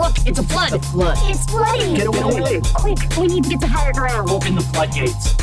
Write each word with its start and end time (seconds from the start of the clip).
Look, 0.00 0.16
it's 0.26 0.38
a 0.38 0.42
flood. 0.42 0.82
Flood. 0.86 1.18
It's 1.24 1.44
flooding. 1.44 1.94
Get 1.94 2.06
away. 2.06 2.62
Quick, 2.72 2.98
we 3.18 3.26
need 3.26 3.44
to 3.44 3.50
get 3.50 3.60
to 3.60 3.66
higher 3.66 3.92
ground. 3.92 4.30
Open 4.30 4.54
the 4.54 4.62
floodgates. 4.62 5.36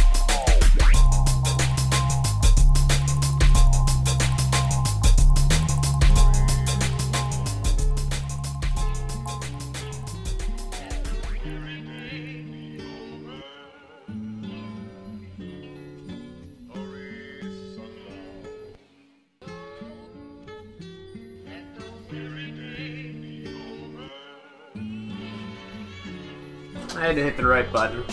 To 27.18 27.24
hit 27.24 27.36
the 27.36 27.46
right 27.46 27.72
button. 27.74 28.04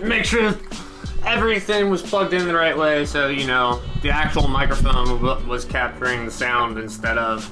Make 0.00 0.24
sure 0.24 0.54
everything 1.24 1.90
was 1.90 2.00
plugged 2.00 2.32
in 2.32 2.46
the 2.46 2.54
right 2.54 2.78
way 2.78 3.04
so, 3.04 3.28
you 3.28 3.44
know, 3.46 3.82
the 4.02 4.10
actual 4.10 4.46
microphone 4.46 5.20
was 5.48 5.64
capturing 5.64 6.24
the 6.24 6.30
sound 6.30 6.78
instead 6.78 7.18
of 7.18 7.50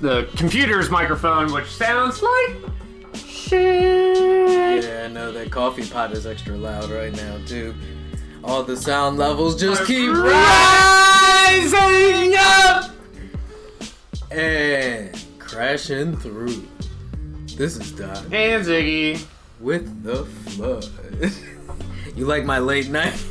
the 0.00 0.28
computer's 0.36 0.90
microphone, 0.90 1.52
which 1.52 1.66
sounds 1.66 2.22
like 2.22 2.56
shit. 3.16 4.84
Yeah, 4.84 5.06
I 5.06 5.08
know 5.08 5.32
that 5.32 5.50
coffee 5.50 5.84
pot 5.84 6.12
is 6.12 6.24
extra 6.24 6.56
loud 6.56 6.88
right 6.90 7.12
now 7.14 7.38
too. 7.44 7.74
All 8.44 8.62
the 8.62 8.76
sound 8.76 9.18
levels 9.18 9.60
just 9.60 9.84
keep 9.86 10.10
rising 10.10 10.34
up 12.36 12.90
and 14.30 15.20
crashing 15.40 16.16
through. 16.16 16.68
This 17.56 17.76
is 17.76 17.90
Doc 17.92 18.18
And 18.30 18.64
Ziggy. 18.64 19.26
With 19.62 20.02
the 20.02 20.24
flood. 20.24 20.88
you 22.16 22.26
like 22.26 22.44
my 22.44 22.58
late 22.58 22.90
night 22.90 23.14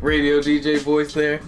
radio 0.00 0.40
DJ 0.40 0.80
voice 0.80 1.12
there? 1.12 1.40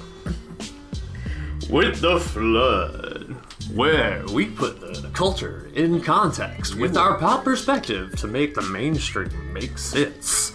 With 1.70 2.00
the 2.00 2.20
flood, 2.20 3.34
where 3.74 4.24
we 4.32 4.46
put 4.46 4.80
the 4.80 5.08
culture 5.12 5.70
in 5.74 6.00
context 6.00 6.76
with 6.76 6.96
our 6.96 7.18
pop 7.18 7.44
perspective 7.44 8.14
to 8.16 8.26
make 8.26 8.54
the 8.54 8.62
mainstream 8.62 9.52
make 9.52 9.78
sense. 9.78 10.52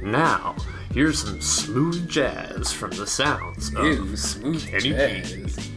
Now, 0.00 0.54
here's 0.92 1.20
some 1.20 1.40
smooth 1.40 2.08
jazz 2.08 2.72
from 2.72 2.90
the 2.92 3.06
sounds 3.06 3.74
of 3.74 3.84
Ew, 3.84 4.16
smooth 4.16 4.66
Kenny 4.66 4.90
jazz. 4.90 5.70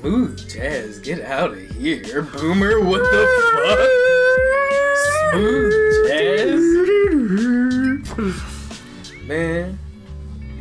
Smooth 0.00 0.48
jazz, 0.48 0.98
get 0.98 1.22
out 1.22 1.52
of 1.52 1.58
here, 1.70 2.20
boomer. 2.20 2.80
What 2.80 3.00
the 3.00 3.26
fuck? 3.54 3.78
Smooth 5.32 5.72
jazz, 6.06 6.60
man. 9.26 9.78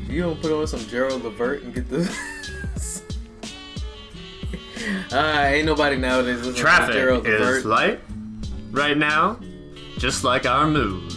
You 0.08 0.22
don't 0.22 0.42
put 0.42 0.54
on 0.54 0.66
some 0.68 0.80
Gerald 0.88 1.24
Levert 1.24 1.64
and 1.64 1.74
get 1.74 1.90
the. 1.90 2.10
uh, 5.12 5.18
ain't 5.48 5.66
nobody 5.66 5.98
nowadays 5.98 6.38
listening 6.38 6.56
to 6.56 6.62
Traffic 6.62 6.94
Gerald 6.96 7.28
is 7.28 7.66
light 7.66 8.00
right 8.72 8.98
now, 8.98 9.38
just 9.98 10.24
like 10.24 10.46
our 10.46 10.66
mood. 10.66 11.14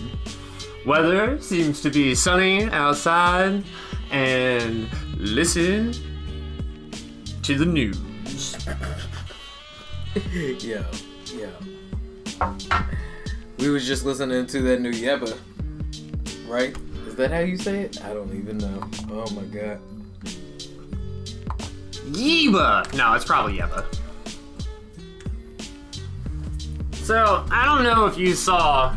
Weather 0.85 1.41
seems 1.41 1.81
to 1.83 1.91
be 1.91 2.17
sunny 2.17 2.65
outside, 2.71 3.63
and 4.11 4.89
listen 5.17 5.93
to 7.43 7.57
the 7.57 7.65
news. 7.65 8.08
Yo, 10.61 10.85
yo. 11.27 11.51
We 13.59 13.69
was 13.69 13.85
just 13.85 14.05
listening 14.05 14.47
to 14.47 14.61
that 14.63 14.81
new 14.81 14.93
Yebba, 14.93 15.37
right? 16.47 16.77
Is 17.09 17.17
that 17.17 17.33
how 17.33 17.41
you 17.41 17.59
say 17.59 17.81
it? 17.81 18.05
I 18.05 18.15
don't 18.15 18.33
even 18.33 18.59
know. 18.59 18.89
Oh 19.11 19.29
my 19.33 19.43
god. 19.43 19.81
Yebba! 22.13 22.97
No, 22.97 23.15
it's 23.15 23.25
probably 23.25 23.59
Yebba. 23.59 23.85
So, 26.93 27.45
I 27.51 27.65
don't 27.65 27.83
know 27.83 28.07
if 28.07 28.17
you 28.17 28.35
saw. 28.35 28.95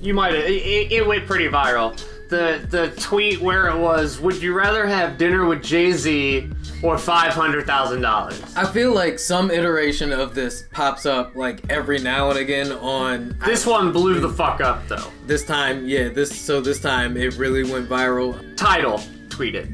You 0.00 0.14
might 0.14 0.32
have. 0.32 0.44
It, 0.44 0.62
it, 0.62 0.92
it 0.92 1.06
went 1.06 1.26
pretty 1.26 1.48
viral. 1.48 1.94
The, 2.28 2.66
the 2.68 2.90
tweet 3.00 3.40
where 3.40 3.68
it 3.68 3.78
was 3.78 4.18
Would 4.20 4.42
you 4.42 4.52
rather 4.52 4.84
have 4.86 5.16
dinner 5.16 5.44
with 5.46 5.62
Jay 5.62 5.92
Z 5.92 6.50
or 6.82 6.96
$500,000? 6.96 8.56
I 8.56 8.72
feel 8.72 8.92
like 8.92 9.18
some 9.20 9.50
iteration 9.50 10.12
of 10.12 10.34
this 10.34 10.64
pops 10.72 11.06
up 11.06 11.36
like 11.36 11.60
every 11.70 11.98
now 12.00 12.30
and 12.30 12.38
again 12.38 12.72
on 12.72 13.38
This 13.44 13.64
one 13.64 13.92
blew 13.92 14.18
the 14.18 14.28
fuck 14.28 14.60
up, 14.60 14.86
though. 14.88 15.10
this 15.26 15.44
time, 15.44 15.86
yeah, 15.86 16.08
this 16.08 16.36
so 16.38 16.60
this 16.60 16.80
time 16.80 17.16
it 17.16 17.36
really 17.36 17.62
went 17.70 17.88
viral. 17.88 18.34
Tidal 18.56 18.98
tweeted. 19.28 19.72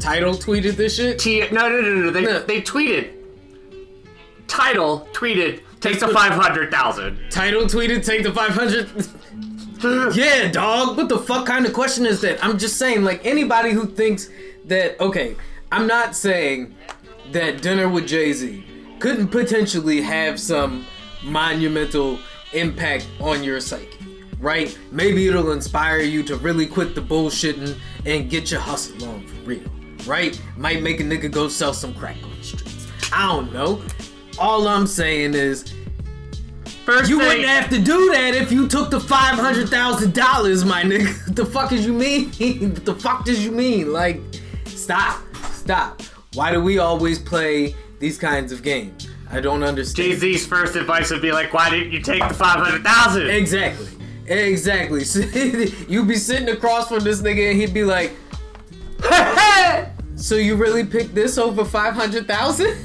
Tidal 0.00 0.34
tweeted 0.34 0.76
this 0.76 0.96
shit. 0.96 1.18
T- 1.18 1.40
no, 1.50 1.68
no, 1.68 1.80
no, 1.82 1.94
no. 2.04 2.10
They, 2.10 2.22
No. 2.22 2.40
they 2.42 2.62
tweeted. 2.62 3.12
Tidal 4.46 5.06
tweeted. 5.12 5.60
Take 5.80 6.00
the 6.00 6.08
500,000. 6.08 7.18
Tidal 7.30 7.62
tweeted 7.64 8.04
take 8.04 8.22
the 8.22 8.32
500. 8.32 8.88
yeah, 9.82 10.50
dog. 10.50 10.96
What 10.96 11.08
the 11.08 11.18
fuck 11.18 11.46
kind 11.46 11.66
of 11.66 11.72
question 11.72 12.06
is 12.06 12.20
that? 12.22 12.42
I'm 12.44 12.58
just 12.58 12.78
saying 12.78 13.04
like 13.04 13.24
anybody 13.24 13.70
who 13.70 13.86
thinks 13.86 14.28
that 14.66 15.00
okay, 15.00 15.36
I'm 15.72 15.86
not 15.86 16.14
saying 16.14 16.74
that 17.32 17.62
dinner 17.62 17.88
with 17.88 18.06
Jay-Z 18.06 18.64
couldn't 19.00 19.28
potentially 19.28 20.00
have 20.00 20.40
some 20.40 20.86
monumental 21.22 22.18
impact 22.52 23.06
on 23.20 23.44
your 23.44 23.60
psyche, 23.60 24.26
right? 24.40 24.76
Maybe 24.90 25.28
it'll 25.28 25.52
inspire 25.52 25.98
you 25.98 26.22
to 26.24 26.36
really 26.36 26.66
quit 26.66 26.94
the 26.94 27.00
bullshitting 27.00 27.78
and 28.06 28.30
get 28.30 28.50
your 28.50 28.60
hustle 28.60 29.08
on 29.08 29.26
for 29.26 29.36
real, 29.42 29.70
right? 30.06 30.40
Might 30.56 30.82
make 30.82 31.00
a 31.00 31.04
nigga 31.04 31.30
go 31.30 31.48
sell 31.48 31.74
some 31.74 31.94
crack 31.94 32.16
on 32.22 32.36
the 32.36 32.42
streets. 32.42 32.88
I 33.12 33.26
don't 33.26 33.52
know. 33.52 33.82
All 34.38 34.68
I'm 34.68 34.86
saying 34.86 35.34
is 35.34 35.74
First 36.88 37.10
you 37.10 37.18
thing, 37.18 37.28
wouldn't 37.28 37.46
have 37.46 37.68
to 37.68 37.78
do 37.78 38.12
that 38.12 38.34
if 38.34 38.50
you 38.50 38.66
took 38.66 38.90
the 38.90 38.98
five 38.98 39.34
hundred 39.34 39.68
thousand 39.68 40.14
dollars, 40.14 40.64
my 40.64 40.82
nigga. 40.82 41.26
What 41.26 41.36
the 41.36 41.44
fuck 41.44 41.70
is 41.70 41.84
you 41.84 41.92
mean? 41.92 42.30
what 42.30 42.84
the 42.86 42.94
fuck 42.94 43.26
does 43.26 43.44
you 43.44 43.50
mean? 43.50 43.92
Like, 43.92 44.22
stop, 44.64 45.22
stop. 45.50 46.00
Why 46.32 46.50
do 46.50 46.62
we 46.62 46.78
always 46.78 47.18
play 47.18 47.74
these 47.98 48.16
kinds 48.16 48.52
of 48.52 48.62
games? 48.62 49.06
I 49.30 49.42
don't 49.42 49.62
understand. 49.64 50.12
Jay 50.12 50.16
Z's 50.16 50.46
first 50.46 50.76
advice 50.76 51.10
would 51.10 51.20
be 51.20 51.30
like, 51.30 51.52
why 51.52 51.68
didn't 51.68 51.92
you 51.92 52.00
take 52.00 52.26
the 52.26 52.32
500,000? 52.32 53.28
Exactly, 53.28 53.88
exactly. 54.26 55.04
You'd 55.88 56.08
be 56.08 56.16
sitting 56.16 56.48
across 56.48 56.88
from 56.88 57.00
this 57.00 57.20
nigga 57.20 57.50
and 57.50 57.60
he'd 57.60 57.74
be 57.74 57.84
like, 57.84 58.12
"So 60.16 60.36
you 60.36 60.56
really 60.56 60.86
picked 60.86 61.14
this 61.14 61.36
over 61.36 61.66
five 61.66 61.92
hundred 61.92 62.26
thousand? 62.26 62.78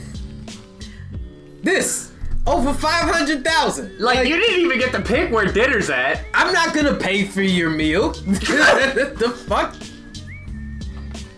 This 1.62 2.13
over 2.46 2.74
five 2.74 3.14
hundred 3.14 3.44
thousand? 3.44 4.00
like, 4.00 4.28
you 4.28 4.38
didn't 4.38 4.60
even 4.60 4.80
get 4.80 4.92
to 4.94 5.02
pick 5.02 5.32
where 5.32 5.46
dinner's 5.46 5.90
at. 5.90 6.26
I'm 6.34 6.54
not 6.54 6.74
gonna 6.74 6.96
pay 6.96 7.26
for 7.26 7.42
your 7.42 7.70
meal. 7.70 8.12
the 8.12 9.46
fuck? 9.48 9.76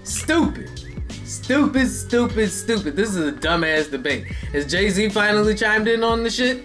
Stupid. 0.04 0.70
Stupid, 1.26 1.88
stupid, 1.90 2.50
stupid. 2.50 2.96
This 2.96 3.10
is 3.10 3.28
a 3.28 3.32
dumbass 3.32 3.92
debate. 3.92 4.26
Has 4.54 4.66
Jay 4.66 4.90
Z 4.90 5.10
finally 5.10 5.54
chimed 5.54 5.88
in 5.88 6.04
on 6.04 6.24
the 6.24 6.30
shit? 6.30 6.64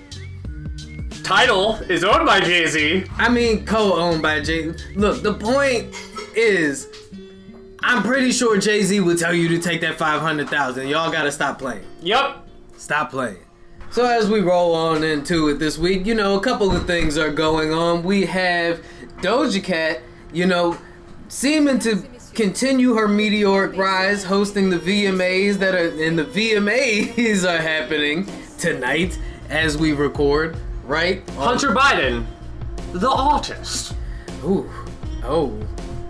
Tidal 1.22 1.76
is 1.88 2.02
owned 2.02 2.26
by 2.26 2.40
Jay 2.40 2.66
Z. 2.66 3.04
I 3.16 3.28
mean, 3.28 3.64
co-owned 3.64 4.22
by 4.22 4.40
Jay. 4.40 4.72
Look, 4.94 5.22
the 5.22 5.34
point 5.34 5.94
is, 6.34 6.88
I'm 7.82 8.02
pretty 8.02 8.32
sure 8.32 8.58
Jay 8.58 8.82
Z 8.82 9.00
would 9.00 9.18
tell 9.18 9.34
you 9.34 9.48
to 9.48 9.58
take 9.58 9.80
that 9.82 9.96
five 9.96 10.20
hundred 10.20 10.48
thousand. 10.48 10.88
Y'all 10.88 11.10
gotta 11.12 11.30
stop 11.30 11.58
playing. 11.58 11.84
Yep. 12.00 12.46
Stop 12.76 13.10
playing. 13.10 13.38
So 13.90 14.04
as 14.04 14.30
we 14.30 14.38
roll 14.38 14.72
on 14.72 15.02
into 15.02 15.48
it 15.48 15.58
this 15.58 15.76
week, 15.76 16.06
you 16.06 16.14
know, 16.14 16.38
a 16.38 16.40
couple 16.40 16.70
of 16.70 16.86
things 16.86 17.18
are 17.18 17.30
going 17.30 17.72
on. 17.72 18.04
We 18.04 18.24
have 18.26 18.84
Doja 19.16 19.62
Cat, 19.62 20.00
you 20.32 20.46
know, 20.46 20.78
seeming 21.26 21.80
to 21.80 22.04
continue 22.32 22.94
her 22.94 23.08
meteoric 23.08 23.76
rise, 23.76 24.22
hosting 24.22 24.70
the 24.70 24.78
VMAs 24.78 25.54
that 25.54 25.74
are 25.74 25.88
and 26.04 26.16
the 26.16 26.24
VMAs 26.24 27.44
are 27.44 27.60
happening 27.60 28.28
tonight 28.58 29.18
as 29.48 29.76
we 29.76 29.92
record, 29.92 30.56
right? 30.84 31.28
Hunter 31.30 31.74
Biden, 31.74 32.26
the 32.92 33.10
artist. 33.10 33.96
Ooh, 34.44 34.70
oh, 35.24 35.58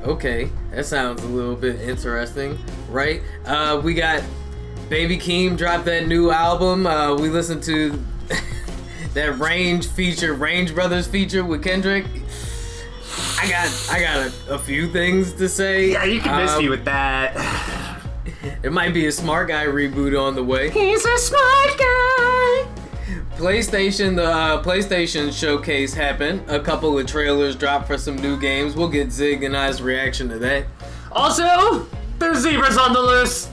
okay. 0.04 0.50
That 0.72 0.84
sounds 0.84 1.22
a 1.22 1.28
little 1.28 1.56
bit 1.56 1.80
interesting, 1.80 2.58
right? 2.90 3.22
Uh, 3.46 3.80
we 3.82 3.94
got 3.94 4.22
Baby 4.90 5.16
Keem 5.18 5.56
dropped 5.56 5.84
that 5.86 6.06
new 6.08 6.30
album. 6.32 6.84
Uh, 6.86 7.14
we 7.14 7.28
listened 7.30 7.62
to 7.62 7.92
that 9.14 9.38
Range 9.38 9.86
feature, 9.86 10.34
Range 10.34 10.74
Brothers 10.74 11.06
feature 11.06 11.44
with 11.44 11.62
Kendrick. 11.62 12.04
I 13.38 13.48
got, 13.48 13.88
I 13.90 14.00
got 14.00 14.16
a, 14.48 14.54
a 14.54 14.58
few 14.58 14.88
things 14.90 15.32
to 15.34 15.48
say. 15.48 15.92
Yeah, 15.92 16.04
you 16.04 16.20
can 16.20 16.36
miss 16.42 16.50
Um, 16.52 16.62
me 16.64 16.68
with 16.68 16.84
that. 16.84 17.96
It 18.62 18.72
might 18.72 18.94
be 18.94 19.06
a 19.06 19.12
Smart 19.12 19.48
Guy 19.48 19.66
reboot 19.66 20.18
on 20.18 20.34
the 20.34 20.42
way. 20.42 20.70
He's 20.70 21.04
a 21.04 21.18
smart 21.18 21.78
guy. 21.78 22.66
PlayStation, 23.36 24.16
the 24.16 24.24
uh, 24.24 24.62
PlayStation 24.62 25.30
showcase 25.32 25.92
happened. 25.92 26.48
A 26.48 26.58
couple 26.58 26.98
of 26.98 27.06
trailers 27.06 27.54
dropped 27.54 27.86
for 27.86 27.98
some 27.98 28.16
new 28.16 28.38
games. 28.40 28.74
We'll 28.76 28.88
get 28.88 29.12
Zig 29.12 29.42
and 29.44 29.54
I's 29.54 29.82
reaction 29.82 30.28
to 30.30 30.38
that. 30.38 30.64
Also, 31.12 31.86
there's 32.18 32.38
zebras 32.38 32.78
on 32.78 32.94
the 32.94 33.00
loose. 33.00 33.49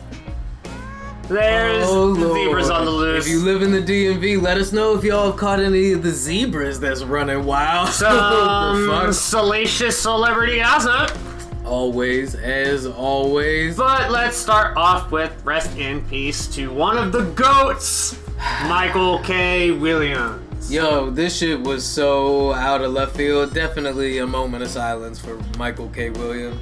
There's 1.27 1.85
Oh, 1.87 2.13
zebras 2.13 2.69
on 2.69 2.85
the 2.85 2.91
loose. 2.91 3.25
If 3.25 3.31
you 3.31 3.39
live 3.43 3.61
in 3.61 3.71
the 3.71 3.81
DMV, 3.81 4.41
let 4.41 4.57
us 4.57 4.71
know 4.71 4.95
if 4.95 5.03
y'all 5.03 5.27
have 5.31 5.37
caught 5.39 5.59
any 5.59 5.91
of 5.91 6.01
the 6.03 6.11
zebras 6.11 6.79
that's 6.79 7.03
running 7.03 7.43
wild. 7.45 7.89
Some 7.93 8.87
fuck? 8.87 9.13
salacious 9.13 9.99
celebrity 9.99 10.59
gossip. 10.59 11.17
Always, 11.65 12.33
as 12.35 12.85
always. 12.85 13.75
But 13.75 14.09
let's 14.09 14.37
start 14.37 14.77
off 14.77 15.11
with 15.11 15.33
rest 15.43 15.77
in 15.77 16.01
peace 16.07 16.47
to 16.55 16.71
one 16.71 16.97
of 16.97 17.11
the 17.11 17.23
goats, 17.31 18.17
Michael 18.67 19.19
K. 19.19 19.71
Williams. 19.71 20.71
Yo, 20.71 21.09
this 21.09 21.37
shit 21.37 21.61
was 21.61 21.85
so 21.85 22.53
out 22.53 22.81
of 22.81 22.91
left 22.93 23.15
field. 23.17 23.53
Definitely 23.53 24.19
a 24.19 24.27
moment 24.27 24.63
of 24.63 24.69
silence 24.69 25.19
for 25.19 25.37
Michael 25.57 25.89
K. 25.89 26.09
Williams. 26.09 26.57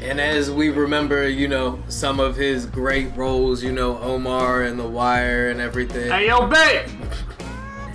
And 0.00 0.18
as 0.18 0.50
we 0.50 0.70
remember, 0.70 1.28
you 1.28 1.46
know, 1.46 1.78
some 1.88 2.20
of 2.20 2.34
his 2.34 2.64
great 2.64 3.14
roles, 3.14 3.62
you 3.62 3.70
know, 3.70 3.98
Omar 3.98 4.62
and 4.62 4.78
The 4.78 4.88
Wire 4.88 5.50
and 5.50 5.60
everything. 5.60 6.10
Hey, 6.10 6.28
yo, 6.28 6.46
babe! 6.46 6.88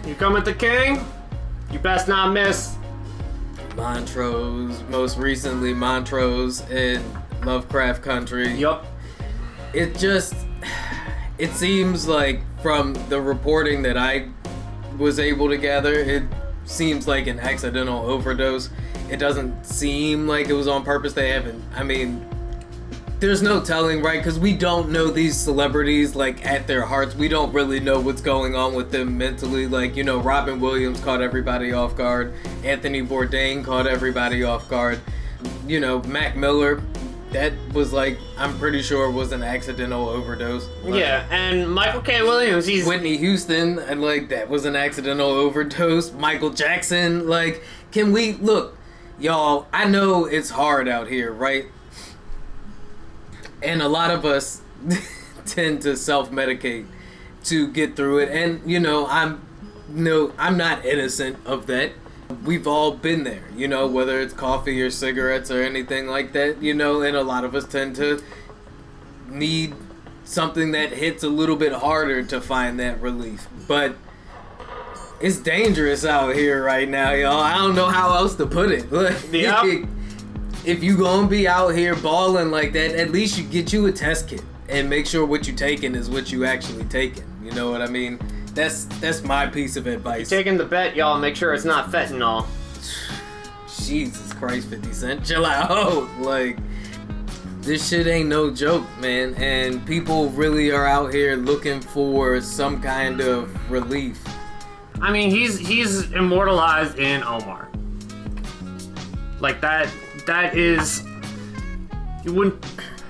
You 0.05 0.13
come 0.13 0.35
at 0.35 0.45
the 0.45 0.53
king? 0.53 1.03
You 1.71 1.79
best 1.79 2.07
not 2.07 2.31
miss. 2.31 2.75
Montrose, 3.75 4.81
most 4.83 5.17
recently 5.17 5.73
Montrose 5.73 6.61
in 6.69 7.03
Lovecraft 7.43 8.03
Country. 8.03 8.53
Yup. 8.53 8.85
It 9.73 9.97
just 9.97 10.35
it 11.37 11.51
seems 11.51 12.07
like 12.07 12.41
from 12.61 12.93
the 13.09 13.19
reporting 13.19 13.81
that 13.81 13.97
I 13.97 14.29
was 14.97 15.19
able 15.19 15.49
to 15.49 15.57
gather, 15.57 15.93
it 15.93 16.23
seems 16.65 17.07
like 17.07 17.27
an 17.27 17.39
accidental 17.39 18.09
overdose. 18.09 18.69
It 19.09 19.17
doesn't 19.17 19.65
seem 19.65 20.27
like 20.27 20.49
it 20.49 20.53
was 20.53 20.67
on 20.67 20.83
purpose. 20.83 21.13
They 21.13 21.29
haven't. 21.29 21.63
I 21.75 21.83
mean, 21.83 22.27
there's 23.19 23.41
no 23.41 23.61
telling, 23.61 24.01
right? 24.01 24.19
Because 24.19 24.37
we 24.37 24.53
don't 24.53 24.89
know 24.89 25.09
these 25.09 25.37
celebrities 25.37 26.15
like 26.15 26.45
at 26.45 26.67
their 26.67 26.83
hearts. 26.83 27.15
We 27.15 27.27
don't 27.27 27.53
really 27.53 27.79
know 27.79 27.99
what's 27.99 28.21
going 28.21 28.55
on 28.55 28.73
with 28.73 28.91
them 28.91 29.17
mentally. 29.17 29.67
Like, 29.67 29.95
you 29.95 30.03
know, 30.03 30.19
Robin 30.19 30.59
Williams 30.59 30.99
caught 30.99 31.21
everybody 31.21 31.71
off 31.71 31.95
guard. 31.95 32.33
Anthony 32.63 33.01
Bourdain 33.01 33.63
caught 33.63 33.87
everybody 33.87 34.43
off 34.43 34.67
guard. 34.69 34.99
You 35.67 35.79
know, 35.79 36.01
Mac 36.03 36.35
Miller, 36.35 36.81
that 37.35 37.51
was 37.73 37.91
like, 37.91 38.17
I'm 38.37 38.57
pretty 38.57 38.81
sure 38.81 39.11
was 39.11 39.33
an 39.33 39.43
accidental 39.43 40.07
overdose. 40.07 40.69
Like, 40.83 40.95
Yeah, 40.95 41.27
and 41.29 41.69
Michael 41.69 42.01
K. 42.01 42.21
Williams, 42.21 42.65
he's. 42.65 42.87
Whitney 42.87 43.17
Houston, 43.17 43.77
and 43.77 44.01
like 44.01 44.29
that 44.29 44.49
was 44.49 44.63
an 44.63 44.75
accidental 44.75 45.29
overdose. 45.29 46.13
Michael 46.13 46.49
Jackson, 46.49 47.27
like, 47.27 47.61
can 47.91 48.13
we 48.13 48.33
look, 48.33 48.77
y'all? 49.19 49.67
I 49.73 49.85
know 49.85 50.25
it's 50.25 50.49
hard 50.49 50.87
out 50.87 51.09
here, 51.09 51.33
right? 51.33 51.65
And 53.61 53.81
a 53.81 53.89
lot 53.89 54.11
of 54.11 54.23
us 54.23 54.61
tend 55.45 55.81
to 55.81 55.97
self-medicate 55.97 56.85
to 57.45 57.67
get 57.67 57.97
through 57.97 58.19
it, 58.19 58.29
and 58.29 58.61
you 58.69 58.79
know, 58.79 59.07
I'm 59.07 59.45
no, 59.89 60.31
I'm 60.37 60.55
not 60.55 60.85
innocent 60.85 61.37
of 61.45 61.67
that. 61.67 61.91
We've 62.43 62.67
all 62.67 62.91
been 62.91 63.23
there, 63.23 63.43
you 63.55 63.67
know, 63.67 63.87
whether 63.87 64.19
it's 64.19 64.33
coffee 64.33 64.81
or 64.81 64.89
cigarettes 64.89 65.51
or 65.51 65.61
anything 65.61 66.07
like 66.07 66.33
that, 66.33 66.61
you 66.61 66.73
know, 66.73 67.01
and 67.01 67.15
a 67.15 67.23
lot 67.23 67.43
of 67.43 67.53
us 67.55 67.65
tend 67.65 67.95
to 67.97 68.21
need 69.29 69.75
something 70.23 70.71
that 70.71 70.91
hits 70.91 71.23
a 71.23 71.29
little 71.29 71.55
bit 71.55 71.71
harder 71.71 72.23
to 72.23 72.41
find 72.41 72.79
that 72.79 72.99
relief. 72.99 73.47
But 73.67 73.95
it's 75.21 75.37
dangerous 75.37 76.03
out 76.03 76.35
here 76.35 76.63
right 76.63 76.89
now, 76.89 77.11
y'all. 77.11 77.39
I 77.39 77.55
don't 77.55 77.75
know 77.75 77.87
how 77.87 78.15
else 78.15 78.35
to 78.35 78.45
put 78.45 78.71
it. 78.71 78.85
Yep. 79.31 79.87
if 80.65 80.83
you 80.83 80.97
gonna 80.97 81.27
be 81.27 81.47
out 81.47 81.69
here 81.69 81.95
balling 81.95 82.49
like 82.51 82.73
that, 82.73 82.95
at 82.95 83.11
least 83.11 83.37
you 83.37 83.43
get 83.43 83.71
you 83.71 83.85
a 83.85 83.91
test 83.91 84.27
kit 84.27 84.43
and 84.67 84.89
make 84.89 85.05
sure 85.05 85.25
what 85.25 85.47
you 85.47 85.53
taking 85.53 85.93
is 85.95 86.09
what 86.09 86.31
you 86.31 86.45
actually 86.45 86.85
taking. 86.85 87.23
You 87.43 87.51
know 87.51 87.69
what 87.69 87.81
I 87.81 87.87
mean? 87.87 88.19
That's 88.55 88.85
that's 88.85 89.21
my 89.21 89.47
piece 89.47 89.75
of 89.75 89.85
advice. 89.85 90.29
Taking 90.29 90.57
the 90.57 90.65
bet, 90.65 90.95
y'all. 90.95 91.19
Make 91.19 91.35
sure 91.35 91.53
it's 91.53 91.65
not 91.65 91.91
fentanyl. 91.91 92.47
Jesus 93.83 94.33
Christ, 94.33 94.69
50 94.69 94.93
Cent, 94.93 95.25
chill 95.25 95.45
out. 95.45 96.09
Like, 96.19 96.57
this 97.59 97.89
shit 97.89 98.07
ain't 98.07 98.29
no 98.29 98.49
joke, 98.49 98.85
man. 98.99 99.33
And 99.35 99.85
people 99.85 100.29
really 100.29 100.71
are 100.71 100.87
out 100.87 101.13
here 101.13 101.35
looking 101.35 101.81
for 101.81 102.39
some 102.39 102.81
kind 102.81 103.19
of 103.19 103.69
relief. 103.69 104.23
I 105.01 105.11
mean, 105.11 105.29
he's 105.29 105.59
he's 105.59 106.11
immortalized 106.13 106.97
in 106.97 107.23
Omar. 107.23 107.69
Like 109.41 109.59
that. 109.61 109.89
That 110.25 110.55
is 110.55 111.03
when 112.23 112.57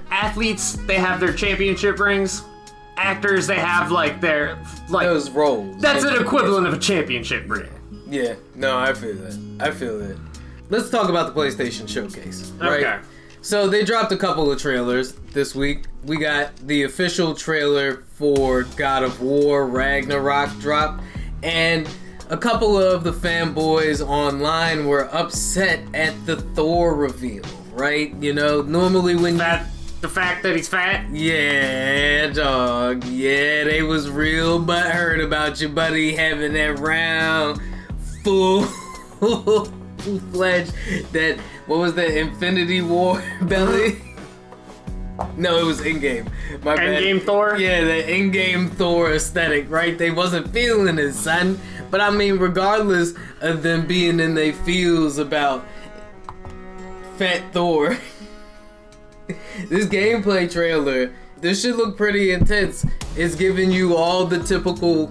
athletes 0.10 0.74
they 0.88 0.96
have 0.96 1.20
their 1.20 1.34
championship 1.34 2.00
rings. 2.00 2.42
Actors 2.98 3.46
they 3.46 3.60
have 3.60 3.92
like 3.92 4.20
their 4.22 4.58
like 4.90 5.08
Those 5.08 5.30
roles. 5.30 5.82
that's 5.82 6.04
an 6.04 6.22
equivalent 6.22 6.68
of 6.68 6.74
a 6.74 6.80
championship 6.80 7.50
ring. 7.50 7.70
Yeah, 8.08 8.36
no, 8.56 8.78
I 8.78 8.94
feel 8.94 9.16
that. 9.16 9.58
I 9.60 9.72
feel 9.72 10.00
that. 10.00 10.18
Let's 10.70 10.90
talk 10.90 11.10
about 11.10 11.34
the 11.34 11.40
PlayStation 11.40 11.88
Showcase. 11.88 12.52
Right? 12.60 12.84
Okay. 12.84 13.00
So 13.42 13.68
they 13.68 13.84
dropped 13.84 14.12
a 14.12 14.18
couple 14.18 14.52
of 14.52 14.60
trailers 14.60 15.14
this 15.34 15.54
week. 15.54 15.86
We 16.06 16.18
got 16.18 16.56
the 16.68 16.84
official 16.84 17.36
trailer 17.36 18.04
for 18.14 18.64
God 18.76 19.04
of 19.04 19.22
War 19.22 19.68
Ragnarok 19.68 20.50
drop, 20.60 21.00
and 21.44 21.88
a 22.30 22.38
couple 22.38 22.78
of 22.78 23.04
the 23.04 23.12
fanboys 23.12 24.06
online 24.06 24.88
were 24.88 25.14
upset 25.14 25.80
at 25.94 26.14
the 26.26 26.38
Thor 26.38 26.96
reveal. 26.96 27.44
Right? 27.74 28.14
You 28.16 28.34
know, 28.34 28.62
normally 28.62 29.16
when 29.16 29.38
That 29.38 29.68
the 30.06 30.12
fact 30.14 30.44
that 30.44 30.56
he's 30.56 30.68
fat. 30.68 31.10
yeah, 31.12 32.28
dog. 32.28 33.04
Yeah, 33.06 33.64
they 33.64 33.82
was 33.82 34.08
real 34.08 34.64
butthurt 34.64 35.24
about 35.24 35.60
your 35.60 35.72
buddy 35.72 36.14
having 36.16 36.54
that 36.54 36.78
round, 36.78 37.60
full, 38.24 38.66
fledged. 40.32 40.74
That 41.12 41.40
what 41.66 41.80
was 41.80 41.96
that 41.96 42.16
Infinity 42.16 42.84
War 42.84 43.20
belly? 43.42 44.00
No, 45.38 45.58
it 45.58 45.64
was 45.64 45.82
in 45.84 46.00
game. 46.00 46.30
My 46.62 46.76
bad. 46.76 47.02
Endgame 47.02 47.24
Thor? 47.24 47.58
Yeah, 47.58 47.84
the 47.84 48.16
in-game 48.16 48.70
Thor 48.70 49.12
aesthetic, 49.12 49.72
right? 49.72 49.98
They 49.98 50.12
wasn't 50.12 50.54
feeling 50.54 51.00
it, 51.00 51.14
son. 51.14 51.60
But 51.90 52.02
I 52.02 52.12
mean, 52.12 52.38
regardless 52.38 53.14
of 53.42 53.64
them 53.64 53.88
being 53.88 54.20
in 54.20 54.36
their 54.36 54.54
feels 54.54 55.18
about 55.18 55.66
Fat 57.18 57.42
Thor. 57.54 57.98
this 59.70 59.86
gameplay 59.86 60.52
trailer, 60.52 61.14
this 61.42 61.62
should 61.62 61.76
look 61.76 61.98
pretty 61.98 62.32
intense. 62.32 62.86
It's 63.16 63.36
giving 63.36 63.72
you 63.72 63.96
all 63.96 64.26
the 64.26 64.40
typical 64.40 65.08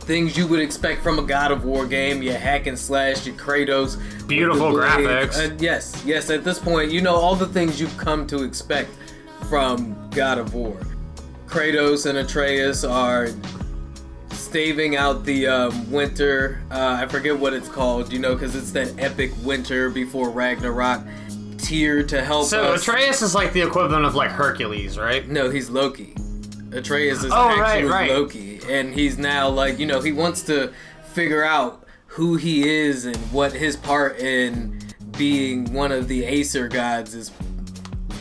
things 0.00 0.36
you 0.36 0.46
would 0.46 0.60
expect 0.60 1.02
from 1.02 1.18
a 1.18 1.22
God 1.22 1.52
of 1.52 1.64
War 1.64 1.86
game. 1.86 2.22
Your 2.22 2.38
hack 2.38 2.66
and 2.66 2.78
slash, 2.78 3.26
your 3.26 3.36
Kratos. 3.36 3.96
Beautiful 4.26 4.72
with 4.72 4.82
the 4.82 4.96
blade. 4.96 5.06
graphics. 5.06 5.50
Uh, 5.50 5.56
yes, 5.58 6.02
yes. 6.04 6.30
At 6.30 6.44
this 6.44 6.58
point, 6.58 6.90
you 6.90 7.00
know 7.00 7.14
all 7.14 7.36
the 7.36 7.46
things 7.46 7.80
you've 7.80 7.96
come 7.96 8.26
to 8.28 8.42
expect 8.42 8.90
from 9.48 10.10
God 10.10 10.38
of 10.38 10.54
War. 10.54 10.78
Kratos 11.46 12.06
and 12.06 12.18
Atreus 12.18 12.84
are 12.84 13.28
staving 14.30 14.96
out 14.96 15.24
the 15.24 15.46
um, 15.46 15.90
winter. 15.90 16.60
Uh, 16.70 16.98
I 17.00 17.06
forget 17.06 17.38
what 17.38 17.54
it's 17.54 17.68
called, 17.68 18.12
you 18.12 18.18
know, 18.18 18.34
because 18.34 18.56
it's 18.56 18.72
that 18.72 18.92
epic 18.98 19.32
winter 19.44 19.90
before 19.90 20.30
Ragnarok 20.30 21.02
tier 21.60 22.02
to 22.04 22.22
help 22.22 22.46
So 22.46 22.72
us. 22.74 22.82
Atreus 22.82 23.22
is 23.22 23.34
like 23.34 23.52
the 23.52 23.62
equivalent 23.62 24.04
of 24.04 24.14
like 24.14 24.30
Hercules, 24.30 24.98
right? 24.98 25.28
No, 25.28 25.50
he's 25.50 25.70
Loki. 25.70 26.14
Atreus 26.72 27.24
is 27.24 27.32
Oh, 27.32 27.46
right, 27.58 27.58
actually 27.78 27.90
right. 27.90 28.10
Loki, 28.10 28.60
and 28.68 28.94
he's 28.94 29.18
now 29.18 29.48
like 29.48 29.78
you 29.78 29.86
know 29.86 30.00
he 30.00 30.12
wants 30.12 30.42
to 30.42 30.72
figure 31.12 31.42
out 31.44 31.84
who 32.06 32.36
he 32.36 32.68
is 32.68 33.04
and 33.06 33.16
what 33.32 33.52
his 33.52 33.76
part 33.76 34.18
in 34.18 34.78
being 35.18 35.72
one 35.72 35.90
of 35.92 36.08
the 36.08 36.24
Aesir 36.24 36.68
gods 36.68 37.14
is. 37.14 37.30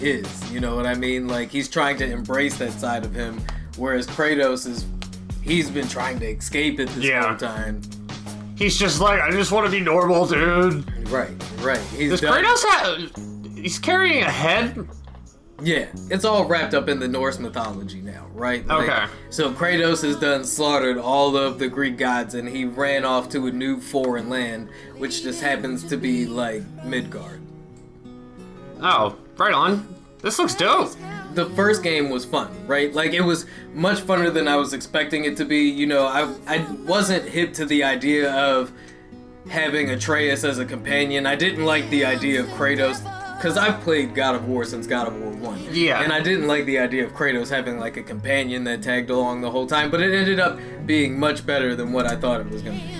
Is 0.01 0.51
you 0.51 0.59
know 0.61 0.75
what 0.77 0.85
I 0.87 0.93
mean? 0.93 1.27
Like 1.27 1.49
he's 1.51 1.67
trying 1.67 1.97
to 1.97 2.05
embrace 2.09 2.57
that 2.59 2.71
side 2.71 3.03
of 3.03 3.13
him, 3.13 3.41
whereas 3.77 4.07
Kratos 4.07 4.65
is 4.65 4.85
he's 5.43 5.69
been 5.69 5.87
trying 5.89 6.19
to 6.19 6.25
escape 6.27 6.79
it 6.79 6.87
this 6.89 7.03
Yeah. 7.03 7.27
whole 7.27 7.35
time. 7.37 7.81
He's 8.55 8.77
just 8.77 8.99
like, 9.01 9.21
I 9.21 9.31
just 9.31 9.51
want 9.51 9.65
to 9.65 9.71
be 9.71 9.79
normal, 9.79 10.25
dude. 10.25 10.85
Right, 11.09 11.31
right. 11.61 11.79
He's 11.97 12.11
Does 12.11 12.21
done- 12.21 12.43
Kratos 12.43 12.63
have? 12.65 13.11
He's 13.61 13.79
carrying 13.79 14.23
a 14.23 14.31
head. 14.31 14.87
Yeah, 15.61 15.87
it's 16.09 16.23
all 16.23 16.45
wrapped 16.45 16.73
up 16.73 16.87
in 16.87 16.99
the 16.99 17.07
Norse 17.07 17.37
mythology 17.37 18.01
now, 18.01 18.27
right? 18.33 18.67
Okay. 18.69 19.05
So 19.29 19.51
Kratos 19.51 20.01
has 20.03 20.15
done 20.15 20.45
slaughtered 20.45 20.97
all 20.97 21.35
of 21.35 21.59
the 21.59 21.67
Greek 21.67 21.97
gods, 21.97 22.35
and 22.35 22.47
he 22.47 22.63
ran 22.65 23.03
off 23.03 23.29
to 23.29 23.47
a 23.47 23.51
new 23.51 23.79
foreign 23.81 24.29
land, 24.29 24.69
which 24.97 25.21
just 25.23 25.41
happens 25.41 25.83
to 25.85 25.97
be 25.97 26.25
like 26.25 26.63
Midgard. 26.85 27.41
Oh, 28.81 29.17
right 29.37 29.53
on. 29.53 29.95
This 30.21 30.39
looks 30.39 30.55
dope. 30.55 30.91
the 31.33 31.49
first 31.51 31.83
game 31.83 32.09
was 32.09 32.25
fun, 32.25 32.49
right? 32.67 32.93
Like 32.93 33.13
it 33.13 33.21
was 33.21 33.45
much 33.73 33.99
funner 33.99 34.33
than 34.33 34.47
I 34.47 34.55
was 34.55 34.73
expecting 34.73 35.25
it 35.25 35.37
to 35.37 35.45
be. 35.45 35.69
You 35.69 35.87
know, 35.87 36.05
I 36.05 36.33
I 36.47 36.65
wasn't 36.85 37.27
hip 37.27 37.53
to 37.55 37.65
the 37.65 37.83
idea 37.83 38.31
of 38.33 38.71
having 39.49 39.89
Atreus 39.89 40.43
as 40.43 40.59
a 40.59 40.65
companion. 40.65 41.25
I 41.25 41.35
didn't 41.35 41.65
like 41.65 41.89
the 41.89 42.05
idea 42.05 42.41
of 42.41 42.47
Kratos 42.49 43.01
because 43.39 43.55
I've 43.57 43.79
played 43.81 44.13
God 44.13 44.35
of 44.35 44.49
War 44.49 44.65
since 44.65 44.85
God 44.85 45.07
of 45.07 45.15
War 45.15 45.31
One. 45.31 45.65
Yeah. 45.71 46.01
and 46.03 46.11
I 46.11 46.19
didn't 46.19 46.47
like 46.47 46.65
the 46.65 46.77
idea 46.79 47.05
of 47.05 47.13
Kratos 47.13 47.49
having 47.49 47.79
like 47.79 47.95
a 47.95 48.03
companion 48.03 48.65
that 48.65 48.83
tagged 48.83 49.09
along 49.09 49.39
the 49.41 49.49
whole 49.49 49.65
time. 49.65 49.89
But 49.89 50.01
it 50.01 50.13
ended 50.13 50.39
up 50.41 50.59
being 50.85 51.17
much 51.17 51.45
better 51.45 51.73
than 51.73 51.93
what 51.93 52.05
I 52.05 52.17
thought 52.17 52.41
it 52.41 52.49
was 52.49 52.61
gonna 52.61 52.77
be. 52.77 52.95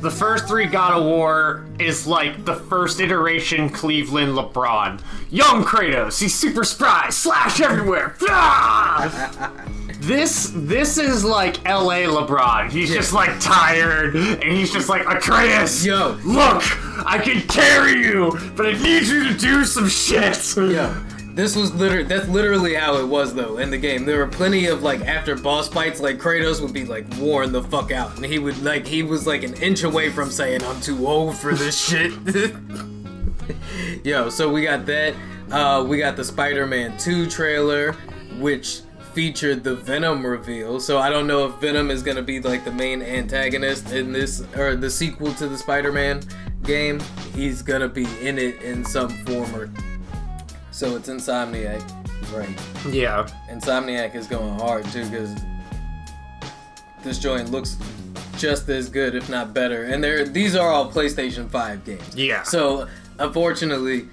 The 0.00 0.10
first 0.10 0.46
three 0.46 0.66
God 0.66 0.96
of 0.98 1.04
War 1.04 1.66
is 1.78 2.06
like 2.06 2.44
the 2.44 2.54
first 2.54 3.00
iteration 3.00 3.68
Cleveland 3.68 4.32
LeBron. 4.38 5.02
Young 5.30 5.64
Kratos, 5.64 6.20
he's 6.20 6.34
super 6.34 6.64
spry, 6.64 7.10
slash 7.10 7.60
everywhere. 7.60 8.16
Ah! 8.30 9.52
This 10.00 10.52
this 10.54 10.96
is 10.96 11.24
like 11.24 11.64
LA 11.64 12.06
LeBron. 12.06 12.70
He's 12.70 12.90
just 12.90 13.12
like 13.12 13.40
tired 13.40 14.14
and 14.14 14.42
he's 14.44 14.72
just 14.72 14.88
like 14.88 15.02
Atreus. 15.08 15.84
Yo. 15.84 16.18
look, 16.24 16.62
I 17.04 17.18
can 17.18 17.42
carry 17.48 18.00
you, 18.04 18.38
but 18.56 18.66
I 18.66 18.72
need 18.72 19.04
you 19.04 19.24
to 19.24 19.34
do 19.36 19.64
some 19.64 19.88
shit. 19.88 20.56
Yeah. 20.56 21.04
This 21.34 21.54
was 21.54 21.74
literally 21.74 22.04
that's 22.04 22.28
literally 22.28 22.74
how 22.74 22.96
it 22.96 23.06
was 23.06 23.34
though 23.34 23.58
in 23.58 23.70
the 23.70 23.78
game. 23.78 24.04
There 24.04 24.18
were 24.18 24.26
plenty 24.26 24.66
of 24.66 24.82
like 24.82 25.02
after 25.02 25.36
boss 25.36 25.68
fights, 25.68 26.00
like 26.00 26.18
Kratos 26.18 26.60
would 26.60 26.72
be 26.72 26.84
like 26.84 27.04
worn 27.18 27.52
the 27.52 27.62
fuck 27.62 27.92
out, 27.92 28.16
and 28.16 28.24
he 28.24 28.38
would 28.38 28.60
like 28.62 28.86
he 28.86 29.02
was 29.02 29.26
like 29.26 29.42
an 29.42 29.54
inch 29.54 29.82
away 29.82 30.10
from 30.10 30.30
saying 30.30 30.64
I'm 30.64 30.80
too 30.80 31.06
old 31.06 31.36
for 31.36 31.54
this 31.54 31.78
shit. 31.80 32.12
Yo, 34.04 34.30
so 34.30 34.48
we 34.48 34.62
got 34.62 34.86
that. 34.86 35.14
Uh, 35.50 35.84
we 35.86 35.98
got 35.98 36.16
the 36.16 36.24
Spider-Man 36.24 36.98
2 36.98 37.30
trailer, 37.30 37.92
which 38.38 38.82
featured 39.18 39.64
the 39.64 39.74
Venom 39.74 40.24
reveal. 40.24 40.78
So 40.78 40.98
I 40.98 41.10
don't 41.10 41.26
know 41.26 41.44
if 41.44 41.56
Venom 41.56 41.90
is 41.90 42.04
gonna 42.04 42.22
be 42.22 42.38
like 42.38 42.64
the 42.64 42.70
main 42.70 43.02
antagonist 43.02 43.90
in 43.90 44.12
this 44.12 44.44
or 44.56 44.76
the 44.76 44.88
sequel 44.88 45.34
to 45.34 45.48
the 45.48 45.58
Spider-Man 45.58 46.22
game. 46.62 47.00
He's 47.34 47.60
gonna 47.60 47.88
be 47.88 48.06
in 48.22 48.38
it 48.38 48.62
in 48.62 48.84
some 48.84 49.08
form 49.24 49.52
or 49.56 49.70
so 50.70 50.94
it's 50.94 51.08
Insomniac, 51.08 51.82
right? 52.32 52.94
Yeah. 52.94 53.26
Insomniac 53.50 54.14
is 54.14 54.28
going 54.28 54.56
hard 54.56 54.84
too 54.92 55.04
because 55.10 55.34
this 57.02 57.18
joint 57.18 57.50
looks 57.50 57.76
just 58.36 58.68
as 58.68 58.88
good, 58.88 59.16
if 59.16 59.28
not 59.28 59.52
better. 59.52 59.82
And 59.82 60.04
they're 60.04 60.28
these 60.28 60.54
are 60.54 60.70
all 60.70 60.92
PlayStation 60.92 61.50
5 61.50 61.84
games. 61.84 62.14
Yeah. 62.14 62.44
So 62.44 62.86
unfortunately, 63.18 64.06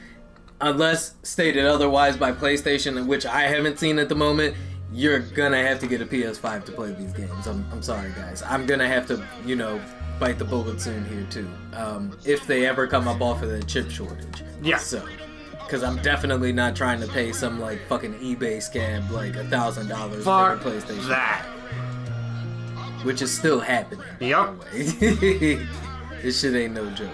unless 0.61 1.13
stated 1.21 1.67
otherwise 1.67 2.17
by 2.17 2.31
PlayStation, 2.31 3.05
which 3.05 3.27
I 3.27 3.43
haven't 3.43 3.77
seen 3.77 3.99
at 3.99 4.09
the 4.09 4.15
moment, 4.15 4.55
you're 4.93 5.19
gonna 5.19 5.61
have 5.61 5.79
to 5.79 5.87
get 5.87 6.01
a 6.01 6.05
PS5 6.05 6.65
to 6.65 6.71
play 6.71 6.93
these 6.93 7.13
games. 7.13 7.47
I'm, 7.47 7.65
I'm 7.71 7.81
sorry, 7.81 8.11
guys. 8.11 8.43
I'm 8.43 8.65
gonna 8.65 8.87
have 8.87 9.07
to, 9.07 9.25
you 9.45 9.55
know, 9.55 9.81
bite 10.19 10.39
the 10.39 10.45
bullet 10.45 10.79
soon 10.79 11.05
here 11.05 11.25
too. 11.29 11.49
Um, 11.73 12.17
if 12.25 12.47
they 12.47 12.65
ever 12.65 12.87
come 12.87 13.07
up 13.07 13.21
off 13.21 13.41
of 13.41 13.49
the 13.49 13.63
chip 13.63 13.89
shortage. 13.89 14.43
Yeah. 14.61 14.77
So. 14.77 15.05
Cause 15.67 15.81
I'm 15.81 15.99
definitely 16.03 16.53
not 16.53 16.75
trying 16.75 17.01
to 17.01 17.07
pay 17.07 17.31
some 17.31 17.59
like 17.59 17.87
fucking 17.87 18.13
eBay 18.19 18.57
scam 18.57 19.09
like 19.09 19.35
a 19.35 19.43
thousand 19.45 19.87
dollars 19.87 20.23
for 20.23 20.51
a 20.51 20.57
PlayStation, 20.59 21.07
that. 21.07 21.43
which 23.03 23.23
is 23.23 23.35
still 23.35 23.59
happening. 23.59 24.05
Yup. 24.19 24.53
this 24.71 26.39
shit 26.39 26.53
ain't 26.53 26.75
no 26.75 26.87
joke. 26.91 27.09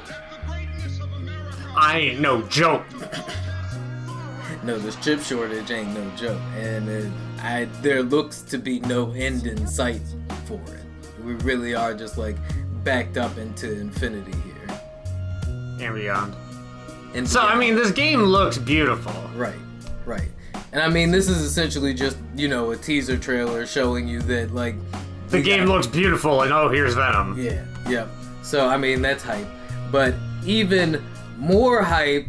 I 1.78 2.00
ain't 2.00 2.20
no 2.20 2.42
joke. 2.44 2.84
No, 4.64 4.78
this 4.78 4.98
chip 4.98 5.22
shortage 5.22 5.72
ain't 5.72 5.94
no 5.94 6.08
joke, 6.16 6.42
and 6.56 6.88
it, 6.90 7.12
I 7.42 7.66
there 7.82 8.04
looks 8.04 8.42
to 8.44 8.58
be 8.58 8.80
no 8.82 9.12
end 9.12 9.48
in 9.48 9.66
sight 9.68 10.02
for 10.46 10.60
it. 10.74 11.24
We 11.26 11.34
really 11.36 11.76
are 11.76 11.94
just 11.94 12.18
like 12.18 12.36
backed 12.84 13.18
up 13.18 13.38
into 13.38 13.72
infinity 13.80 14.34
here. 14.44 14.80
And 15.80 15.96
beyond. 15.96 16.36
And 17.16 17.28
So 17.28 17.42
I 17.42 17.56
mean, 17.58 17.76
this 17.76 17.92
game 17.92 18.22
looks 18.24 18.58
beautiful. 18.58 19.14
right, 19.36 19.56
right, 20.06 20.30
and 20.72 20.82
I 20.82 20.88
mean 20.88 21.12
this 21.12 21.28
is 21.28 21.42
essentially 21.42 21.94
just 21.94 22.18
you 22.36 22.48
know 22.48 22.72
a 22.72 22.78
teaser 22.78 23.18
trailer 23.18 23.66
showing 23.66 24.08
you 24.08 24.22
that 24.24 24.54
like 24.54 24.76
The 25.30 25.42
game 25.42 25.66
got- 25.66 25.74
looks 25.74 25.88
beautiful, 25.88 26.42
and 26.44 26.54
oh, 26.54 26.70
here's 26.70 26.94
Venom. 26.96 27.38
Yeah, 27.42 27.66
yep. 27.90 28.08
So 28.44 28.68
I 28.68 28.78
mean 28.78 29.02
that's 29.02 29.24
hype. 29.24 29.48
But 29.92 30.14
even 30.46 31.04
more 31.38 31.84
hype 31.84 32.28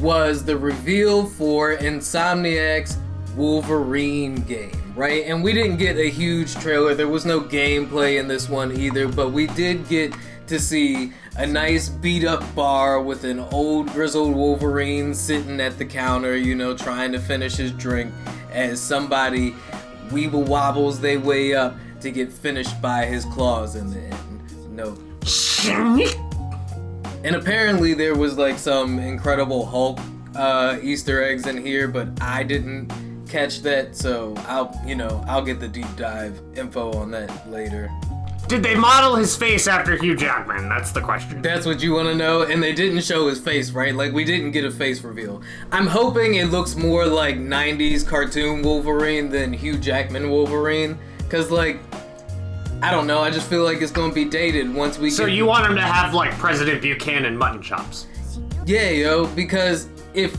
was 0.00 0.44
the 0.44 0.56
reveal 0.56 1.24
for 1.26 1.76
Insomniac's 1.76 2.96
Wolverine 3.36 4.36
game, 4.42 4.92
right? 4.96 5.24
And 5.26 5.42
we 5.42 5.52
didn't 5.52 5.76
get 5.76 5.96
a 5.96 6.10
huge 6.10 6.54
trailer. 6.56 6.94
There 6.94 7.08
was 7.08 7.24
no 7.24 7.40
gameplay 7.40 8.18
in 8.18 8.28
this 8.28 8.48
one 8.48 8.72
either, 8.72 9.08
but 9.08 9.30
we 9.32 9.46
did 9.48 9.88
get 9.88 10.12
to 10.46 10.58
see 10.58 11.12
a 11.36 11.46
nice 11.46 11.88
beat 11.88 12.24
up 12.24 12.42
bar 12.54 13.00
with 13.00 13.24
an 13.24 13.38
old 13.38 13.88
grizzled 13.92 14.34
Wolverine 14.34 15.14
sitting 15.14 15.60
at 15.60 15.78
the 15.78 15.84
counter, 15.84 16.36
you 16.36 16.54
know, 16.54 16.76
trying 16.76 17.12
to 17.12 17.20
finish 17.20 17.56
his 17.56 17.70
drink 17.72 18.12
as 18.52 18.80
somebody 18.80 19.52
weeble 20.08 20.46
wobbles 20.46 21.00
their 21.00 21.20
way 21.20 21.54
up 21.54 21.76
to 22.00 22.10
get 22.10 22.32
finished 22.32 22.80
by 22.82 23.06
his 23.06 23.24
claws 23.26 23.76
in 23.76 23.90
the 23.90 24.00
end. 24.00 24.76
No. 24.76 24.98
And 27.22 27.36
apparently 27.36 27.94
there 27.94 28.16
was 28.16 28.36
like 28.36 28.58
some 28.58 28.98
incredible 28.98 29.66
Hulk 29.66 30.00
uh, 30.34 30.78
Easter 30.82 31.22
eggs 31.22 31.46
in 31.46 31.64
here, 31.64 31.86
but 31.86 32.08
I 32.20 32.42
didn't 32.42 32.90
catch 33.30 33.62
that, 33.62 33.96
so 33.96 34.34
I'll 34.48 34.78
you 34.84 34.94
know 34.94 35.24
I'll 35.26 35.44
get 35.44 35.60
the 35.60 35.68
deep 35.68 35.86
dive 35.96 36.40
info 36.56 36.92
on 36.92 37.10
that 37.12 37.50
later. 37.50 37.90
Did 38.48 38.64
they 38.64 38.74
model 38.74 39.14
his 39.14 39.36
face 39.36 39.68
after 39.68 39.96
Hugh 39.96 40.16
Jackman? 40.16 40.68
That's 40.68 40.90
the 40.90 41.00
question. 41.00 41.40
That's 41.40 41.66
what 41.66 41.80
you 41.80 41.92
want 41.92 42.08
to 42.08 42.16
know, 42.16 42.42
and 42.42 42.60
they 42.60 42.72
didn't 42.72 43.02
show 43.02 43.28
his 43.28 43.38
face, 43.38 43.70
right? 43.70 43.94
Like 43.94 44.12
we 44.12 44.24
didn't 44.24 44.50
get 44.50 44.64
a 44.64 44.70
face 44.70 45.02
reveal. 45.04 45.40
I'm 45.70 45.86
hoping 45.86 46.34
it 46.34 46.46
looks 46.46 46.74
more 46.74 47.06
like 47.06 47.36
'90s 47.36 48.06
cartoon 48.06 48.62
Wolverine 48.62 49.28
than 49.28 49.52
Hugh 49.52 49.78
Jackman 49.78 50.30
Wolverine, 50.30 50.98
cause 51.28 51.50
like 51.50 51.78
I 52.82 52.90
don't 52.90 53.06
know, 53.06 53.20
I 53.20 53.30
just 53.30 53.48
feel 53.48 53.62
like 53.62 53.82
it's 53.82 53.92
gonna 53.92 54.12
be 54.12 54.24
dated 54.24 54.72
once 54.74 54.98
we. 54.98 55.10
So 55.10 55.26
get 55.26 55.34
you 55.34 55.46
want 55.46 55.66
him 55.66 55.76
to 55.76 55.82
have 55.82 56.14
like 56.14 56.32
President 56.32 56.82
Buchanan 56.82 57.36
mutton 57.36 57.62
chops? 57.62 58.06
Yeah, 58.66 58.90
yo, 58.90 59.26
because 59.26 59.88
if 60.14 60.36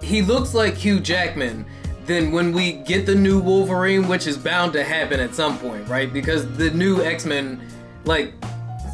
he 0.00 0.22
looks 0.22 0.54
like 0.54 0.74
Hugh 0.76 1.00
Jackman, 1.00 1.66
then 2.06 2.32
when 2.32 2.52
we 2.52 2.72
get 2.72 3.06
the 3.06 3.14
new 3.14 3.40
Wolverine, 3.40 4.08
which 4.08 4.26
is 4.26 4.36
bound 4.36 4.72
to 4.74 4.84
happen 4.84 5.20
at 5.20 5.34
some 5.34 5.58
point, 5.58 5.88
right? 5.88 6.12
Because 6.12 6.46
the 6.56 6.70
new 6.70 7.02
X 7.02 7.24
Men, 7.24 7.60
like, 8.04 8.32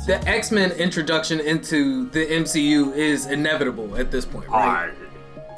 the 0.06 0.22
X 0.26 0.50
Men 0.50 0.72
introduction 0.72 1.40
into 1.40 2.08
the 2.10 2.24
MCU 2.26 2.94
is 2.94 3.26
inevitable 3.26 3.96
at 3.96 4.10
this 4.10 4.24
point, 4.24 4.48
right? 4.48 4.92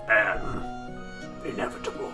I 0.08 0.16
am 0.16 1.44
inevitable. 1.44 2.12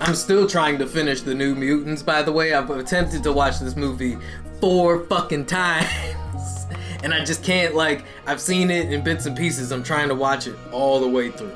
I'm 0.00 0.14
still 0.14 0.48
trying 0.48 0.78
to 0.78 0.86
finish 0.86 1.22
the 1.22 1.34
New 1.34 1.54
Mutants, 1.54 2.02
by 2.02 2.22
the 2.22 2.32
way. 2.32 2.52
I've 2.54 2.70
attempted 2.70 3.22
to 3.22 3.32
watch 3.32 3.60
this 3.60 3.76
movie 3.76 4.18
four 4.60 5.04
fucking 5.06 5.46
times. 5.46 5.88
And 7.04 7.12
I 7.12 7.24
just 7.24 7.42
can't, 7.42 7.74
like, 7.74 8.04
I've 8.28 8.40
seen 8.40 8.70
it 8.70 8.92
in 8.92 9.02
bits 9.02 9.26
and 9.26 9.36
pieces. 9.36 9.72
I'm 9.72 9.82
trying 9.82 10.06
to 10.06 10.14
watch 10.14 10.46
it 10.46 10.54
all 10.70 11.00
the 11.00 11.08
way 11.08 11.32
through. 11.32 11.50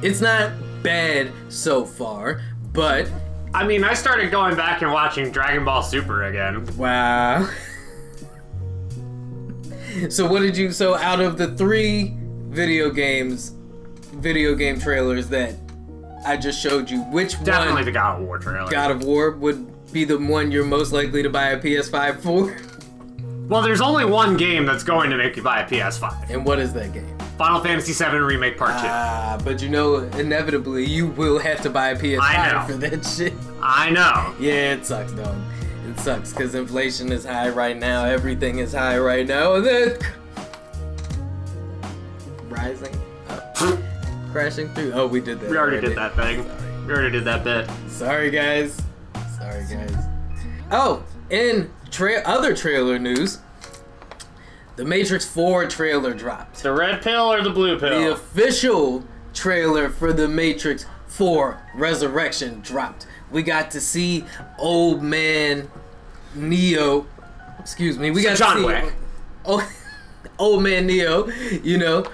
It's 0.00 0.20
not 0.20 0.52
bad 0.82 1.32
so 1.48 1.84
far, 1.84 2.42
but 2.72 3.10
I 3.54 3.66
mean, 3.66 3.84
I 3.84 3.94
started 3.94 4.30
going 4.30 4.56
back 4.56 4.82
and 4.82 4.92
watching 4.92 5.30
Dragon 5.30 5.64
Ball 5.64 5.82
Super 5.82 6.24
again. 6.24 6.64
wow. 6.76 7.48
so, 10.08 10.26
what 10.26 10.40
did 10.40 10.56
you, 10.56 10.72
so 10.72 10.94
out 10.94 11.20
of 11.20 11.36
the 11.36 11.54
three 11.56 12.16
video 12.48 12.90
games, 12.90 13.54
video 14.14 14.54
game 14.54 14.80
trailers 14.80 15.28
that 15.28 15.54
I 16.24 16.36
just 16.36 16.60
showed 16.60 16.90
you, 16.90 17.02
which 17.04 17.32
Definitely 17.44 17.74
one? 17.74 17.84
the 17.84 17.92
God 17.92 18.20
of 18.20 18.26
War 18.26 18.38
trailer. 18.38 18.70
God 18.70 18.90
of 18.90 19.04
War 19.04 19.32
would 19.32 19.92
be 19.92 20.04
the 20.04 20.18
one 20.18 20.50
you're 20.50 20.64
most 20.64 20.92
likely 20.92 21.22
to 21.22 21.28
buy 21.28 21.50
a 21.50 21.60
PS5 21.60 22.20
for? 22.20 22.56
well, 23.48 23.60
there's 23.60 23.82
only 23.82 24.06
one 24.06 24.38
game 24.38 24.64
that's 24.64 24.84
going 24.84 25.10
to 25.10 25.16
make 25.18 25.36
you 25.36 25.42
buy 25.42 25.60
a 25.60 25.68
PS5. 25.68 26.30
And 26.30 26.44
what 26.44 26.58
is 26.58 26.72
that 26.72 26.92
game? 26.94 27.18
Final 27.42 27.60
Fantasy 27.60 27.92
VII 27.92 28.18
Remake 28.18 28.56
Part 28.56 28.70
2. 28.70 28.76
Ah, 28.86 29.36
but 29.42 29.60
you 29.60 29.68
know, 29.68 29.96
inevitably, 29.96 30.84
you 30.86 31.08
will 31.08 31.40
have 31.40 31.60
to 31.62 31.70
buy 31.70 31.88
a 31.88 31.96
PS5 31.98 32.20
I 32.20 32.52
know. 32.52 32.62
for 32.68 32.74
that 32.74 33.04
shit. 33.04 33.32
I 33.60 33.90
know. 33.90 34.32
Yeah, 34.38 34.74
it 34.74 34.86
sucks, 34.86 35.10
dog. 35.10 35.34
It 35.90 35.98
sucks 35.98 36.30
because 36.32 36.54
inflation 36.54 37.10
is 37.10 37.24
high 37.24 37.48
right 37.48 37.76
now. 37.76 38.04
Everything 38.04 38.58
is 38.60 38.72
high 38.72 38.96
right 38.96 39.26
now. 39.26 39.54
Rising, 42.48 42.96
up, 43.28 43.56
crashing 44.30 44.68
through. 44.74 44.92
Oh, 44.92 45.08
we 45.08 45.20
did 45.20 45.40
that. 45.40 45.50
We 45.50 45.56
already 45.56 45.84
did 45.84 45.96
that 45.96 46.14
thing. 46.14 46.44
Sorry. 46.44 46.86
We 46.86 46.92
already 46.92 47.10
did 47.10 47.24
that 47.24 47.42
bit. 47.42 47.68
Sorry, 47.90 48.30
guys. 48.30 48.80
Sorry, 49.36 49.64
guys. 49.68 49.96
Oh, 50.70 51.02
in 51.28 51.72
tra- 51.90 52.22
other 52.24 52.54
trailer 52.54 53.00
news, 53.00 53.38
the 54.82 54.88
Matrix 54.88 55.24
4 55.24 55.68
trailer 55.68 56.12
dropped. 56.12 56.64
The 56.64 56.72
red 56.72 57.02
pill 57.02 57.32
or 57.32 57.40
the 57.40 57.50
blue 57.50 57.78
pill? 57.78 58.00
The 58.00 58.12
official 58.14 59.04
trailer 59.32 59.88
for 59.88 60.12
The 60.12 60.26
Matrix 60.26 60.86
4 61.06 61.62
Resurrection 61.76 62.60
dropped. 62.62 63.06
We 63.30 63.44
got 63.44 63.70
to 63.70 63.80
see 63.80 64.24
old 64.58 65.00
man 65.00 65.70
Neo. 66.34 67.06
Excuse 67.60 67.96
me. 67.96 68.10
We 68.10 68.24
got 68.24 68.36
John 68.36 68.56
to 68.56 68.62
see 68.62 68.66
Wick. 68.66 68.94
Oh, 69.44 69.72
old 70.38 70.62
man 70.62 70.86
Neo. 70.86 71.28
You 71.28 71.78
know, 71.78 72.04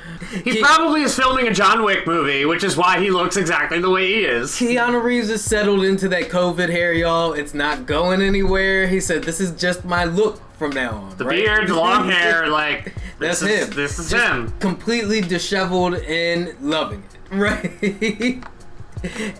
He 0.44 0.56
Ke- 0.60 0.62
probably 0.62 1.02
is 1.02 1.14
filming 1.14 1.48
a 1.48 1.54
John 1.54 1.82
Wick 1.84 2.06
movie, 2.06 2.44
which 2.44 2.64
is 2.64 2.76
why 2.76 3.00
he 3.00 3.10
looks 3.10 3.36
exactly 3.36 3.80
the 3.80 3.90
way 3.90 4.06
he 4.06 4.24
is. 4.24 4.52
Keanu 4.52 5.02
Reeves 5.02 5.30
is 5.30 5.42
settled 5.44 5.84
into 5.84 6.08
that 6.10 6.24
COVID 6.24 6.68
hair, 6.68 6.92
y'all. 6.92 7.32
It's 7.32 7.54
not 7.54 7.86
going 7.86 8.20
anywhere. 8.22 8.86
He 8.86 9.00
said, 9.00 9.24
"This 9.24 9.40
is 9.40 9.52
just 9.52 9.84
my 9.84 10.04
look 10.04 10.40
from 10.58 10.70
now 10.72 10.90
on." 10.92 11.16
The 11.16 11.24
beard, 11.24 11.68
the 11.68 11.74
long 11.74 12.08
hair, 12.10 12.48
like 12.48 12.94
That's 13.18 13.40
this 13.40 13.42
is, 13.62 13.68
him. 13.68 13.74
This 13.76 13.98
is 13.98 14.10
Just 14.10 14.26
him. 14.32 14.52
completely 14.60 15.20
disheveled 15.20 15.94
and 15.94 16.54
loving 16.60 17.02
it, 17.02 17.34
right? 17.34 18.42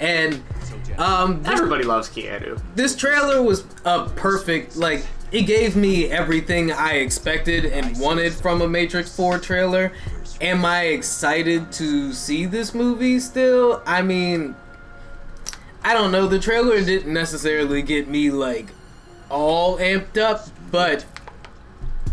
and 0.01 0.43
um, 0.99 1.43
this, 1.43 1.53
Everybody 1.53 1.85
loves 1.85 2.09
Keanu. 2.09 2.61
this 2.75 2.95
trailer 2.97 3.43
was 3.43 3.65
a 3.85 4.09
perfect 4.11 4.77
like. 4.77 5.05
It 5.31 5.43
gave 5.43 5.77
me 5.77 6.07
everything 6.07 6.73
I 6.73 6.95
expected 6.95 7.67
and 7.67 7.99
wanted 8.01 8.33
from 8.33 8.63
a 8.63 8.69
Matrix 8.69 9.15
4 9.15 9.39
trailer. 9.39 9.93
Am 10.41 10.65
I 10.65 10.85
excited 10.85 11.71
to 11.73 12.13
see 12.13 12.47
this 12.47 12.75
movie 12.75 13.21
still? 13.21 13.83
I 13.85 14.03
mean, 14.03 14.55
I 15.83 15.93
don't 15.93 16.13
know. 16.13 16.27
The 16.27 16.39
trailer 16.39 16.83
didn't 16.83 17.13
necessarily 17.13 17.83
get 17.83 18.09
me 18.09 18.31
like 18.31 18.69
all 19.31 19.77
amped 19.79 20.17
up, 20.17 20.47
but 20.71 21.05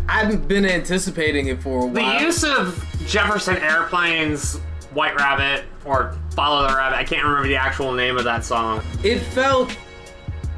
I've 0.10 0.48
been 0.48 0.66
anticipating 0.66 1.48
it 1.48 1.62
for 1.62 1.84
a 1.84 1.86
while. 1.86 2.20
The 2.20 2.26
use 2.26 2.44
of 2.44 2.86
Jefferson 3.08 3.58
Airplane's 3.58 4.58
White 4.94 5.16
Rabbit 5.16 5.66
or 5.86 6.18
Follow 6.32 6.68
the 6.68 6.76
Rabbit, 6.76 6.98
I 6.98 7.04
can't 7.06 7.24
remember 7.24 7.48
the 7.48 7.56
actual 7.56 7.94
name 7.94 8.18
of 8.18 8.26
that 8.26 8.44
song. 8.44 8.84
it 9.04 9.20
felt 9.20 9.78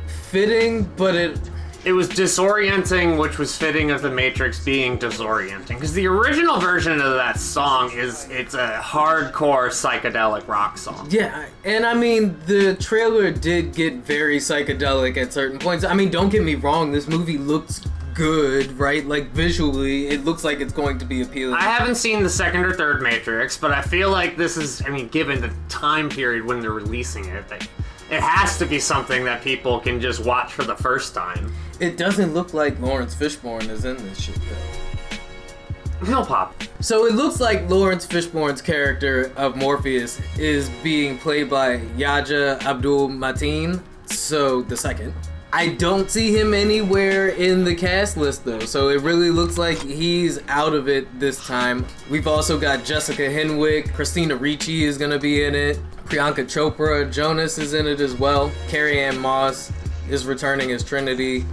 fitting, 0.07 0.83
but 0.95 1.13
it 1.15 1.39
It 1.85 1.93
was 1.93 2.09
disorienting, 2.09 3.17
which 3.19 3.37
was 3.37 3.55
fitting 3.57 3.91
of 3.91 4.01
the 4.01 4.09
Matrix 4.09 4.63
being 4.63 4.97
disorienting. 4.97 5.67
Because 5.67 5.93
the 5.93 6.07
original 6.07 6.59
version 6.59 6.99
of 6.99 7.13
that 7.15 7.39
song 7.39 7.91
is 7.91 8.27
it's 8.29 8.53
a 8.55 8.79
hardcore 8.83 9.69
psychedelic 9.69 10.47
rock 10.47 10.77
song. 10.77 11.07
yeah, 11.09 11.45
and 11.63 11.85
I 11.85 11.93
mean 11.93 12.37
the 12.45 12.75
trailer 12.75 13.31
did 13.31 13.73
get 13.73 13.95
very 13.95 14.37
psychedelic 14.37 15.17
at 15.17 15.31
certain 15.31 15.59
points. 15.59 15.85
I 15.85 15.93
mean, 15.93 16.09
don't 16.09 16.29
get 16.29 16.43
me 16.43 16.55
wrong, 16.55 16.91
this 16.91 17.07
movie 17.07 17.37
looks 17.37 17.81
good, 18.13 18.71
right? 18.79 19.05
Like 19.05 19.29
visually, 19.29 20.07
it 20.07 20.25
looks 20.25 20.43
like 20.43 20.59
it's 20.59 20.73
going 20.73 20.97
to 20.97 21.05
be 21.05 21.21
appealing. 21.21 21.53
I 21.53 21.61
haven't 21.61 21.95
seen 21.95 22.23
the 22.23 22.29
second 22.29 22.65
or 22.65 22.73
third 22.73 23.01
Matrix, 23.01 23.55
but 23.55 23.71
I 23.71 23.81
feel 23.83 24.09
like 24.09 24.35
this 24.35 24.57
is, 24.57 24.83
I 24.85 24.89
mean, 24.89 25.07
given 25.09 25.39
the 25.39 25.53
time 25.69 26.09
period 26.09 26.43
when 26.43 26.59
they're 26.59 26.71
releasing 26.71 27.25
it, 27.25 27.47
they, 27.47 27.59
it 28.09 28.21
has 28.21 28.57
to 28.57 28.65
be 28.65 28.79
something 28.79 29.25
that 29.25 29.41
people 29.41 29.79
can 29.79 29.99
just 29.99 30.23
watch 30.23 30.53
for 30.53 30.63
the 30.63 30.75
first 30.75 31.13
time. 31.13 31.53
It 31.79 31.97
doesn't 31.97 32.33
look 32.33 32.53
like 32.53 32.79
Laurence 32.79 33.13
Fishburne 33.13 33.69
is 33.69 33.85
in 33.85 33.97
this 33.97 34.21
shit 34.21 34.35
though. 34.35 36.05
He'll 36.05 36.25
pop. 36.25 36.55
So 36.79 37.05
it 37.05 37.15
looks 37.15 37.39
like 37.39 37.67
Laurence 37.69 38.05
Fishburne's 38.05 38.61
character 38.61 39.31
of 39.35 39.55
Morpheus 39.55 40.21
is 40.37 40.69
being 40.83 41.17
played 41.17 41.49
by 41.49 41.77
Yahya 41.97 42.59
Abdul-Mateen. 42.59 43.81
So 44.05 44.61
the 44.61 44.77
second. 44.77 45.13
I 45.51 45.69
don't 45.69 46.11
see 46.11 46.37
him 46.37 46.53
anywhere 46.53 47.29
in 47.29 47.63
the 47.63 47.73
cast 47.73 48.17
list 48.17 48.45
though, 48.45 48.59
so 48.59 48.89
it 48.89 49.01
really 49.01 49.31
looks 49.31 49.57
like 49.57 49.81
he's 49.81 50.39
out 50.49 50.73
of 50.73 50.87
it 50.87 51.19
this 51.19 51.45
time. 51.47 51.85
We've 52.11 52.27
also 52.27 52.59
got 52.59 52.83
Jessica 52.83 53.23
Henwick, 53.23 53.93
Christina 53.93 54.35
Ricci 54.35 54.83
is 54.83 54.97
gonna 54.97 55.17
be 55.17 55.45
in 55.45 55.55
it, 55.55 55.79
Priyanka 56.07 56.45
Chopra, 56.45 57.11
Jonas 57.11 57.57
is 57.57 57.73
in 57.73 57.87
it 57.87 57.99
as 57.99 58.15
well, 58.15 58.51
Carrie-Anne 58.67 59.19
Moss 59.19 59.71
is 60.09 60.25
returning 60.25 60.71
as 60.71 60.83
Trinity. 60.83 61.45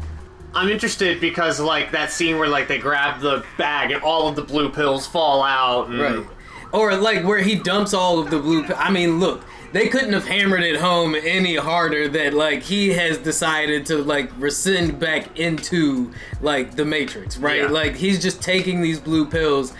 I'm 0.54 0.68
interested 0.68 1.20
because, 1.20 1.58
like, 1.58 1.90
that 1.90 2.12
scene 2.12 2.38
where, 2.38 2.48
like, 2.48 2.68
they 2.68 2.78
grab 2.78 3.20
the 3.20 3.44
bag 3.58 3.90
and 3.90 4.02
all 4.02 4.28
of 4.28 4.36
the 4.36 4.42
blue 4.42 4.70
pills 4.70 5.06
fall 5.06 5.42
out. 5.42 5.88
And 5.88 6.00
Right. 6.00 6.26
Or 6.74 6.96
like 6.96 7.24
where 7.24 7.38
he 7.38 7.54
dumps 7.54 7.94
all 7.94 8.18
of 8.18 8.30
the 8.30 8.38
blue. 8.40 8.64
I 8.74 8.90
mean, 8.90 9.20
look, 9.20 9.44
they 9.72 9.86
couldn't 9.86 10.12
have 10.12 10.26
hammered 10.26 10.64
it 10.64 10.74
home 10.74 11.14
any 11.14 11.54
harder 11.54 12.08
that 12.08 12.34
like 12.34 12.62
he 12.62 12.88
has 12.88 13.16
decided 13.16 13.86
to 13.86 13.98
like 13.98 14.28
rescind 14.38 14.98
back 14.98 15.38
into 15.38 16.12
like 16.40 16.74
the 16.74 16.84
Matrix, 16.84 17.38
right? 17.38 17.60
Yeah. 17.62 17.68
Like 17.68 17.94
he's 17.94 18.20
just 18.20 18.42
taking 18.42 18.80
these 18.80 18.98
blue 18.98 19.24
pills. 19.24 19.72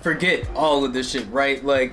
Forget 0.00 0.48
all 0.56 0.84
of 0.84 0.92
this 0.92 1.12
shit, 1.12 1.30
right? 1.30 1.64
Like 1.64 1.92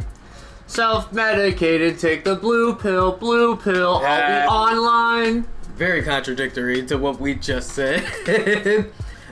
Self 0.72 1.12
medicated, 1.12 2.00
take 2.00 2.24
the 2.24 2.36
blue 2.36 2.74
pill, 2.74 3.12
blue 3.12 3.58
pill, 3.58 4.00
Yeah. 4.02 4.48
I'll 4.50 4.70
be 4.70 4.78
online. 4.78 5.48
very 5.76 6.02
contradictory 6.02 6.86
to 6.86 6.98
what 6.98 7.20
we 7.20 7.36
just 7.36 7.72
said. 7.72 8.06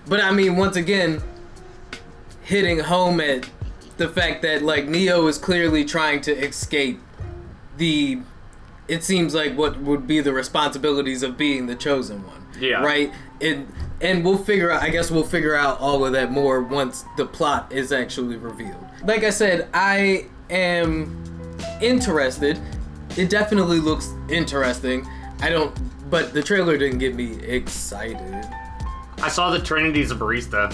but 0.08 0.20
I 0.20 0.32
mean, 0.32 0.58
once 0.58 0.76
again, 0.76 1.22
hitting 2.42 2.80
home 2.80 3.22
at 3.22 3.50
the 3.96 4.10
fact 4.10 4.42
that 4.42 4.64
like 4.64 4.88
Neo 4.90 5.28
is 5.28 5.38
clearly 5.38 5.86
trying 5.86 6.20
to 6.22 6.36
escape 6.36 7.00
the 7.78 8.20
it 8.90 9.06
seems 9.06 9.34
like 9.34 9.56
what 9.56 9.80
would 9.80 10.08
be 10.08 10.20
the 10.20 10.34
responsibilities 10.34 11.24
of 11.24 11.38
being 11.38 11.68
the 11.68 11.76
chosen 11.76 12.26
one. 12.28 12.46
Yeah. 12.60 12.84
Right? 12.84 13.14
And 13.40 13.72
and 14.02 14.26
we'll 14.26 14.38
figure 14.38 14.72
out 14.72 14.82
I 14.84 14.90
guess 14.90 15.10
we'll 15.10 15.24
figure 15.24 15.56
out 15.56 15.80
all 15.80 16.06
of 16.06 16.12
that 16.12 16.32
more 16.34 16.62
once 16.62 17.06
the 17.16 17.26
plot 17.26 17.72
is 17.72 17.94
actually 17.94 18.36
revealed. 18.36 18.86
Like 19.06 19.24
I 19.24 19.30
said, 19.30 19.70
I 19.74 20.26
am 20.50 21.24
interested. 21.82 22.60
It 23.18 23.30
definitely 23.30 23.80
looks 23.80 24.14
interesting. 24.30 25.08
I 25.42 25.50
don't 25.50 25.74
but 26.10 26.34
the 26.34 26.42
trailer 26.42 26.78
didn't 26.78 27.00
get 27.00 27.16
me 27.16 27.40
excited. 27.44 28.48
I 29.22 29.30
saw 29.30 29.52
that 29.52 29.64
Trinity's 29.64 30.12
a 30.12 30.16
barista. 30.16 30.74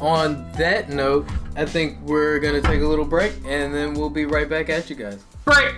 On 0.00 0.50
that 0.52 0.88
note, 0.88 1.28
I 1.54 1.64
think 1.64 1.98
we're 2.02 2.40
gonna 2.40 2.62
take 2.62 2.80
a 2.80 2.86
little 2.86 3.04
break 3.04 3.34
and 3.46 3.74
then 3.74 3.94
we'll 3.94 4.10
be 4.10 4.24
right 4.24 4.48
back 4.48 4.68
at 4.68 4.90
you 4.90 4.96
guys. 4.96 5.22
Right. 5.46 5.74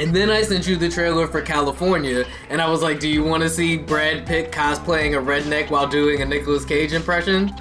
And 0.00 0.16
then 0.16 0.30
I 0.30 0.40
sent 0.40 0.66
you 0.66 0.76
the 0.76 0.88
trailer 0.88 1.26
for 1.26 1.42
Kalifornia, 1.42 2.26
and 2.48 2.62
I 2.62 2.70
was 2.70 2.80
like, 2.80 3.00
"Do 3.00 3.06
you 3.06 3.22
want 3.22 3.42
to 3.42 3.50
see 3.50 3.76
Brad 3.76 4.26
Pitt 4.26 4.50
cosplaying 4.50 5.12
a 5.12 5.22
redneck 5.22 5.68
while 5.68 5.86
doing 5.86 6.22
a 6.22 6.24
Nicolas 6.24 6.64
Cage 6.64 6.94
impression?" 6.94 7.54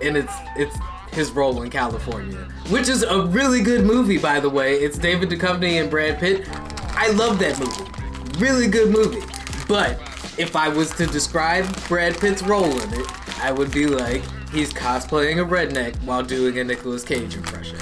And 0.00 0.16
it's 0.16 0.32
it's 0.54 0.76
his 1.10 1.32
role 1.32 1.62
in 1.62 1.70
Kalifornia, 1.70 2.48
which 2.70 2.88
is 2.88 3.02
a 3.02 3.22
really 3.22 3.60
good 3.60 3.84
movie, 3.84 4.18
by 4.18 4.38
the 4.38 4.48
way. 4.48 4.74
It's 4.74 4.98
David 4.98 5.30
Duchovny 5.30 5.80
and 5.80 5.90
Brad 5.90 6.20
Pitt. 6.20 6.48
I 6.90 7.10
love 7.10 7.40
that 7.40 7.58
movie, 7.58 7.90
really 8.38 8.68
good 8.68 8.92
movie. 8.92 9.26
But 9.66 9.98
if 10.38 10.54
I 10.54 10.68
was 10.68 10.92
to 10.92 11.06
describe 11.06 11.66
Brad 11.88 12.16
Pitt's 12.20 12.44
role 12.44 12.80
in 12.82 12.94
it, 12.94 13.40
I 13.42 13.50
would 13.50 13.72
be 13.72 13.86
like, 13.86 14.22
he's 14.52 14.72
cosplaying 14.72 15.42
a 15.42 15.44
redneck 15.44 16.00
while 16.04 16.22
doing 16.22 16.56
a 16.60 16.62
Nicolas 16.62 17.02
Cage 17.02 17.34
impression. 17.34 17.80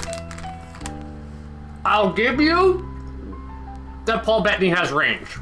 I'll 1.85 2.11
give 2.11 2.41
you 2.41 2.83
that 4.05 4.23
Paul 4.23 4.41
Bettany 4.41 4.69
has 4.69 4.91
range. 4.91 5.37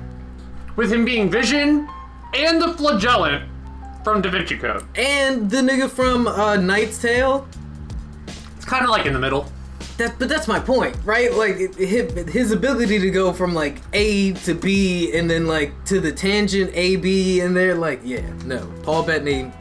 With 0.76 0.92
him 0.92 1.06
being 1.06 1.30
Vision 1.30 1.88
and 2.34 2.62
the 2.62 2.74
Flagellant 2.74 3.50
from 4.04 4.22
Da 4.22 4.30
Vinci 4.30 4.58
Code. 4.58 4.84
And 4.96 5.50
the 5.50 5.58
nigga 5.58 5.90
from 5.90 6.28
uh, 6.28 6.58
Knight's 6.58 7.02
Tale. 7.02 7.48
It's 8.58 8.66
kind 8.66 8.84
of 8.84 8.90
like 8.90 9.06
in 9.06 9.14
the 9.14 9.20
middle. 9.20 9.50
That, 9.98 10.20
but 10.20 10.28
that's 10.28 10.48
my 10.48 10.60
point, 10.60 10.98
right? 11.06 11.32
Like 11.34 11.76
his, 11.76 12.28
his 12.28 12.52
ability 12.52 13.00
to 13.00 13.10
go 13.10 13.32
from 13.32 13.54
like 13.54 13.82
A 13.94 14.34
to 14.34 14.54
B 14.54 15.16
and 15.16 15.30
then 15.30 15.48
like 15.48 15.72
to 15.86 16.00
the 16.00 16.12
tangent 16.12 16.72
A 16.74 16.98
B 16.98 17.40
and 17.40 17.56
they're 17.56 17.76
like, 17.76 18.02
yeah, 18.04 18.28
no, 18.46 18.66
Paul 18.84 19.04
Bettany. 19.04 19.52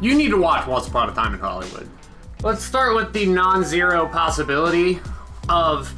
You 0.00 0.14
need 0.16 0.30
to 0.30 0.40
watch 0.40 0.66
Once 0.66 0.88
Upon 0.88 1.10
a 1.10 1.14
Time 1.14 1.34
in 1.34 1.40
Hollywood. 1.40 1.88
Let's 2.40 2.62
start 2.62 2.94
with 2.94 3.12
the 3.12 3.26
non-zero 3.26 4.06
possibility 4.06 5.00
of 5.48 5.88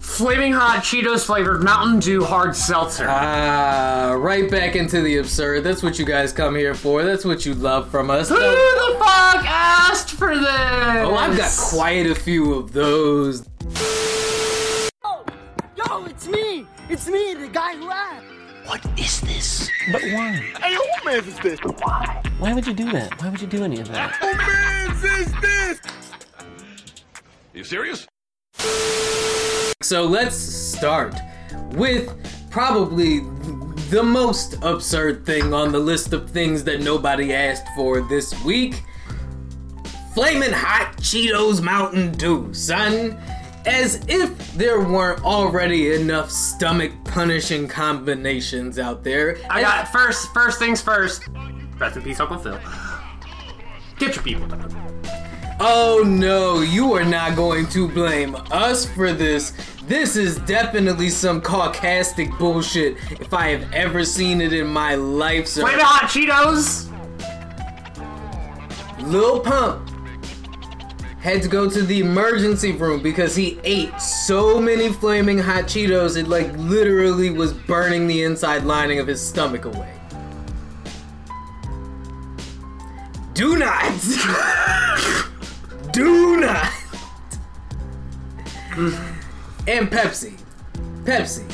flaming 0.00 0.54
hot 0.54 0.82
Cheetos 0.82 1.26
flavored 1.26 1.62
Mountain 1.62 2.00
Dew 2.00 2.24
hard 2.24 2.56
seltzer. 2.56 3.04
Ah, 3.06 4.14
right 4.16 4.50
back 4.50 4.76
into 4.76 5.02
the 5.02 5.18
absurd. 5.18 5.62
That's 5.62 5.82
what 5.82 5.98
you 5.98 6.06
guys 6.06 6.32
come 6.32 6.56
here 6.56 6.74
for. 6.74 7.02
That's 7.02 7.26
what 7.26 7.44
you 7.44 7.52
love 7.52 7.90
from 7.90 8.10
us. 8.10 8.30
Who 8.30 8.36
the 8.36 8.96
fuck 8.98 9.44
asked 9.46 10.12
for 10.12 10.34
this? 10.34 10.46
Oh, 10.48 11.14
I've 11.14 11.36
got 11.36 11.52
quite 11.70 12.06
a 12.06 12.14
few 12.14 12.54
of 12.54 12.72
those. 12.72 13.46
Yo, 15.76 16.04
it's 16.06 16.26
me! 16.28 16.66
It's 16.88 17.08
me, 17.08 17.34
the 17.34 17.48
guy 17.48 17.76
who 17.76 17.90
asked! 17.90 18.24
What 18.64 18.98
is 18.98 19.20
this? 19.20 19.70
But 19.92 20.02
why? 20.02 20.32
Hey, 20.62 20.74
who 20.74 21.04
man 21.04 21.18
is 21.18 21.38
this? 21.40 21.60
Why? 21.60 22.22
Why 22.38 22.54
would 22.54 22.66
you 22.66 22.72
do 22.72 22.90
that? 22.92 23.20
Why 23.20 23.28
would 23.28 23.40
you 23.40 23.46
do 23.46 23.62
any 23.64 23.80
of 23.80 23.88
that? 23.92 24.16
Who 24.16 24.34
man 24.34 24.65
is 25.04 25.32
this? 25.40 25.80
You 27.54 27.64
serious? 27.64 28.06
So 29.82 30.04
let's 30.04 30.36
start 30.36 31.14
with 31.72 32.10
probably 32.50 33.20
the 33.90 34.02
most 34.02 34.58
absurd 34.62 35.24
thing 35.24 35.54
on 35.54 35.70
the 35.70 35.78
list 35.78 36.12
of 36.12 36.30
things 36.30 36.64
that 36.64 36.80
nobody 36.80 37.32
asked 37.32 37.66
for 37.76 38.00
this 38.00 38.34
week. 38.44 38.82
Flaming 40.14 40.52
hot 40.52 40.96
Cheetos 40.96 41.62
Mountain 41.62 42.12
Dew, 42.12 42.52
son. 42.52 43.18
As 43.66 44.04
if 44.08 44.52
there 44.54 44.80
weren't 44.80 45.24
already 45.24 45.92
enough 45.94 46.30
stomach 46.30 46.92
punishing 47.04 47.66
combinations 47.66 48.78
out 48.78 49.02
there. 49.02 49.38
I 49.50 49.60
got 49.60 49.88
first. 49.88 50.32
First 50.32 50.58
things 50.58 50.80
first. 50.80 51.28
Rest 51.78 51.96
in 51.96 52.02
peace, 52.02 52.20
Uncle 52.20 52.38
Phil. 52.38 52.58
Get 53.98 54.14
your 54.14 54.24
people. 54.24 54.48
Oh 55.58 56.02
no, 56.06 56.60
you 56.60 56.92
are 56.92 57.04
not 57.04 57.34
going 57.34 57.66
to 57.68 57.88
blame 57.88 58.36
us 58.50 58.84
for 58.84 59.12
this. 59.12 59.54
This 59.84 60.16
is 60.16 60.36
definitely 60.40 61.08
some 61.08 61.40
caucastic 61.40 62.36
bullshit 62.38 62.98
if 63.12 63.32
I 63.32 63.48
have 63.48 63.72
ever 63.72 64.04
seen 64.04 64.40
it 64.40 64.52
in 64.52 64.66
my 64.66 64.96
life, 64.96 65.46
sir. 65.46 65.62
Flamin' 65.62 65.80
hot 65.80 66.10
Cheetos. 66.10 66.92
Lil 69.02 69.40
Pump 69.40 69.88
had 71.20 71.42
to 71.42 71.48
go 71.48 71.70
to 71.70 71.82
the 71.82 72.00
emergency 72.00 72.72
room 72.72 73.02
because 73.02 73.34
he 73.34 73.58
ate 73.64 73.98
so 74.00 74.60
many 74.60 74.92
flaming 74.92 75.38
hot 75.38 75.64
Cheetos 75.64 76.16
it 76.16 76.28
like 76.28 76.52
literally 76.56 77.30
was 77.30 77.52
burning 77.52 78.06
the 78.06 78.24
inside 78.24 78.64
lining 78.64 78.98
of 78.98 79.06
his 79.06 79.26
stomach 79.26 79.64
away. 79.64 79.95
Do 83.36 83.54
not! 83.58 83.92
Do 85.92 86.38
not! 86.40 86.72
and 89.68 89.90
Pepsi. 89.90 90.40
Pepsi. 91.04 91.44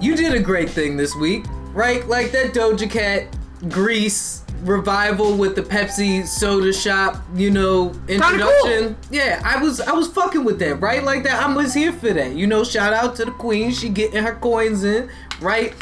You 0.00 0.14
did 0.14 0.32
a 0.34 0.38
great 0.38 0.70
thing 0.70 0.96
this 0.96 1.16
week, 1.16 1.44
right? 1.72 2.06
Like 2.06 2.30
that 2.30 2.54
Doja 2.54 2.88
Cat 2.88 3.36
Grease 3.68 4.44
revival 4.60 5.36
with 5.36 5.56
the 5.56 5.62
Pepsi 5.62 6.24
soda 6.24 6.72
shop, 6.72 7.20
you 7.34 7.50
know, 7.50 7.92
introduction. 8.06 8.94
Cool. 8.94 8.96
Yeah, 9.10 9.42
I 9.44 9.60
was 9.60 9.80
I 9.80 9.90
was 9.90 10.06
fucking 10.06 10.44
with 10.44 10.60
that, 10.60 10.76
right? 10.76 11.02
Like 11.02 11.24
that 11.24 11.42
I 11.42 11.52
was 11.52 11.74
here 11.74 11.92
for 11.92 12.12
that. 12.12 12.36
You 12.36 12.46
know, 12.46 12.62
shout 12.62 12.92
out 12.92 13.16
to 13.16 13.24
the 13.24 13.32
queen, 13.32 13.72
she 13.72 13.88
getting 13.88 14.22
her 14.22 14.36
coins 14.36 14.84
in, 14.84 15.10
right? 15.40 15.74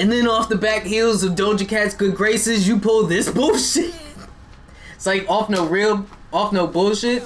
And 0.00 0.10
then 0.10 0.26
off 0.26 0.48
the 0.48 0.56
back 0.56 0.82
heels 0.82 1.22
of 1.22 1.36
Doja 1.36 1.68
Cat's 1.68 1.94
good 1.94 2.16
graces, 2.16 2.66
you 2.66 2.80
pull 2.80 3.06
this 3.06 3.30
bullshit. 3.32 3.94
It's 5.00 5.06
like 5.06 5.30
off 5.30 5.48
no 5.48 5.66
real 5.66 6.04
off 6.30 6.52
no 6.52 6.66
bullshit. 6.66 7.24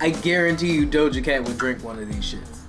I 0.00 0.10
guarantee 0.10 0.70
you 0.72 0.86
Doja 0.86 1.24
Cat 1.24 1.42
would 1.42 1.58
drink 1.58 1.82
one 1.82 1.98
of 1.98 2.06
these 2.06 2.34
shits. 2.34 2.60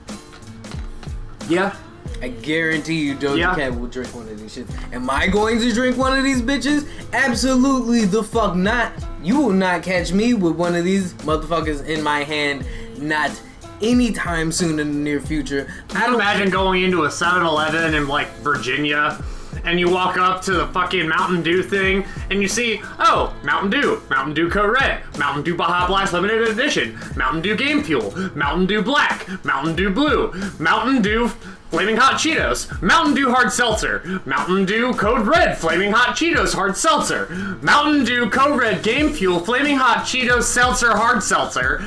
Yeah. 1.48 1.76
I 2.24 2.30
guarantee 2.30 3.02
you 3.06 3.16
Doja 3.16 3.38
Yeah. 3.38 3.54
Cat 3.54 3.80
will 3.80 3.86
drink 3.86 4.16
one 4.16 4.28
of 4.28 4.40
these 4.40 4.58
shits. 4.58 4.94
Am 4.96 5.08
I 5.12 5.28
going 5.28 5.60
to 5.60 5.72
drink 5.72 5.96
one 5.96 6.18
of 6.18 6.24
these 6.24 6.42
bitches? 6.42 6.90
Absolutely 7.14 8.06
the 8.06 8.24
fuck 8.24 8.56
not. 8.56 8.94
You 9.22 9.40
will 9.40 9.54
not 9.54 9.84
catch 9.84 10.12
me 10.12 10.34
with 10.34 10.56
one 10.56 10.74
of 10.74 10.86
these 10.86 11.14
motherfuckers 11.18 11.86
in 11.86 12.02
my 12.02 12.24
hand. 12.24 12.66
Not 12.98 13.40
anytime 13.80 14.52
soon 14.52 14.80
in 14.80 14.92
the 14.92 15.00
near 15.00 15.22
future. 15.22 15.72
I 15.94 16.08
don't 16.08 16.16
Imagine 16.16 16.50
going 16.50 16.82
into 16.82 17.04
a 17.04 17.10
7-Eleven 17.10 17.94
in 17.94 18.08
like 18.08 18.28
Virginia, 18.38 19.24
and 19.64 19.80
you 19.80 19.90
walk 19.90 20.18
up 20.18 20.42
to 20.44 20.54
the 20.54 20.68
fucking 20.68 21.08
Mountain 21.08 21.44
Dew 21.44 21.64
thing, 21.64 22.06
and 22.30 22.42
you 22.42 22.48
see, 22.48 22.82
oh, 23.00 23.36
Mountain 23.44 23.72
Dew, 23.72 24.02
Mountain 24.10 24.34
Dew 24.34 24.50
Code 24.50 24.72
Red, 24.72 25.02
Mountain 25.18 25.44
Dew 25.44 25.56
Baja 25.56 25.88
Blast 25.88 26.14
Limited 26.14 26.48
Edition, 26.48 26.98
Mountain 27.16 27.42
Dew 27.42 27.56
Game 27.56 27.84
Fuel, 27.84 28.12
Mountain 28.36 28.66
Dew 28.68 28.82
Black, 28.82 29.28
Mountain 29.46 29.76
Dew 29.76 29.90
Blue, 29.90 30.32
Mountain 30.60 31.02
Dew 31.02 31.30
Flaming 31.70 31.96
Hot 31.96 32.16
Cheetos, 32.16 32.82
Mountain 32.82 33.14
Dew 33.14 33.32
Hard 33.32 33.52
Seltzer, 33.52 34.22
Mountain 34.26 34.66
Dew 34.66 34.94
Code 34.94 35.26
Red 35.26 35.58
Flaming 35.58 35.94
Hot 35.94 36.18
Cheetos 36.18 36.54
Hard 36.54 36.76
Seltzer, 36.76 37.28
Mountain 37.62 38.04
Dew 38.04 38.30
Code 38.30 38.60
Red 38.60 38.84
Game 38.84 39.14
Fuel 39.14 39.40
Flaming 39.40 39.78
Hot 39.78 40.00
Cheetos 40.06 40.44
Seltzer 40.44 40.92
Hard 40.98 41.24
Seltzer. 41.24 41.82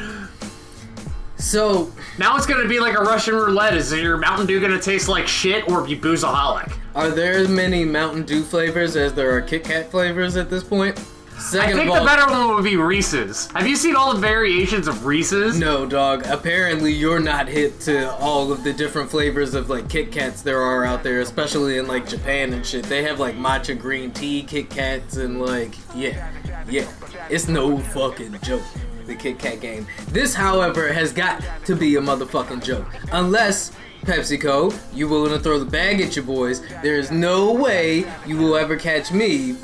So 1.44 1.92
Now 2.18 2.36
it's 2.36 2.46
gonna 2.46 2.66
be 2.66 2.80
like 2.80 2.94
a 2.94 3.02
Russian 3.02 3.34
roulette. 3.34 3.74
Is 3.74 3.92
your 3.92 4.16
Mountain 4.16 4.46
Dew 4.46 4.60
gonna 4.60 4.80
taste 4.80 5.08
like 5.08 5.28
shit 5.28 5.68
or 5.68 5.84
be 5.84 5.94
boozaholic? 5.94 6.72
are 6.94 7.10
there 7.10 7.34
as 7.34 7.48
many 7.48 7.84
Mountain 7.84 8.22
Dew 8.22 8.42
flavors 8.42 8.96
as 8.96 9.12
there 9.12 9.30
are 9.36 9.42
Kit 9.42 9.64
Kat 9.64 9.90
flavors 9.90 10.36
at 10.36 10.48
this 10.48 10.64
point? 10.64 10.98
I 11.36 11.40
Second 11.40 11.76
think 11.76 11.90
of 11.90 11.96
all, 11.96 12.00
the 12.00 12.06
better 12.06 12.30
one 12.30 12.54
would 12.54 12.64
be 12.64 12.76
Reese's. 12.76 13.50
Have 13.50 13.66
you 13.66 13.74
seen 13.76 13.96
all 13.96 14.14
the 14.14 14.20
variations 14.20 14.86
of 14.86 15.04
Reese's? 15.04 15.58
No, 15.58 15.84
dog. 15.84 16.24
Apparently, 16.26 16.92
you're 16.92 17.20
not 17.20 17.48
hit 17.48 17.78
to 17.80 18.14
all 18.14 18.52
of 18.52 18.62
the 18.62 18.72
different 18.72 19.10
flavors 19.10 19.54
of 19.54 19.68
like 19.68 19.90
Kit 19.90 20.12
Kats 20.12 20.42
there 20.42 20.62
are 20.62 20.84
out 20.84 21.02
there, 21.02 21.20
especially 21.20 21.76
in 21.78 21.88
like 21.88 22.08
Japan 22.08 22.54
and 22.54 22.64
shit. 22.64 22.84
They 22.84 23.02
have 23.02 23.20
like 23.20 23.34
matcha 23.34 23.78
green 23.78 24.12
tea 24.12 24.44
Kit 24.44 24.70
Kats 24.70 25.16
and 25.16 25.42
like, 25.42 25.74
yeah, 25.94 26.30
yeah. 26.70 26.88
It's 27.28 27.48
no 27.48 27.78
fucking 27.78 28.38
joke. 28.42 28.62
The 29.06 29.14
Kit 29.14 29.38
Kat 29.38 29.60
game. 29.60 29.86
This, 30.08 30.34
however, 30.34 30.92
has 30.92 31.12
got 31.12 31.42
to 31.66 31.76
be 31.76 31.96
a 31.96 32.00
motherfucking 32.00 32.64
joke. 32.64 32.86
Unless 33.12 33.72
PepsiCo, 34.02 34.76
you 34.94 35.08
willing 35.08 35.32
to 35.32 35.38
throw 35.38 35.58
the 35.58 35.64
bag 35.64 36.00
at 36.00 36.16
your 36.16 36.24
boys, 36.24 36.60
there 36.82 36.96
is 36.96 37.10
no 37.10 37.52
way 37.52 38.06
you 38.26 38.36
will 38.36 38.56
ever 38.56 38.76
catch 38.76 39.12
me 39.12 39.56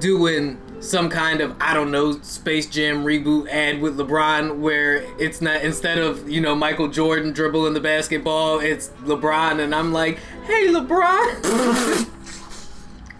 doing 0.00 0.60
some 0.80 1.08
kind 1.08 1.40
of 1.40 1.56
I 1.60 1.74
don't 1.74 1.90
know 1.90 2.20
Space 2.20 2.66
Jam 2.66 3.04
reboot 3.04 3.48
ad 3.48 3.80
with 3.80 3.96
LeBron 3.98 4.58
where 4.58 4.96
it's 5.18 5.40
not 5.40 5.62
instead 5.62 5.98
of 5.98 6.28
you 6.28 6.40
know 6.40 6.54
Michael 6.54 6.88
Jordan 6.88 7.32
dribbling 7.32 7.72
the 7.74 7.80
basketball 7.80 8.60
it's 8.60 8.88
LeBron 9.04 9.60
and 9.60 9.74
I'm 9.74 9.92
like 9.92 10.18
hey 10.44 10.68
LeBron 10.68 12.08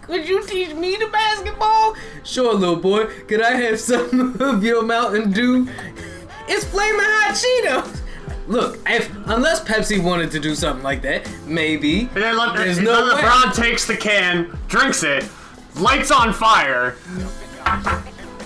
could 0.07 0.29
you 0.29 0.45
teach 0.47 0.75
me 0.75 0.97
the 0.97 1.07
basketball 1.09 1.95
sure 2.25 2.55
little 2.55 2.77
boy 2.77 3.07
could 3.29 3.43
I 3.43 3.53
have 3.53 3.79
some 3.81 4.37
of 4.41 4.63
your 4.65 4.83
Mountain 4.83 5.33
Dew 5.33 5.69
it's 6.49 6.65
flaming 6.65 7.01
hot 7.03 7.35
Cheetos 7.35 8.01
look 8.47 8.79
if 8.89 9.11
unless 9.27 9.63
Pepsi 9.65 10.03
wanted 10.03 10.31
to 10.31 10.39
do 10.41 10.55
something 10.55 10.85
like 10.85 11.03
that 11.03 11.29
maybe 11.47 12.03
And 12.15 12.23
then, 12.23 12.37
Le- 12.39 12.55
There's 12.57 12.79
no 12.79 13.07
then 13.07 13.17
way. 13.17 13.23
LeBron 13.23 13.55
takes 13.55 13.87
the 13.87 13.97
can, 13.97 14.57
drinks 14.69 15.03
it, 15.03 15.29
lights 15.77 16.11
on 16.13 16.33
fire. 16.33 16.97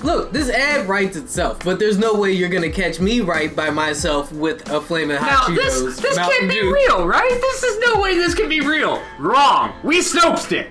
Look, 0.02 0.32
this 0.32 0.48
ad 0.48 0.88
writes 0.88 1.18
itself, 1.18 1.58
but 1.62 1.78
there's 1.78 1.98
no 1.98 2.14
way 2.14 2.32
you're 2.32 2.48
gonna 2.48 2.70
catch 2.70 3.00
me 3.00 3.20
right 3.20 3.54
by 3.54 3.68
myself 3.68 4.32
with 4.32 4.66
a 4.70 4.80
flaming 4.80 5.16
Now 5.16 5.22
hot 5.28 5.54
this 5.54 5.82
Cheetos. 5.82 6.00
this 6.00 6.16
Mountain 6.16 6.38
can't 6.38 6.50
be 6.50 6.58
Dew. 6.60 6.72
real, 6.72 7.06
right? 7.06 7.28
This 7.28 7.62
is 7.62 7.78
no 7.86 8.00
way 8.00 8.14
this 8.14 8.34
can 8.34 8.48
be 8.48 8.62
real. 8.62 9.02
Wrong. 9.18 9.74
We 9.84 9.98
Snopes 10.00 10.50
it. 10.52 10.70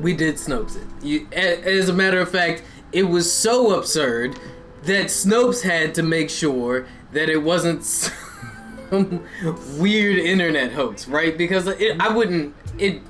We 0.00 0.14
did 0.14 0.36
Snopes 0.36 0.76
it. 0.76 1.04
You, 1.04 1.26
as 1.32 1.88
a 1.88 1.92
matter 1.92 2.20
of 2.20 2.30
fact, 2.30 2.62
it 2.92 3.02
was 3.02 3.30
so 3.30 3.78
absurd 3.78 4.38
that 4.84 5.06
Snopes 5.06 5.62
had 5.62 5.94
to 5.96 6.02
make 6.02 6.30
sure 6.30 6.86
that 7.12 7.28
it 7.28 7.42
wasn't 7.42 7.84
some 8.90 9.24
weird 9.78 10.18
internet 10.18 10.72
hoax, 10.72 11.08
right? 11.08 11.36
Because 11.36 11.66
it, 11.66 12.00
I 12.00 12.08
wouldn't. 12.08 12.54
It 12.78 13.02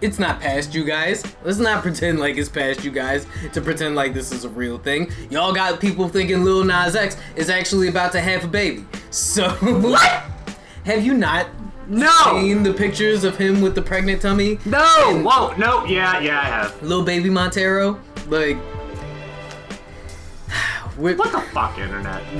it's 0.00 0.18
not 0.18 0.40
past 0.40 0.74
you 0.74 0.84
guys. 0.84 1.24
Let's 1.42 1.58
not 1.58 1.82
pretend 1.82 2.20
like 2.20 2.36
it's 2.36 2.50
past 2.50 2.84
you 2.84 2.90
guys 2.90 3.26
to 3.54 3.60
pretend 3.62 3.94
like 3.94 4.12
this 4.12 4.30
is 4.30 4.44
a 4.44 4.48
real 4.48 4.78
thing. 4.78 5.10
Y'all 5.30 5.54
got 5.54 5.80
people 5.80 6.08
thinking 6.08 6.44
Lil 6.44 6.64
Nas 6.64 6.94
X 6.94 7.16
is 7.34 7.48
actually 7.48 7.88
about 7.88 8.12
to 8.12 8.20
have 8.20 8.44
a 8.44 8.48
baby. 8.48 8.84
So 9.10 9.48
What? 9.50 10.24
Have 10.84 11.04
you 11.04 11.14
not 11.14 11.48
No. 11.88 12.40
seen 12.40 12.62
the 12.62 12.72
pictures 12.72 13.24
of 13.24 13.36
him 13.36 13.60
with 13.60 13.74
the 13.74 13.82
pregnant 13.82 14.22
tummy? 14.22 14.58
No. 14.64 15.22
Whoa. 15.24 15.54
No. 15.56 15.84
Yeah. 15.84 16.20
Yeah. 16.20 16.40
I 16.40 16.44
have. 16.44 16.82
Little 16.82 17.04
Baby 17.04 17.30
Montero, 17.30 17.98
like. 18.28 18.56
with- 20.96 21.18
What 21.18 21.32
the 21.32 21.40
fuck, 21.52 21.78
internet? 21.78 22.22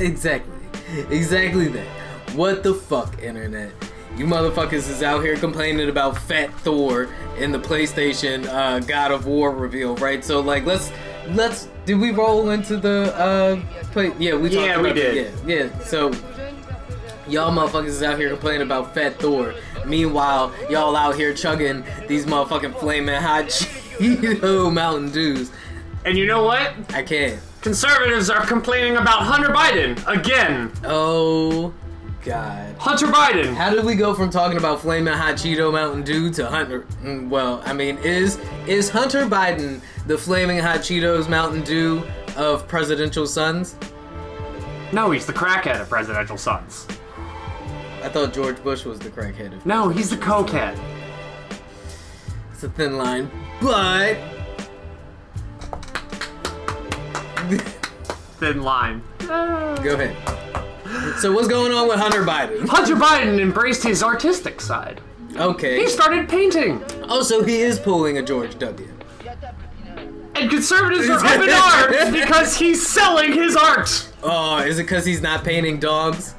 Exactly. 0.00 0.54
Exactly 1.10 1.66
that. 1.68 1.86
What 2.36 2.62
the 2.62 2.72
fuck, 2.72 3.20
internet? 3.20 3.72
You 4.16 4.26
motherfuckers 4.26 4.88
is 4.88 5.02
out 5.02 5.24
here 5.24 5.36
complaining 5.36 5.88
about 5.88 6.16
Fat 6.16 6.54
Thor 6.60 7.08
in 7.36 7.50
the 7.50 7.58
PlayStation 7.58 8.46
uh, 8.46 8.78
God 8.78 9.10
of 9.10 9.26
War 9.26 9.50
reveal, 9.50 9.96
right? 9.96 10.24
So 10.24 10.38
like, 10.38 10.64
let's 10.66 10.92
let's. 11.30 11.66
Did 11.84 11.98
we 11.98 12.12
roll 12.12 12.50
into 12.50 12.76
the 12.76 13.12
uh 13.16 13.60
play? 13.90 14.12
Yeah, 14.20 14.36
we 14.36 14.50
talked 14.50 14.66
Yeah, 14.66 14.80
we 14.80 14.92
did. 14.92 15.16
It. 15.16 15.34
Yeah, 15.46 15.56
yeah. 15.64 15.78
So 15.80 16.12
y'all 17.28 17.52
motherfuckers 17.52 17.86
is 17.86 18.02
out 18.02 18.18
here 18.18 18.30
complaining 18.30 18.62
about 18.62 18.94
Fat 18.94 19.18
Thor. 19.20 19.54
Meanwhile, 19.86 20.52
y'all 20.70 20.96
out 20.96 21.14
here 21.16 21.32
chugging 21.34 21.84
these 22.08 22.26
motherfucking 22.26 22.78
flaming 22.80 23.14
hot 23.20 23.44
Cheeto 23.98 24.72
Mountain 24.72 25.10
Dews. 25.10 25.50
And 26.04 26.16
you 26.16 26.26
know 26.26 26.44
what? 26.44 26.72
I 26.94 27.02
can't. 27.02 27.40
Conservatives 27.60 28.30
are 28.30 28.46
complaining 28.46 28.96
about 28.96 29.22
Hunter 29.22 29.48
Biden 29.48 30.00
again. 30.06 30.70
Oh 30.84 31.74
God. 32.24 32.74
Hunter 32.78 33.06
Biden. 33.08 33.54
How 33.54 33.70
did 33.70 33.84
we 33.84 33.94
go 33.94 34.14
from 34.14 34.30
talking 34.30 34.58
about 34.58 34.80
flaming 34.80 35.12
hot 35.14 35.34
Cheeto 35.34 35.72
Mountain 35.72 36.02
Dew 36.04 36.30
to 36.34 36.46
Hunter? 36.46 36.82
mm, 37.02 37.28
Well, 37.28 37.60
I 37.64 37.72
mean, 37.72 37.98
is 37.98 38.38
is 38.66 38.88
Hunter 38.88 39.26
Biden 39.26 39.80
the 40.06 40.16
flaming 40.16 40.58
hot 40.58 40.80
Cheetos 40.80 41.28
Mountain 41.28 41.62
Dew 41.64 42.02
of 42.36 42.66
presidential 42.68 43.26
sons? 43.26 43.74
No, 44.92 45.10
he's 45.10 45.26
the 45.26 45.32
crackhead 45.34 45.80
of 45.80 45.88
presidential 45.88 46.38
sons. 46.38 46.86
I 48.02 48.08
thought 48.08 48.32
George 48.32 48.62
Bush 48.62 48.84
was 48.84 48.98
the 48.98 49.10
crackhead. 49.10 49.64
No, 49.66 49.88
he's 49.88 50.10
the 50.10 50.16
cokehead. 50.16 50.78
It's 52.52 52.62
a 52.64 52.68
thin 52.70 52.96
line, 52.96 53.30
but 53.60 54.16
Thin 58.40 58.62
line. 58.62 59.02
go 59.26 59.94
ahead. 59.98 60.16
So 61.18 61.32
what's 61.32 61.48
going 61.48 61.72
on 61.72 61.88
with 61.88 61.98
Hunter 61.98 62.22
Biden? 62.24 62.66
Hunter 62.68 62.94
Biden 62.96 63.40
embraced 63.40 63.82
his 63.82 64.02
artistic 64.02 64.60
side. 64.60 65.00
Okay. 65.36 65.80
He 65.80 65.88
started 65.88 66.28
painting. 66.28 66.82
Oh, 67.02 67.16
also, 67.18 67.42
he 67.42 67.60
is 67.60 67.78
pulling 67.78 68.18
a 68.18 68.22
George 68.22 68.58
W. 68.58 68.88
And 70.34 70.48
conservatives 70.50 71.08
are 71.08 71.18
up 71.18 71.40
in 71.42 71.50
arms 72.04 72.12
because 72.12 72.56
he's 72.56 72.86
selling 72.86 73.32
his 73.32 73.56
art. 73.56 74.08
Oh, 74.22 74.58
is 74.58 74.78
it 74.78 74.84
because 74.84 75.04
he's 75.04 75.20
not 75.20 75.42
painting 75.44 75.80
dogs? 75.80 76.34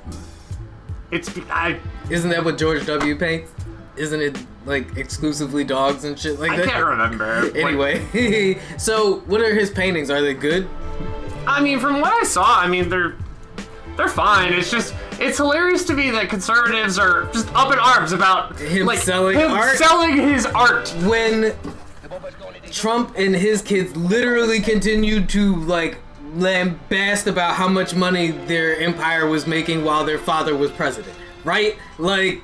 It's 1.11 1.29
I 1.49 1.79
Isn't 2.09 2.29
that 2.31 2.43
what 2.43 2.57
George 2.57 2.85
W. 2.85 3.15
paints? 3.15 3.51
Isn't 3.95 4.21
it 4.21 4.37
like 4.65 4.95
exclusively 4.97 5.63
dogs 5.63 6.03
and 6.03 6.17
shit 6.17 6.39
like 6.39 6.51
I 6.51 6.57
that? 6.57 6.67
I 6.67 6.71
can't 6.71 6.85
remember. 6.85 7.51
Anyway, 7.57 8.57
so 8.77 9.19
what 9.21 9.41
are 9.41 9.53
his 9.53 9.69
paintings? 9.69 10.09
Are 10.09 10.21
they 10.21 10.33
good? 10.33 10.69
I 11.47 11.61
mean, 11.61 11.79
from 11.79 11.99
what 11.99 12.13
I 12.13 12.23
saw, 12.23 12.59
I 12.59 12.67
mean 12.67 12.89
they're 12.89 13.15
they're 13.97 14.07
fine. 14.07 14.53
It's 14.53 14.71
just 14.71 14.93
it's 15.19 15.37
hilarious 15.37 15.83
to 15.85 15.93
me 15.93 16.09
that 16.11 16.29
conservatives 16.29 16.97
are 16.97 17.25
just 17.33 17.53
up 17.53 17.73
in 17.73 17.79
arms 17.79 18.11
about 18.13 18.57
Him 18.59 18.85
like 18.85 18.99
selling 18.99 19.37
him 19.37 19.51
art? 19.51 19.75
selling 19.77 20.15
his 20.15 20.45
art. 20.45 20.89
When 21.05 21.53
Trump 22.71 23.15
and 23.17 23.35
his 23.35 23.61
kids 23.61 23.95
literally 23.97 24.59
continued 24.61 25.27
to 25.29 25.55
like 25.63 25.97
lambast 26.35 27.27
about 27.27 27.55
how 27.55 27.67
much 27.67 27.95
money 27.95 28.31
their 28.31 28.77
empire 28.79 29.27
was 29.27 29.47
making 29.47 29.83
while 29.83 30.05
their 30.05 30.19
father 30.19 30.55
was 30.55 30.71
president, 30.71 31.15
right? 31.43 31.77
Like, 31.97 32.43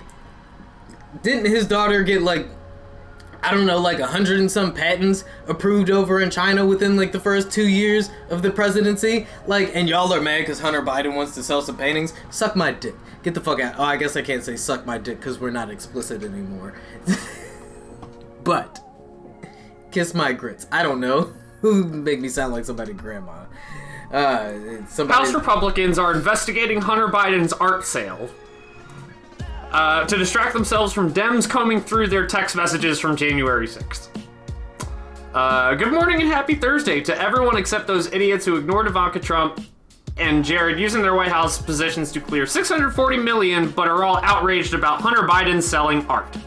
didn't 1.21 1.45
his 1.45 1.67
daughter 1.67 2.03
get 2.03 2.21
like 2.21 2.47
I 3.45 3.51
don't 3.51 3.67
know, 3.67 3.77
like 3.77 3.99
a 3.99 4.07
hundred 4.07 4.39
and 4.39 4.49
some 4.49 4.73
patents 4.73 5.23
approved 5.47 5.91
over 5.91 6.19
in 6.19 6.31
China 6.31 6.65
within 6.65 6.97
like 6.97 7.11
the 7.11 7.19
first 7.19 7.51
two 7.51 7.67
years 7.67 8.09
of 8.31 8.41
the 8.41 8.49
presidency. 8.49 9.27
Like, 9.45 9.69
and 9.75 9.87
y'all 9.87 10.11
are 10.11 10.19
mad 10.19 10.39
because 10.39 10.59
Hunter 10.59 10.81
Biden 10.81 11.15
wants 11.15 11.35
to 11.35 11.43
sell 11.43 11.61
some 11.61 11.77
paintings. 11.77 12.11
Suck 12.31 12.55
my 12.55 12.71
dick. 12.71 12.95
Get 13.21 13.35
the 13.35 13.41
fuck 13.41 13.59
out. 13.59 13.75
Oh, 13.77 13.83
I 13.83 13.97
guess 13.97 14.15
I 14.15 14.23
can't 14.23 14.43
say 14.43 14.55
suck 14.55 14.87
my 14.87 14.97
dick 14.97 15.19
because 15.19 15.39
we're 15.39 15.51
not 15.51 15.69
explicit 15.69 16.23
anymore. 16.23 16.73
but 18.43 18.79
kiss 19.91 20.15
my 20.15 20.33
grits. 20.33 20.65
I 20.71 20.81
don't 20.81 20.99
know. 20.99 21.31
Who 21.65 21.83
make 21.83 22.19
me 22.19 22.29
sound 22.29 22.53
like 22.53 22.63
somebody 22.63 22.93
grandma? 22.93 23.45
Uh, 24.11 24.85
somebody. 24.87 25.17
House 25.17 25.33
Republicans 25.33 25.97
are 25.97 26.13
investigating 26.13 26.79
Hunter 26.79 27.07
Biden's 27.07 27.53
art 27.53 27.83
sale 27.85 28.29
uh, 29.71 30.05
to 30.05 30.15
distract 30.15 30.53
themselves 30.53 30.93
from 30.93 31.11
Dems 31.11 31.49
combing 31.49 31.81
through 31.81 32.05
their 32.09 32.27
text 32.27 32.55
messages 32.55 32.99
from 32.99 33.15
January 33.15 33.65
6th. 33.65 34.09
Uh, 35.33 35.73
good 35.73 35.91
morning 35.91 36.21
and 36.21 36.29
happy 36.29 36.53
Thursday 36.53 37.01
to 37.01 37.19
everyone 37.19 37.57
except 37.57 37.87
those 37.87 38.13
idiots 38.13 38.45
who 38.45 38.57
ignored 38.57 38.85
Ivanka 38.85 39.19
Trump 39.19 39.59
and 40.17 40.45
Jared 40.45 40.79
using 40.79 41.01
their 41.01 41.15
White 41.15 41.31
House 41.31 41.59
positions 41.59 42.11
to 42.11 42.21
clear 42.21 42.45
640 42.45 43.17
million, 43.17 43.71
but 43.71 43.87
are 43.87 44.03
all 44.03 44.19
outraged 44.21 44.75
about 44.75 45.01
Hunter 45.01 45.23
Biden 45.23 45.63
selling 45.63 46.05
art. 46.05 46.37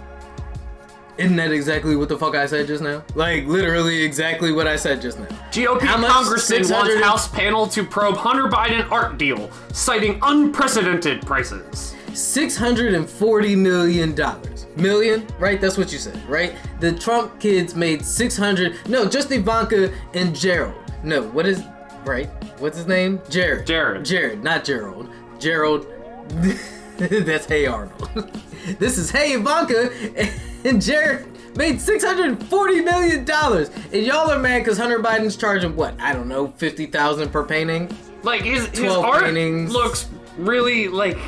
Isn't 1.18 1.34
that 1.36 1.50
exactly 1.50 1.96
what 1.96 2.08
the 2.08 2.16
fuck 2.16 2.36
I 2.36 2.46
said 2.46 2.68
just 2.68 2.80
now? 2.82 3.02
Like 3.16 3.44
literally 3.46 4.02
exactly 4.02 4.52
what 4.52 4.68
I 4.68 4.76
said 4.76 5.02
just 5.02 5.18
now. 5.18 5.26
GOP 5.50 5.80
How 5.82 5.96
much? 5.96 6.10
congressman 6.10 6.64
600 6.64 6.92
wants 6.94 7.04
House 7.04 7.28
panel 7.28 7.66
to 7.66 7.84
probe 7.84 8.16
Hunter 8.16 8.44
Biden 8.48 8.88
art 8.92 9.18
deal, 9.18 9.50
citing 9.72 10.20
unprecedented 10.22 11.26
prices. 11.26 11.96
Six 12.14 12.56
hundred 12.56 12.94
and 12.94 13.08
forty 13.08 13.54
million 13.54 14.14
dollars. 14.14 14.66
Million, 14.76 15.26
right? 15.38 15.60
That's 15.60 15.76
what 15.76 15.92
you 15.92 15.98
said, 15.98 16.20
right? 16.28 16.56
The 16.80 16.92
Trump 16.92 17.38
kids 17.40 17.74
made 17.74 18.04
six 18.04 18.36
hundred. 18.36 18.76
No, 18.88 19.08
just 19.08 19.30
Ivanka 19.30 19.92
and 20.14 20.34
Gerald. 20.34 20.74
No, 21.02 21.22
what 21.22 21.46
is 21.46 21.62
right? 22.04 22.26
What's 22.58 22.76
his 22.76 22.86
name? 22.86 23.20
Jared. 23.28 23.66
Jared. 23.66 24.04
Jared, 24.04 24.42
not 24.42 24.64
Gerald. 24.64 25.10
Gerald. 25.38 25.86
That's 26.98 27.46
Hey 27.46 27.66
Arnold. 27.66 28.42
this 28.78 28.98
is 28.98 29.10
Hey 29.10 29.32
Ivanka 29.34 29.90
and 30.64 30.82
Jared 30.82 31.26
made 31.56 31.80
six 31.80 32.04
hundred 32.04 32.26
and 32.26 32.46
forty 32.48 32.80
million 32.80 33.24
dollars, 33.24 33.70
and 33.92 34.04
y'all 34.04 34.30
are 34.30 34.38
mad 34.38 34.60
because 34.60 34.78
Hunter 34.78 35.00
Biden's 35.00 35.36
charging 35.36 35.74
what? 35.76 35.98
I 36.00 36.12
don't 36.12 36.28
know, 36.28 36.48
fifty 36.48 36.86
thousand 36.86 37.30
per 37.30 37.44
painting. 37.44 37.94
Like 38.22 38.42
his 38.42 38.66
his 38.68 38.92
art 38.92 39.24
paintings. 39.24 39.72
looks 39.72 40.08
really 40.36 40.88
like 40.88 41.18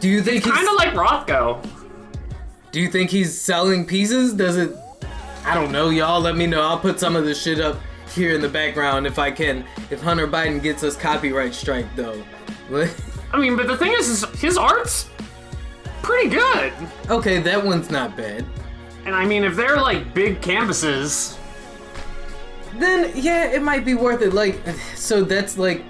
Do 0.00 0.08
you 0.08 0.22
think 0.22 0.44
he's 0.44 0.52
kind 0.52 0.68
of 0.68 0.74
like 0.74 0.94
Rothko. 0.94 1.66
Do 2.72 2.80
you 2.80 2.88
think 2.88 3.10
he's 3.10 3.40
selling 3.40 3.86
pieces? 3.86 4.34
Does 4.34 4.56
it? 4.56 4.76
I 5.44 5.54
don't 5.54 5.70
know, 5.70 5.90
y'all. 5.90 6.20
Let 6.20 6.36
me 6.36 6.46
know. 6.46 6.62
I'll 6.62 6.78
put 6.78 6.98
some 6.98 7.14
of 7.16 7.24
the 7.24 7.34
shit 7.34 7.60
up 7.60 7.78
here 8.14 8.34
in 8.34 8.40
the 8.40 8.48
background 8.48 9.06
if 9.06 9.18
I 9.18 9.30
can. 9.30 9.64
If 9.90 10.00
Hunter 10.02 10.26
Biden 10.26 10.62
gets 10.62 10.82
us 10.82 10.96
copyright 10.96 11.54
strike, 11.54 11.86
though. 11.94 12.18
What? 12.68 12.94
I 13.32 13.38
mean, 13.38 13.56
but 13.56 13.66
the 13.66 13.76
thing 13.76 13.92
is, 13.92 14.08
is 14.08 14.40
his 14.40 14.56
art's 14.56 15.08
pretty 16.04 16.28
good. 16.28 16.72
okay, 17.10 17.40
that 17.40 17.64
one's 17.64 17.90
not 17.90 18.16
bad. 18.16 18.44
And 19.06 19.14
I 19.14 19.26
mean, 19.26 19.44
if 19.44 19.56
they're 19.56 19.76
like 19.80 20.14
big 20.14 20.40
canvases, 20.40 21.36
Then 22.78 23.12
yeah, 23.14 23.50
it 23.52 23.62
might 23.62 23.84
be 23.84 23.94
worth 23.94 24.22
it. 24.22 24.32
Like, 24.32 24.60
so 24.94 25.22
that's 25.22 25.58
like 25.58 25.82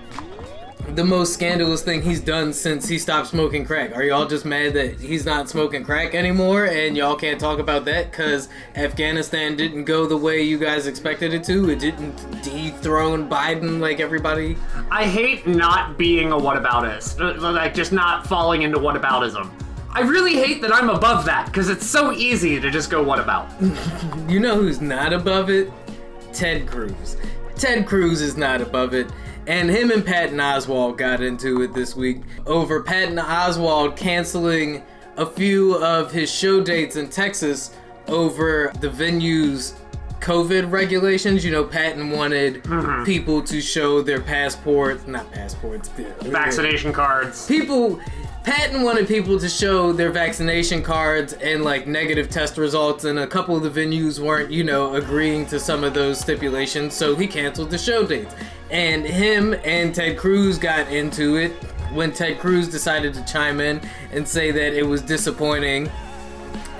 the 0.94 1.04
most 1.04 1.32
scandalous 1.32 1.82
thing 1.82 2.02
he's 2.02 2.20
done 2.20 2.52
since 2.52 2.86
he 2.86 2.98
stopped 2.98 3.28
smoking 3.28 3.64
crack. 3.64 3.96
Are 3.96 4.02
y'all 4.02 4.26
just 4.26 4.44
mad 4.44 4.74
that 4.74 5.00
he's 5.00 5.24
not 5.24 5.48
smoking 5.48 5.82
crack 5.82 6.14
anymore 6.14 6.66
and 6.66 6.94
y'all 6.94 7.16
can't 7.16 7.40
talk 7.40 7.58
about 7.58 7.86
that 7.86 8.10
because 8.10 8.48
Afghanistan 8.76 9.56
didn't 9.56 9.84
go 9.84 10.06
the 10.06 10.16
way 10.16 10.42
you 10.42 10.58
guys 10.58 10.86
expected 10.86 11.32
it 11.32 11.42
to? 11.44 11.70
It 11.70 11.78
didn't 11.78 12.14
dethrone 12.42 13.30
Biden 13.30 13.80
like 13.80 13.98
everybody? 13.98 14.58
I 14.90 15.06
hate 15.06 15.46
not 15.46 15.96
being 15.96 16.32
a 16.32 16.36
whataboutism. 16.36 17.38
Uh, 17.42 17.52
Like 17.52 17.72
just 17.74 17.92
not 17.92 18.26
falling 18.26 18.60
into 18.62 18.78
whataboutism. 18.78 19.50
I 19.96 20.00
really 20.00 20.34
hate 20.34 20.60
that 20.62 20.74
I'm 20.74 20.90
above 20.90 21.24
that 21.26 21.46
because 21.46 21.68
it's 21.68 21.86
so 21.86 22.12
easy 22.12 22.58
to 22.58 22.68
just 22.68 22.90
go 22.90 23.02
what 23.02 23.20
about. 23.20 23.48
You 24.28 24.40
know 24.40 24.56
who's 24.56 24.80
not 24.80 25.12
above 25.12 25.50
it? 25.50 25.70
Ted 26.32 26.66
Cruz. 26.66 27.16
Ted 27.56 27.86
Cruz 27.86 28.20
is 28.20 28.36
not 28.36 28.60
above 28.60 28.94
it. 28.94 29.06
And 29.46 29.68
him 29.68 29.90
and 29.90 30.04
Patton 30.04 30.38
Oswalt 30.38 30.96
got 30.96 31.20
into 31.20 31.62
it 31.62 31.74
this 31.74 31.94
week 31.94 32.22
over 32.46 32.82
Patton 32.82 33.16
Oswalt 33.16 33.96
canceling 33.96 34.82
a 35.16 35.26
few 35.26 35.76
of 35.76 36.10
his 36.10 36.32
show 36.32 36.62
dates 36.62 36.96
in 36.96 37.08
Texas 37.08 37.76
over 38.08 38.72
the 38.80 38.90
venue's 38.90 39.74
COVID 40.20 40.70
regulations. 40.70 41.44
You 41.44 41.52
know, 41.52 41.64
Patton 41.64 42.10
wanted 42.10 42.64
mm-hmm. 42.64 43.04
people 43.04 43.42
to 43.42 43.60
show 43.60 44.00
their 44.00 44.20
passports, 44.20 45.06
not 45.06 45.30
passports, 45.30 45.90
Vaccination 46.22 46.92
cards. 46.92 47.46
people 47.46 48.00
Patton 48.44 48.82
wanted 48.82 49.08
people 49.08 49.38
to 49.38 49.48
show 49.48 49.90
their 49.90 50.12
vaccination 50.12 50.82
cards 50.82 51.32
and 51.32 51.64
like 51.64 51.86
negative 51.86 52.28
test 52.28 52.58
results, 52.58 53.04
and 53.04 53.18
a 53.18 53.26
couple 53.26 53.56
of 53.56 53.62
the 53.62 53.80
venues 53.80 54.18
weren't, 54.18 54.50
you 54.50 54.62
know, 54.62 54.96
agreeing 54.96 55.46
to 55.46 55.58
some 55.58 55.82
of 55.82 55.94
those 55.94 56.20
stipulations, 56.20 56.94
so 56.94 57.16
he 57.16 57.26
canceled 57.26 57.70
the 57.70 57.78
show 57.78 58.06
dates. 58.06 58.34
And 58.70 59.06
him 59.06 59.54
and 59.64 59.94
Ted 59.94 60.18
Cruz 60.18 60.58
got 60.58 60.92
into 60.92 61.36
it 61.36 61.52
when 61.94 62.12
Ted 62.12 62.38
Cruz 62.38 62.68
decided 62.68 63.14
to 63.14 63.24
chime 63.24 63.60
in 63.60 63.80
and 64.12 64.28
say 64.28 64.50
that 64.50 64.74
it 64.74 64.86
was 64.86 65.00
disappointing. 65.00 65.90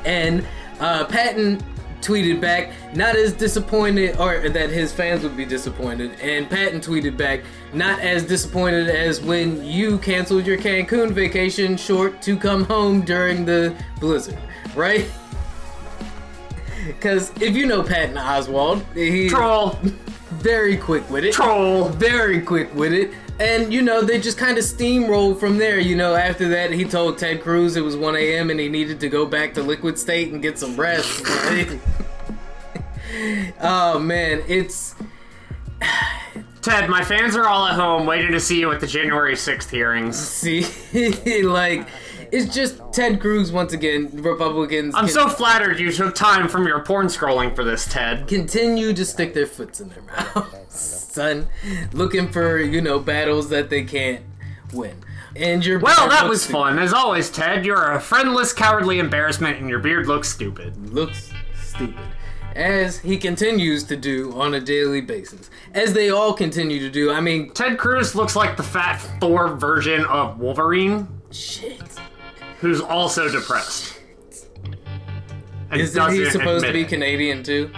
And 0.05 0.47
uh, 0.81 1.07
Patton 1.07 1.63
tweeted 2.03 2.43
back, 2.43 2.73
not 2.95 3.17
as 3.17 3.33
disappointed, 3.33 4.19
or 4.19 4.51
that 4.51 4.69
his 4.69 4.93
fans 4.93 5.23
would 5.23 5.37
be 5.37 5.47
disappointed. 5.47 6.21
And 6.21 6.51
Patton 6.51 6.83
tweeted 6.83 7.17
back, 7.17 7.41
not 7.75 8.01
as 8.01 8.25
disappointed 8.25 8.89
as 8.89 9.21
when 9.21 9.65
you 9.65 9.99
canceled 9.99 10.47
your 10.47 10.57
Cancun 10.59 11.11
vacation 11.11 11.77
short 11.77 12.23
to 12.23 12.37
come 12.37 12.65
home 12.65 13.03
during 13.03 13.45
the 13.45 13.75
blizzard, 14.01 14.39
right? 14.75 15.07
Because 16.87 17.33
if 17.41 17.57
you 17.57 17.65
know 17.65 17.83
Patton 17.83 18.17
Oswalt, 18.17 18.85
he's 18.95 19.33
Troll. 19.33 19.79
very 20.33 20.77
quick 20.77 21.09
with 21.09 21.25
it 21.25 21.33
Troll. 21.33 21.89
very 21.89 22.43
quick 22.43 22.75
with 22.75 22.93
it. 22.93 23.11
And 23.41 23.73
you 23.73 23.81
know, 23.81 24.03
they 24.03 24.21
just 24.21 24.37
kind 24.37 24.59
of 24.59 24.65
steamrolled 24.65 25.41
from 25.41 25.57
there. 25.57 25.79
You 25.81 25.97
know, 25.97 26.15
after 26.15 26.47
that, 26.51 26.73
he 26.73 26.85
told 26.85 27.17
Ted 27.17 27.43
Cruz 27.43 27.77
it 27.77 27.81
was 27.81 27.97
1 27.97 28.17
a.m. 28.17 28.51
and 28.51 28.61
he 28.61 28.69
needed 28.69 29.01
to 29.01 29.09
go 29.09 29.25
back 29.25 29.55
to 29.55 29.63
liquid 29.63 29.99
state 29.99 30.31
and 30.33 30.43
get 30.43 30.59
some 30.59 30.77
rest. 30.77 31.23
oh 33.63 33.99
man, 33.99 34.43
it's 34.47 34.95
Ted, 36.65 36.89
my 36.89 37.05
fans 37.05 37.37
are 37.37 37.47
all 37.47 37.67
at 37.67 37.75
home 37.75 38.07
waiting 38.07 38.33
to 38.33 38.41
see 38.41 38.59
you 38.61 38.73
at 38.73 38.81
the 38.81 38.87
January 38.87 39.35
6th 39.35 39.71
hearings. 39.71 40.19
see, 40.19 41.43
like, 41.43 41.87
it's 42.33 42.55
just 42.55 42.81
Ted 42.93 43.21
Cruz 43.21 43.53
once 43.53 43.73
again. 43.73 44.11
Republicans 44.23 44.95
I'm 44.97 45.09
so 45.09 45.29
flattered 45.29 45.79
you 45.79 45.93
took 45.93 46.15
time 46.15 46.49
from 46.49 46.67
your 46.67 46.81
porn 46.81 47.07
scrolling 47.09 47.55
for 47.55 47.65
this, 47.65 47.87
Ted. 47.87 48.27
continue 48.27 48.93
to 48.95 49.05
stick 49.05 49.35
their 49.35 49.47
foots 49.47 49.81
in 49.81 49.91
their 49.91 50.03
mouth, 50.03 50.67
son, 50.71 51.49
looking 51.93 52.31
for 52.33 52.59
you 52.59 52.81
know 52.81 52.99
battles 52.99 53.51
that 53.51 53.69
they 53.71 53.85
can't 53.85 54.23
win. 54.73 54.97
And 55.37 55.67
your 55.67 55.81
Well, 55.81 56.09
that 56.09 56.29
was 56.29 56.43
stupid. 56.43 56.53
fun. 56.59 56.79
As 56.79 56.93
always, 56.93 57.29
Ted, 57.29 57.67
you're 57.67 57.91
a 57.93 58.01
friendless, 58.01 58.53
cowardly 58.53 59.01
embarrassment 59.01 59.59
and 59.59 59.69
your 59.69 59.81
beard 59.81 60.07
looks 60.07 60.29
stupid. 60.29 60.93
Looks 60.95 61.31
stupid. 61.61 61.97
As 62.55 62.99
he 63.01 63.17
continues 63.17 63.85
to 63.85 63.97
do 63.97 64.33
on 64.41 64.55
a 64.55 64.61
daily 64.61 65.01
basis. 65.01 65.51
As 65.73 65.93
they 65.93 66.11
all 66.11 66.33
continue 66.33 66.79
to 66.81 66.91
do. 66.91 67.11
I 67.11 67.21
mean, 67.21 67.51
Ted 67.51 67.79
Cruz 67.79 68.15
looks 68.15 68.37
like 68.37 68.57
the 68.57 68.63
fat 68.63 68.99
Thor 69.21 69.57
version 69.57 70.05
of 70.05 70.39
Wolverine, 70.39 71.09
shit. 71.31 71.83
who's 72.61 72.81
also 72.81 73.29
depressed. 73.29 73.99
And 75.71 75.81
Isn't 75.81 76.13
he 76.13 76.21
doesn't 76.21 76.41
supposed 76.41 76.65
to 76.65 76.73
be 76.73 76.83
it. 76.83 76.89
Canadian 76.89 77.43
too? 77.43 77.71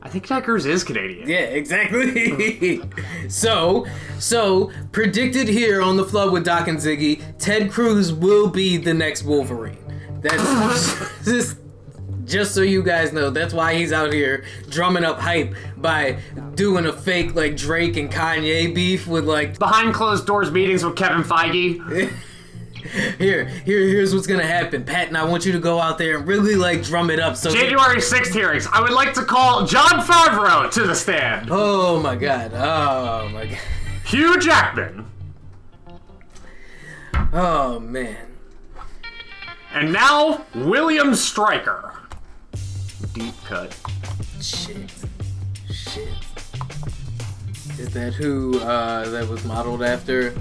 I 0.00 0.08
think 0.08 0.26
Ted 0.26 0.44
Cruz 0.44 0.64
is 0.64 0.82
Canadian. 0.84 1.28
Yeah, 1.28 1.40
exactly. 1.40 2.80
so, 3.28 3.84
so 4.18 4.70
predicted 4.92 5.48
here 5.48 5.82
on 5.82 5.98
the 5.98 6.04
flood 6.04 6.32
with 6.32 6.46
Doc 6.46 6.66
and 6.68 6.78
Ziggy, 6.78 7.20
Ted 7.38 7.70
Cruz 7.70 8.10
will 8.10 8.48
be 8.48 8.78
the 8.78 8.94
next 8.94 9.24
Wolverine. 9.24 9.76
That's 10.22 11.22
just, 11.24 11.58
just 12.28 12.54
so 12.54 12.62
you 12.62 12.82
guys 12.82 13.12
know. 13.12 13.30
That's 13.30 13.54
why 13.54 13.74
he's 13.74 13.92
out 13.92 14.12
here 14.12 14.44
drumming 14.68 15.04
up 15.04 15.18
hype 15.18 15.54
by 15.76 16.18
doing 16.54 16.86
a 16.86 16.92
fake 16.92 17.34
like 17.34 17.56
Drake 17.56 17.96
and 17.96 18.10
Kanye 18.10 18.74
beef 18.74 19.06
with 19.06 19.24
like 19.24 19.58
Behind 19.58 19.94
closed 19.94 20.26
doors 20.26 20.50
meetings 20.50 20.84
with 20.84 20.96
Kevin 20.96 21.22
Feige. 21.22 22.12
here, 23.18 23.46
here, 23.46 23.80
here's 23.80 24.14
what's 24.14 24.26
gonna 24.26 24.46
happen, 24.46 24.84
Pat, 24.84 25.08
and 25.08 25.16
I 25.16 25.24
want 25.24 25.44
you 25.44 25.52
to 25.52 25.58
go 25.58 25.80
out 25.80 25.98
there 25.98 26.18
and 26.18 26.26
really 26.26 26.54
like 26.54 26.82
drum 26.82 27.10
it 27.10 27.18
up. 27.18 27.36
So 27.36 27.50
January 27.50 27.96
6th 27.96 28.32
hearings. 28.32 28.68
I 28.72 28.80
would 28.80 28.92
like 28.92 29.14
to 29.14 29.24
call 29.24 29.66
Jon 29.66 30.00
Favreau 30.00 30.70
to 30.70 30.86
the 30.86 30.94
stand. 30.94 31.48
Oh 31.50 32.00
my 32.00 32.14
god. 32.14 32.52
Oh 32.54 33.28
my 33.32 33.46
god. 33.46 33.58
Hugh 34.04 34.38
Jackman. 34.38 35.06
Oh 37.32 37.78
man. 37.80 38.28
And 39.72 39.92
now, 39.92 40.46
William 40.54 41.14
Stryker. 41.14 41.94
Deep 43.18 43.34
cut. 43.44 43.76
Shit. 44.40 44.92
Shit. 45.72 46.08
Is 47.78 47.92
that 47.92 48.14
who 48.14 48.60
uh, 48.60 49.08
that 49.10 49.28
was 49.28 49.44
modeled 49.44 49.82
after? 49.82 50.34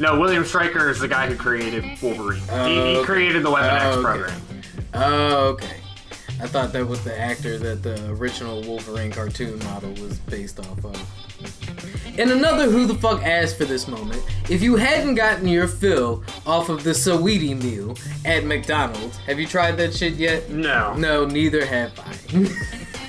No, 0.00 0.18
William 0.18 0.44
Stryker 0.44 0.90
is 0.90 0.98
the 0.98 1.06
guy 1.08 1.28
who 1.28 1.36
created 1.36 1.84
Wolverine. 2.02 2.40
he, 2.40 2.46
he 2.46 2.78
okay. 2.96 3.04
created 3.04 3.42
the 3.44 3.50
Weapon 3.50 3.70
Oh, 3.70 3.76
X 3.76 3.96
okay. 3.96 4.02
program. 4.02 4.42
Oh, 4.94 5.46
okay. 5.50 5.76
I 6.40 6.46
thought 6.46 6.72
that 6.72 6.86
was 6.86 7.02
the 7.02 7.18
actor 7.18 7.56
that 7.58 7.82
the 7.82 8.10
original 8.10 8.62
Wolverine 8.62 9.10
cartoon 9.10 9.58
model 9.60 9.90
was 10.02 10.18
based 10.20 10.60
off 10.60 10.84
of. 10.84 12.18
And 12.18 12.30
another 12.30 12.70
who 12.70 12.86
the 12.86 12.94
fuck 12.94 13.22
asked 13.22 13.56
for 13.58 13.64
this 13.64 13.88
moment. 13.88 14.22
If 14.48 14.62
you 14.62 14.76
hadn't 14.76 15.14
gotten 15.16 15.48
your 15.48 15.68
fill 15.68 16.24
off 16.46 16.68
of 16.68 16.82
the 16.84 16.90
Saweetie 16.90 17.60
meal 17.62 17.96
at 18.24 18.44
McDonald's, 18.44 19.16
have 19.18 19.38
you 19.40 19.46
tried 19.46 19.72
that 19.78 19.94
shit 19.94 20.14
yet? 20.14 20.50
No. 20.50 20.94
No, 20.94 21.24
neither 21.26 21.64
have 21.64 21.92
I. 22.00 22.48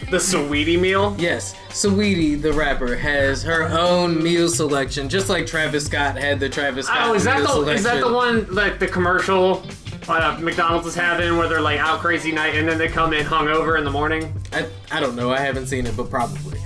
The 0.10 0.22
Sweetie 0.22 0.78
meal? 0.78 1.14
Yes, 1.20 1.54
Saweetie, 1.68 2.42
the 2.42 2.54
rapper, 2.54 2.96
has 2.96 3.44
her 3.44 3.64
own 3.64 4.24
meal 4.24 4.48
selection, 4.48 5.10
just 5.10 5.28
like 5.28 5.46
Travis 5.46 5.86
Scott 5.88 6.18
had 6.18 6.40
the 6.40 6.48
Travis 6.48 6.86
Scott 6.86 7.10
Oh, 7.10 7.14
is 7.14 7.26
that 7.26 7.40
meal 7.40 7.48
the 7.48 7.52
selection. 7.52 7.76
is 7.76 7.84
that 7.84 8.00
the 8.00 8.14
one 8.14 8.48
like 8.56 8.80
the 8.80 8.88
commercial 8.88 9.66
uh, 10.10 10.38
McDonald's 10.40 10.88
is 10.88 10.96
having 10.96 11.38
where 11.38 11.48
they're 11.48 11.62
like 11.62 11.80
out 11.80 12.00
crazy 12.00 12.32
night 12.32 12.56
and 12.56 12.68
then 12.68 12.78
they 12.78 12.88
come 12.88 13.14
in 13.14 13.26
hungover 13.26 13.78
in 13.78 13.86
the 13.86 13.92
morning? 13.92 14.34
I, 14.54 14.68
I 14.92 15.00
don't 15.00 15.16
know, 15.16 15.32
I 15.32 15.40
haven't 15.40 15.68
seen 15.68 15.86
it, 15.86 15.96
but 15.98 16.10
probably. 16.10 16.60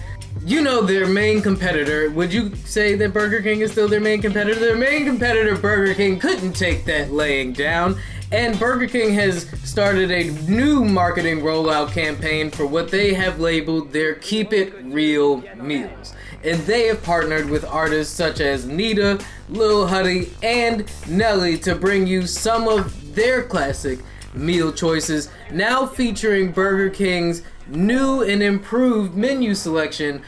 You 0.43 0.61
know 0.61 0.81
their 0.81 1.05
main 1.07 1.41
competitor. 1.41 2.09
Would 2.09 2.33
you 2.33 2.55
say 2.65 2.95
that 2.95 3.13
Burger 3.13 3.43
King 3.43 3.61
is 3.61 3.71
still 3.71 3.87
their 3.87 3.99
main 3.99 4.21
competitor? 4.21 4.59
Their 4.59 4.75
main 4.75 5.05
competitor, 5.05 5.55
Burger 5.55 5.93
King, 5.93 6.17
couldn't 6.17 6.53
take 6.53 6.83
that 6.85 7.11
laying 7.11 7.53
down. 7.53 7.99
And 8.31 8.57
Burger 8.57 8.87
King 8.87 9.13
has 9.13 9.47
started 9.63 10.09
a 10.09 10.31
new 10.49 10.83
marketing 10.83 11.41
rollout 11.41 11.91
campaign 11.91 12.49
for 12.49 12.65
what 12.65 12.89
they 12.89 13.13
have 13.13 13.39
labeled 13.39 13.91
their 13.91 14.15
Keep 14.15 14.53
It 14.53 14.73
Real 14.85 15.43
meals. 15.57 16.13
And 16.43 16.59
they 16.61 16.87
have 16.87 17.03
partnered 17.03 17.49
with 17.49 17.63
artists 17.65 18.15
such 18.15 18.39
as 18.39 18.65
Anitta, 18.65 19.23
Lil 19.49 19.85
Huddy, 19.85 20.31
and 20.41 20.91
Nelly 21.07 21.57
to 21.59 21.75
bring 21.75 22.07
you 22.07 22.25
some 22.25 22.67
of 22.67 23.00
their 23.13 23.43
classic 23.43 23.99
meal 24.33 24.71
choices, 24.71 25.29
now 25.51 25.85
featuring 25.85 26.51
Burger 26.51 26.89
King's 26.89 27.43
new 27.67 28.23
and 28.23 28.41
improved 28.41 29.15
menu 29.15 29.53
selection, 29.53 30.21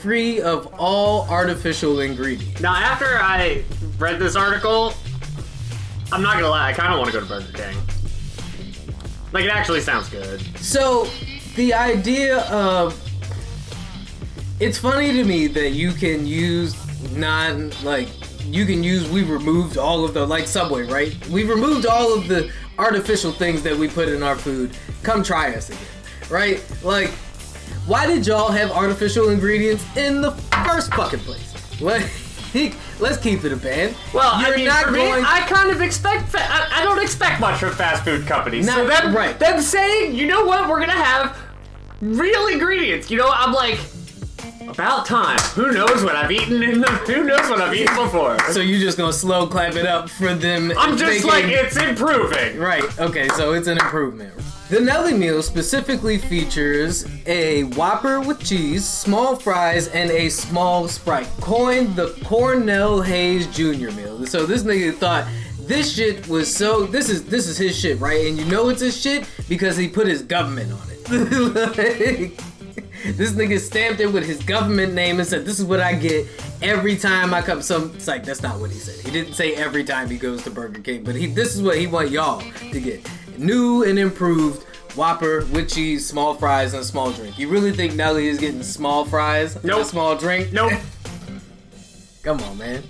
free 0.00 0.40
of 0.40 0.72
all 0.78 1.28
artificial 1.28 2.00
ingredients. 2.00 2.60
Now, 2.60 2.74
after 2.74 3.18
I 3.20 3.64
read 3.98 4.18
this 4.18 4.36
article, 4.36 4.94
I'm 6.12 6.22
not 6.22 6.34
gonna 6.34 6.48
lie, 6.48 6.68
I 6.68 6.72
kind 6.72 6.92
of 6.92 6.98
want 6.98 7.12
to 7.12 7.20
go 7.20 7.20
to 7.20 7.26
Burger 7.26 7.52
King. 7.52 7.76
Like, 9.32 9.44
it 9.44 9.50
actually 9.50 9.80
sounds 9.80 10.08
good. 10.08 10.40
So, 10.58 11.06
the 11.56 11.74
idea 11.74 12.38
of 12.50 12.98
it's 14.60 14.78
funny 14.78 15.12
to 15.12 15.24
me 15.24 15.46
that 15.48 15.70
you 15.70 15.92
can 15.92 16.26
use 16.26 16.76
non 17.16 17.70
like 17.82 18.08
you 18.54 18.66
can 18.66 18.82
use 18.82 19.08
we 19.08 19.22
removed 19.22 19.78
all 19.78 20.04
of 20.04 20.14
the 20.14 20.26
like 20.26 20.46
Subway, 20.46 20.84
right? 20.84 21.14
We 21.28 21.44
removed 21.44 21.86
all 21.86 22.12
of 22.16 22.28
the 22.28 22.50
artificial 22.78 23.32
things 23.32 23.62
that 23.62 23.76
we 23.76 23.88
put 23.88 24.08
in 24.08 24.22
our 24.22 24.36
food. 24.36 24.70
Come 25.02 25.22
try 25.22 25.54
us 25.54 25.68
again, 25.70 25.80
right? 26.28 26.62
Like, 26.82 27.10
why 27.86 28.06
did 28.06 28.26
y'all 28.26 28.50
have 28.50 28.70
artificial 28.72 29.30
ingredients 29.30 29.84
in 29.96 30.20
the 30.20 30.32
first 30.66 30.92
fucking 30.94 31.20
place? 31.20 31.80
Like, 31.80 32.10
let's 33.00 33.16
keep 33.18 33.44
it 33.44 33.52
a 33.52 33.56
band. 33.56 33.96
Well, 34.12 34.40
You're 34.40 34.54
I 34.54 34.56
mean, 34.56 34.66
not 34.66 34.84
for 34.86 34.92
going. 34.92 35.24
I 35.24 35.40
kind 35.42 35.70
of 35.70 35.80
expect. 35.80 36.28
Fa- 36.30 36.38
I, 36.42 36.80
I 36.80 36.84
don't 36.84 37.00
expect 37.00 37.40
much 37.40 37.60
from 37.60 37.72
fast 37.72 38.04
food 38.04 38.26
companies. 38.26 38.66
so 38.66 38.84
Not- 38.84 39.02
them, 39.04 39.14
right. 39.16 39.38
them 39.38 39.60
saying, 39.60 40.14
you 40.14 40.26
know 40.26 40.44
what, 40.44 40.68
we're 40.68 40.80
gonna 40.80 40.92
have 40.92 41.36
real 42.00 42.46
ingredients. 42.48 43.10
You 43.10 43.18
know, 43.18 43.30
I'm 43.32 43.52
like, 43.52 43.78
about 44.70 45.06
time. 45.06 45.38
Who 45.54 45.72
knows 45.72 46.02
what 46.04 46.14
I've 46.14 46.30
eaten 46.30 46.62
in 46.62 46.80
the? 46.80 46.88
Who 46.88 47.24
knows 47.24 47.48
what 47.50 47.60
I've 47.60 47.74
eaten 47.74 47.94
before? 47.96 48.38
so 48.52 48.60
you're 48.60 48.80
just 48.80 48.96
gonna 48.96 49.12
slow 49.12 49.46
clap 49.46 49.74
it 49.74 49.86
up 49.86 50.08
for 50.08 50.34
them? 50.34 50.72
I'm 50.78 50.96
just 50.96 51.24
like, 51.24 51.44
it's 51.46 51.76
improving. 51.76 52.58
Right, 52.58 52.98
okay, 53.00 53.28
so 53.30 53.52
it's 53.52 53.68
an 53.68 53.78
improvement. 53.78 54.32
The 54.70 54.80
Nelly 54.80 55.14
meal 55.14 55.42
specifically 55.42 56.16
features 56.16 57.04
a 57.26 57.64
Whopper 57.74 58.20
with 58.20 58.44
cheese, 58.44 58.88
small 58.88 59.34
fries, 59.34 59.88
and 59.88 60.10
a 60.12 60.28
small 60.28 60.86
Sprite. 60.86 61.26
Coined 61.40 61.96
the 61.96 62.16
Cornell 62.24 63.02
Haynes 63.02 63.48
Jr. 63.48 63.90
meal. 63.90 64.24
So 64.26 64.46
this 64.46 64.62
nigga 64.62 64.94
thought 64.94 65.26
this 65.58 65.94
shit 65.96 66.28
was 66.28 66.54
so 66.54 66.86
this 66.86 67.08
is 67.08 67.24
this 67.24 67.48
is 67.48 67.58
his 67.58 67.76
shit, 67.76 67.98
right? 67.98 68.26
And 68.26 68.38
you 68.38 68.44
know 68.44 68.68
it's 68.68 68.80
his 68.80 69.00
shit 69.00 69.28
because 69.48 69.76
he 69.76 69.88
put 69.88 70.06
his 70.06 70.22
government 70.22 70.72
on 70.72 70.80
it. 70.88 71.00
Like, 71.10 72.40
this 73.04 73.32
nigga 73.32 73.58
stamped 73.58 74.00
it 74.00 74.06
with 74.12 74.24
his 74.26 74.42
government 74.42 74.94
name 74.94 75.18
and 75.20 75.28
said, 75.28 75.44
"This 75.44 75.58
is 75.58 75.64
what 75.64 75.80
I 75.80 75.94
get 75.94 76.26
every 76.62 76.96
time 76.96 77.32
I 77.34 77.42
come." 77.42 77.62
Some 77.62 77.92
it's 77.94 78.06
like 78.08 78.24
that's 78.24 78.42
not 78.42 78.58
what 78.60 78.70
he 78.70 78.78
said. 78.78 79.04
He 79.04 79.10
didn't 79.10 79.34
say 79.34 79.54
every 79.54 79.84
time 79.84 80.08
he 80.10 80.18
goes 80.18 80.42
to 80.44 80.50
Burger 80.50 80.80
King, 80.80 81.04
but 81.04 81.14
he 81.14 81.26
this 81.26 81.54
is 81.54 81.62
what 81.62 81.78
he 81.78 81.86
want 81.86 82.10
y'all 82.10 82.42
to 82.72 82.80
get: 82.80 83.08
new 83.38 83.82
and 83.84 83.98
improved 83.98 84.64
Whopper 84.96 85.44
with 85.52 85.70
cheese, 85.70 86.04
small 86.06 86.34
fries, 86.34 86.74
and 86.74 86.82
a 86.82 86.84
small 86.84 87.12
drink. 87.12 87.38
You 87.38 87.48
really 87.48 87.72
think 87.72 87.94
Nelly 87.94 88.26
is 88.28 88.38
getting 88.38 88.62
small 88.62 89.04
fries 89.04 89.54
and 89.56 89.64
a 89.64 89.68
Nope. 89.68 89.86
small 89.86 90.16
drink? 90.16 90.52
Nope. 90.52 90.72
Come 92.22 92.40
on, 92.42 92.58
man. 92.58 92.82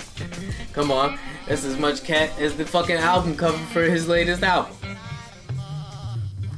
Come 0.72 0.90
on. 0.90 1.18
That's 1.46 1.64
as 1.64 1.78
much 1.78 2.02
cat 2.02 2.30
as 2.40 2.56
the 2.56 2.64
fucking 2.64 2.96
album 2.96 3.36
cover 3.36 3.58
for 3.66 3.82
his 3.82 4.08
latest 4.08 4.42
album. 4.42 4.74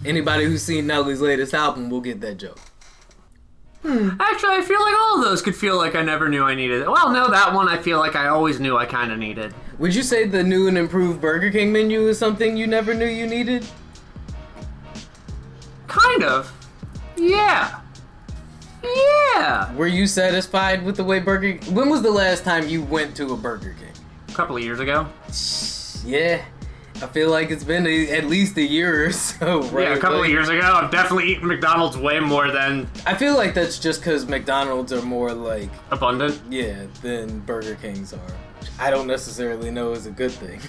Anybody 0.05 0.45
who's 0.45 0.63
seen 0.63 0.87
Nelly's 0.87 1.21
latest 1.21 1.55
album 1.55 1.91
will 1.91 2.01
get 2.01 2.21
that 2.23 2.37
joke. 2.39 2.59
Hmm. 3.83 4.11
Actually, 4.21 4.55
I 4.55 4.63
feel 4.63 4.81
like 4.81 4.95
all 4.95 5.19
of 5.19 5.25
those 5.25 5.43
could 5.43 5.57
feel 5.57 5.77
like 5.77 5.97
I 5.97 6.03
never 6.03 6.29
knew 6.29 6.45
I 6.45 6.55
needed. 6.55 6.87
Well, 6.87 7.11
no, 7.13 7.31
that 7.31 7.53
one 7.53 7.69
I 7.69 7.79
feel 7.79 7.99
like 7.99 8.15
I 8.15 8.29
always 8.29 8.61
knew 8.61 8.77
I 8.77 8.87
kind 8.87 9.11
of 9.11 9.19
needed. 9.19 9.55
Would 9.79 9.95
you 9.95 10.05
say 10.05 10.27
the 10.27 10.43
new 10.43 10.69
and 10.69 10.79
improved 10.79 11.21
Burger 11.21 11.51
King 11.51 11.73
menu 11.73 12.07
is 12.07 12.17
something 12.17 12.57
you 12.57 12.69
never 12.69 12.95
knew 12.95 13.07
you 13.07 13.27
needed? 13.27 13.67
Kind 15.89 16.23
of. 16.23 16.53
Yeah. 17.17 17.81
Yeah. 18.85 19.75
Were 19.75 19.89
you 19.89 20.07
satisfied 20.07 20.85
with 20.85 20.97
the 20.97 21.05
way 21.05 21.19
Burger 21.19 21.55
When 21.73 21.91
was 21.91 22.03
the 22.03 22.11
last 22.11 22.45
time 22.45 22.69
you 22.69 22.83
went 22.83 23.17
to 23.17 23.33
a 23.33 23.37
Burger 23.37 23.75
King? 23.79 23.93
A 24.29 24.33
couple 24.33 24.57
of 24.57 24.63
years 24.63 24.79
ago. 24.79 25.09
Yeah. 26.05 26.45
I 27.03 27.07
feel 27.09 27.31
like 27.31 27.51
it's 27.51 27.65
been 27.65 27.85
a, 27.87 28.11
at 28.13 28.27
least 28.27 28.57
a 28.57 28.63
year 28.63 29.07
or 29.07 29.13
so, 29.13 29.63
right? 29.65 29.89
Yeah, 29.89 29.95
a 29.95 29.99
couple 29.99 30.19
Like, 30.19 30.27
of 30.27 30.33
years 30.33 30.49
ago. 30.49 30.61
I've 30.61 30.91
definitely 30.93 31.33
eaten 31.33 31.49
McDonald's 31.49 31.97
way 31.99 32.21
more 32.21 32.51
than 32.53 32.89
I 33.07 33.15
feel 33.15 33.35
like 33.37 33.55
that's 33.55 33.79
just 33.81 34.01
because 34.01 34.27
McDonald's 34.29 34.93
are 34.93 35.03
more 35.03 35.33
like, 35.33 35.69
abundant. 35.91 36.41
yeah, 36.49 36.87
than 37.03 37.41
Burger 37.41 37.75
Kings 37.75 38.13
are. 38.13 38.21
I 38.79 38.91
don't 38.91 39.09
necessarily 39.09 39.71
know 39.71 39.93
is 39.93 40.07
a 40.07 40.11
good 40.13 40.31
thing. 40.31 40.61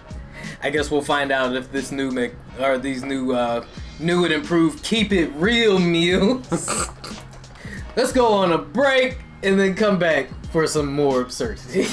I 0.62 0.70
guess 0.70 0.90
we'll 0.90 1.02
find 1.02 1.30
out 1.30 1.54
if 1.54 1.70
this 1.70 1.92
new 1.92 2.10
Mc 2.10 2.34
or 2.58 2.78
these 2.78 3.02
new 3.04 3.32
uh 3.32 3.64
new 4.00 4.24
and 4.24 4.32
improved 4.32 4.82
keep 4.82 5.12
it 5.12 5.30
real 5.34 5.78
meals. 5.78 6.48
Let's 7.96 8.12
go 8.12 8.26
on 8.32 8.52
a 8.52 8.58
break 8.58 9.18
and 9.42 9.60
then 9.60 9.74
come 9.74 9.98
back 9.98 10.28
for 10.50 10.66
some 10.66 10.90
more 10.92 11.20
absurdity. 11.20 11.86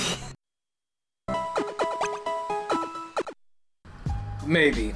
Maybe. 4.52 4.94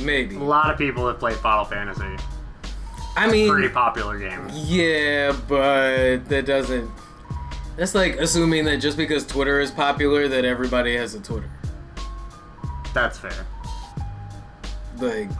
maybe. 0.00 0.34
A 0.34 0.40
lot 0.40 0.68
of 0.68 0.76
people 0.76 1.06
have 1.06 1.20
played 1.20 1.36
Final 1.36 1.64
Fantasy. 1.64 2.16
I 3.14 3.30
mean, 3.30 3.52
Pretty 3.52 3.68
popular 3.68 4.18
game. 4.18 4.50
yeah, 4.52 5.30
but 5.46 6.28
that 6.28 6.44
doesn't. 6.44 6.90
That's 7.76 7.94
like 7.94 8.16
assuming 8.16 8.64
that 8.64 8.78
just 8.78 8.96
because 8.96 9.24
Twitter 9.24 9.60
is 9.60 9.70
popular, 9.70 10.26
that 10.26 10.44
everybody 10.44 10.96
has 10.96 11.14
a 11.14 11.20
Twitter. 11.20 11.48
That's 12.92 13.16
fair. 13.16 13.46
Like, 14.98 15.30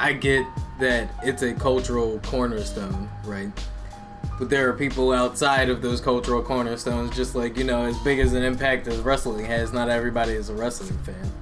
I 0.00 0.12
get 0.12 0.44
that 0.80 1.08
it's 1.22 1.42
a 1.42 1.54
cultural 1.54 2.18
cornerstone, 2.24 3.08
right? 3.24 3.52
But 4.40 4.50
there 4.50 4.68
are 4.68 4.72
people 4.72 5.12
outside 5.12 5.68
of 5.68 5.82
those 5.82 6.00
cultural 6.00 6.42
cornerstones, 6.42 7.14
just 7.14 7.36
like, 7.36 7.56
you 7.56 7.62
know, 7.62 7.84
as 7.84 7.96
big 7.98 8.18
as 8.18 8.32
an 8.32 8.42
impact 8.42 8.88
as 8.88 8.98
wrestling 8.98 9.44
has, 9.44 9.72
not 9.72 9.88
everybody 9.88 10.32
is 10.32 10.48
a 10.48 10.54
wrestling 10.54 10.98
fan. 11.04 11.32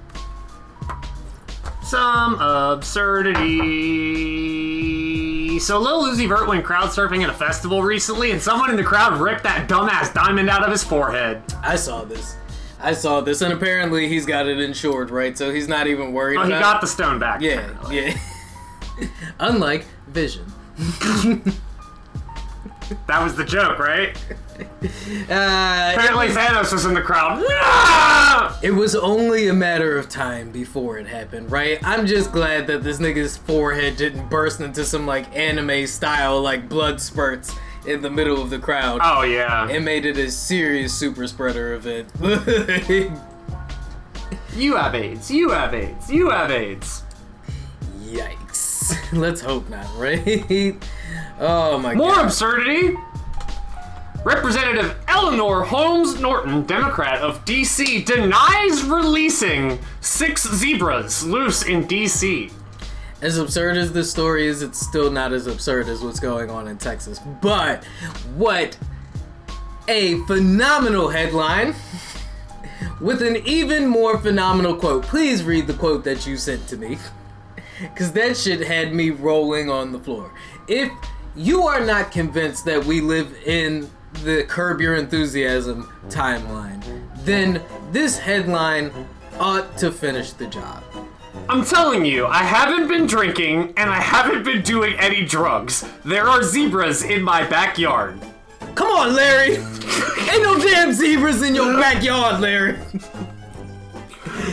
Some 1.91 2.39
absurdity. 2.41 3.39
So 5.59 5.81
Lil 5.81 6.05
Uzi 6.05 6.29
Vert 6.29 6.47
went 6.47 6.65
crowd 6.65 6.91
surfing 6.91 7.25
at 7.25 7.31
a 7.31 7.35
festival 7.35 7.83
recently, 7.83 8.31
and 8.31 8.41
someone 8.41 8.71
in 8.71 8.77
the 8.77 8.85
crowd 8.85 9.21
ripped 9.21 9.43
that 9.43 9.69
dumbass 9.69 10.15
diamond 10.15 10.49
out 10.49 10.63
of 10.63 10.71
his 10.71 10.85
forehead. 10.85 11.43
I 11.65 11.75
saw 11.75 12.05
this. 12.05 12.37
I 12.79 12.93
saw 12.93 13.21
this, 13.23 13.43
and 13.43 13.53
apparently 13.53 14.07
he's 14.09 14.25
got 14.25 14.47
it 14.47 14.61
insured, 14.61 15.11
right? 15.11 15.37
So 15.37 15.53
he's 15.53 15.67
not 15.67 15.89
even 15.89 16.13
worried 16.13 16.37
Oh, 16.39 16.45
he 16.45 16.51
got 16.51 16.81
the 16.81 16.87
stone 16.87 17.19
back. 17.19 17.41
Yeah, 17.41 17.55
apparently. 17.73 18.15
yeah. 19.01 19.09
Unlike 19.41 19.85
Vision. 20.07 20.47
That 23.07 23.23
was 23.23 23.37
the 23.37 23.45
joke, 23.45 23.79
right? 23.79 24.17
Uh, 25.31 25.93
Apparently 25.95 26.29
Thanos 26.29 26.73
was 26.73 26.85
in 26.85 26.95
the 26.95 27.01
crowd. 27.01 27.43
It 28.63 28.71
was 28.73 28.95
only 28.97 29.49
a 29.49 29.53
matter 29.55 29.97
of 29.99 30.09
time 30.09 30.51
before 30.51 30.99
it 30.99 31.07
happened, 31.07 31.53
right? 31.53 31.79
I'm 31.83 32.07
just 32.07 32.33
glad 32.33 32.67
that 32.67 32.83
this 32.83 32.99
nigga's 32.99 33.37
forehead 33.37 33.97
didn't 33.97 34.29
burst 34.29 34.61
into 34.61 34.85
some 34.85 35.07
like 35.07 35.35
anime 35.37 35.87
style 35.87 36.41
like 36.41 36.69
blood 36.69 37.01
spurts 37.01 37.55
in 37.87 38.03
the 38.03 38.11
middle 38.11 38.43
of 38.43 38.51
the 38.51 38.59
crowd. 38.59 39.01
Oh 39.05 39.23
yeah. 39.23 39.69
It 39.69 39.83
made 39.83 40.05
it 40.07 40.17
a 40.17 40.31
serious 40.31 40.93
super 40.93 41.27
spreader 41.27 41.75
event. 41.75 42.09
You 44.57 44.75
have 44.77 44.95
AIDS. 44.97 45.31
You 45.31 45.51
have 45.51 45.75
AIDS. 45.75 46.11
You 46.11 46.31
have 46.31 46.51
AIDS. 46.51 47.05
Yikes. 48.03 48.97
Let's 49.13 49.41
hope 49.41 49.69
not, 49.71 49.87
right? 49.97 50.77
Oh 51.39 51.79
my 51.79 51.95
More 51.95 52.15
god. 52.17 52.27
absurdity. 52.27 52.97
Representative 54.25 54.97
Eleanor 55.09 55.63
Holmes 55.63 56.21
Norton, 56.21 56.67
Democrat 56.67 57.23
of 57.23 57.43
DC, 57.47 58.05
denies 58.05 58.83
releasing 58.85 59.79
six 60.03 60.47
zebras 60.47 61.25
loose 61.25 61.63
in 61.63 61.85
DC. 61.85 62.53
As 63.23 63.39
absurd 63.39 63.79
as 63.79 63.95
this 63.95 64.11
story 64.11 64.47
is, 64.47 64.61
it's 64.61 64.79
still 64.79 65.11
not 65.11 65.33
as 65.33 65.47
absurd 65.47 65.89
as 65.89 66.03
what's 66.03 66.21
going 66.21 66.51
on 66.51 66.69
in 66.69 66.77
Texas. 66.77 67.19
But 67.41 67.85
what 68.37 68.77
a 69.89 70.19
phenomenal 70.27 71.09
headline 71.09 71.75
with 73.01 73.23
an 73.23 73.37
even 73.47 73.87
more 73.87 74.19
phenomenal 74.19 74.75
quote. 74.77 75.03
Please 75.05 75.45
read 75.45 75.67
the 75.67 75.75
quote 75.75 76.05
that 76.05 76.27
you 76.27 76.37
sent 76.37 76.69
to 76.69 76.77
me. 76.77 76.99
Because 77.81 78.13
that 78.13 78.37
shit 78.37 78.61
had 78.61 78.93
me 78.93 79.09
rolling 79.09 79.71
on 79.71 79.91
the 79.91 79.99
floor. 79.99 80.31
If 80.69 80.93
you 81.35 81.63
are 81.63 81.81
not 81.83 82.13
convinced 82.13 82.67
that 82.67 82.85
we 82.85 83.01
live 83.01 83.35
in 83.47 83.89
the 84.25 84.45
Curb 84.45 84.81
Your 84.81 84.97
Enthusiasm 84.97 85.93
timeline, 86.09 86.83
then 87.25 87.63
this 87.93 88.19
headline 88.19 88.93
ought 89.39 89.77
to 89.79 89.91
finish 89.91 90.33
the 90.33 90.47
job. 90.47 90.83
I'm 91.49 91.65
telling 91.65 92.05
you, 92.05 92.27
I 92.27 92.43
haven't 92.43 92.89
been 92.89 93.07
drinking 93.07 93.75
and 93.77 93.91
I 93.91 94.01
haven't 94.01 94.45
been 94.45 94.63
doing 94.63 94.95
any 94.99 95.25
drugs. 95.25 95.85
There 96.05 96.29
are 96.29 96.43
zebras 96.43 97.03
in 97.03 97.23
my 97.23 97.47
backyard. 97.47 98.21
Come 98.75 98.89
on, 98.89 99.15
Larry! 99.15 99.57
Ain't 100.31 100.43
no 100.43 100.59
damn 100.59 100.93
zebras 100.93 101.43
in 101.43 101.55
your 101.55 101.75
backyard, 101.75 102.41
Larry! 102.41 102.79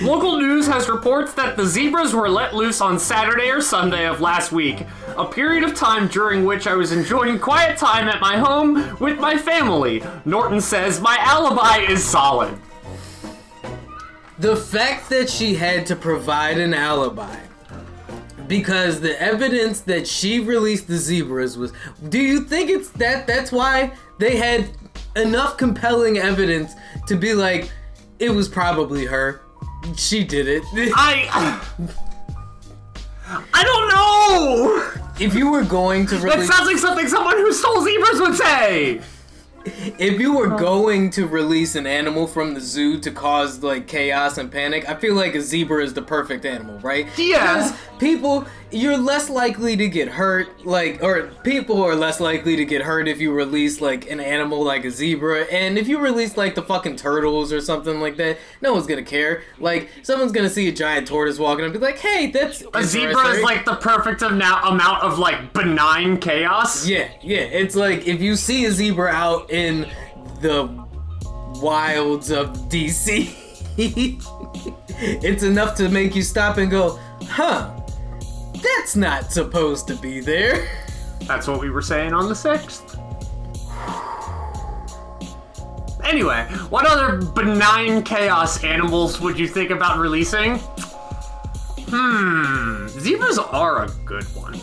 Local 0.01 0.37
news 0.37 0.67
has 0.67 0.89
reports 0.89 1.33
that 1.33 1.55
the 1.55 1.65
zebras 1.65 2.13
were 2.13 2.29
let 2.29 2.53
loose 2.53 2.81
on 2.81 2.99
Saturday 2.99 3.49
or 3.49 3.61
Sunday 3.61 4.05
of 4.05 4.19
last 4.19 4.51
week, 4.51 4.85
a 5.15 5.25
period 5.25 5.63
of 5.63 5.75
time 5.75 6.07
during 6.07 6.45
which 6.45 6.67
I 6.67 6.73
was 6.73 6.91
enjoying 6.91 7.39
quiet 7.39 7.77
time 7.77 8.07
at 8.07 8.19
my 8.19 8.37
home 8.37 8.97
with 8.99 9.19
my 9.19 9.37
family. 9.37 10.03
Norton 10.25 10.61
says 10.61 10.99
my 10.99 11.17
alibi 11.19 11.79
is 11.89 12.03
solid. 12.03 12.57
The 14.39 14.55
fact 14.55 15.09
that 15.09 15.29
she 15.29 15.55
had 15.55 15.85
to 15.87 15.95
provide 15.95 16.57
an 16.57 16.73
alibi 16.73 17.39
because 18.47 18.99
the 18.99 19.19
evidence 19.21 19.81
that 19.81 20.07
she 20.07 20.39
released 20.39 20.87
the 20.87 20.97
zebras 20.97 21.57
was 21.57 21.73
do 22.07 22.19
you 22.19 22.41
think 22.41 22.69
it's 22.69 22.89
that 22.91 23.27
that's 23.27 23.51
why 23.51 23.91
they 24.19 24.37
had 24.37 24.69
enough 25.17 25.57
compelling 25.57 26.17
evidence 26.17 26.73
to 27.07 27.17
be 27.17 27.33
like 27.33 27.69
it 28.19 28.29
was 28.29 28.47
probably 28.47 29.05
her 29.05 29.41
she 29.95 30.23
did 30.23 30.47
it 30.47 30.63
I. 30.95 31.61
I 33.53 33.63
don't 33.63 33.89
know! 33.89 34.91
if 35.19 35.33
you 35.35 35.51
were 35.51 35.63
going 35.63 36.05
to 36.07 36.15
release- 36.17 36.47
That 36.47 36.53
sounds 36.55 36.67
like 36.67 36.77
something 36.77 37.07
someone 37.07 37.37
who 37.37 37.51
stole 37.51 37.83
zebras 37.83 38.19
would 38.21 38.35
say! 38.35 39.01
if 39.99 40.17
you 40.17 40.33
were 40.37 40.47
going 40.47 41.09
to 41.09 41.27
release 41.27 41.75
an 41.75 41.85
animal 41.85 42.25
from 42.25 42.53
the 42.53 42.59
zoo 42.61 42.97
to 43.01 43.11
cause 43.11 43.61
like 43.61 43.85
chaos 43.85 44.37
and 44.37 44.49
panic, 44.49 44.87
I 44.87 44.95
feel 44.95 45.13
like 45.13 45.35
a 45.35 45.41
zebra 45.41 45.83
is 45.83 45.93
the 45.93 46.01
perfect 46.01 46.45
animal, 46.45 46.79
right? 46.79 47.05
Yeah. 47.17 47.53
Because 47.55 47.73
people, 47.99 48.45
you're 48.71 48.97
less 48.97 49.29
likely 49.29 49.77
to 49.77 49.87
get 49.87 50.09
hurt, 50.09 50.65
like, 50.65 51.01
or 51.01 51.27
people 51.43 51.81
are 51.81 51.95
less 51.95 52.19
likely 52.19 52.55
to 52.57 52.65
get 52.65 52.81
hurt 52.81 53.07
if 53.07 53.21
you 53.21 53.31
release 53.31 53.79
like 53.79 54.09
an 54.09 54.19
animal 54.19 54.63
like 54.63 54.83
a 54.83 54.91
zebra, 54.91 55.43
and 55.45 55.77
if 55.77 55.87
you 55.87 55.99
release 55.99 56.35
like 56.35 56.55
the 56.55 56.61
fucking 56.61 56.97
turtles 56.97 57.53
or 57.53 57.61
something 57.61 58.01
like 58.01 58.17
that, 58.17 58.37
no 58.61 58.73
one's 58.73 58.87
gonna 58.87 59.03
care. 59.03 59.43
Like, 59.59 59.89
someone's 60.03 60.31
gonna 60.31 60.49
see 60.49 60.67
a 60.67 60.71
giant 60.71 61.07
tortoise 61.07 61.39
walking 61.39 61.63
and 61.63 61.73
be 61.73 61.79
like, 61.79 61.97
"Hey, 61.97 62.29
that's 62.31 62.63
A 62.73 62.83
zebra 62.83 63.27
is 63.29 63.43
like 63.43 63.65
the 63.65 63.75
perfect 63.75 64.21
amount 64.21 64.67
amount 64.67 65.03
of 65.03 65.17
like 65.17 65.53
benign 65.53 66.17
chaos. 66.17 66.85
Yeah, 66.87 67.09
yeah. 67.21 67.41
It's 67.41 67.75
like 67.75 68.07
if 68.07 68.21
you 68.21 68.35
see 68.35 68.65
a 68.65 68.71
zebra 68.71 69.11
out 69.11 69.51
in 69.51 69.89
the 70.41 70.65
wilds 71.61 72.31
of 72.31 72.49
DC, 72.69 73.33
it's 73.77 75.43
enough 75.43 75.75
to 75.75 75.89
make 75.89 76.15
you 76.15 76.21
stop 76.21 76.57
and 76.57 76.69
go, 76.69 76.99
huh, 77.23 77.71
that's 78.75 78.95
not 78.95 79.31
supposed 79.31 79.87
to 79.87 79.95
be 79.95 80.19
there. 80.19 80.67
That's 81.25 81.47
what 81.47 81.59
we 81.59 81.69
were 81.69 81.81
saying 81.81 82.13
on 82.13 82.27
the 82.27 82.35
6th. 82.35 82.95
Anyway, 86.03 86.43
what 86.69 86.85
other 86.85 87.17
benign 87.31 88.01
chaos 88.01 88.63
animals 88.63 89.19
would 89.19 89.37
you 89.37 89.47
think 89.47 89.71
about 89.71 89.99
releasing? 89.99 90.57
Hmm, 91.89 92.87
zebras 92.87 93.37
are 93.37 93.83
a 93.83 93.89
good 94.05 94.23
one. 94.35 94.59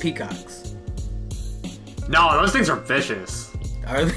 Peacocks. 0.00 0.74
No, 2.08 2.32
those 2.40 2.52
things 2.52 2.68
are 2.68 2.76
vicious. 2.76 3.52
Are 3.86 4.06
they? 4.06 4.14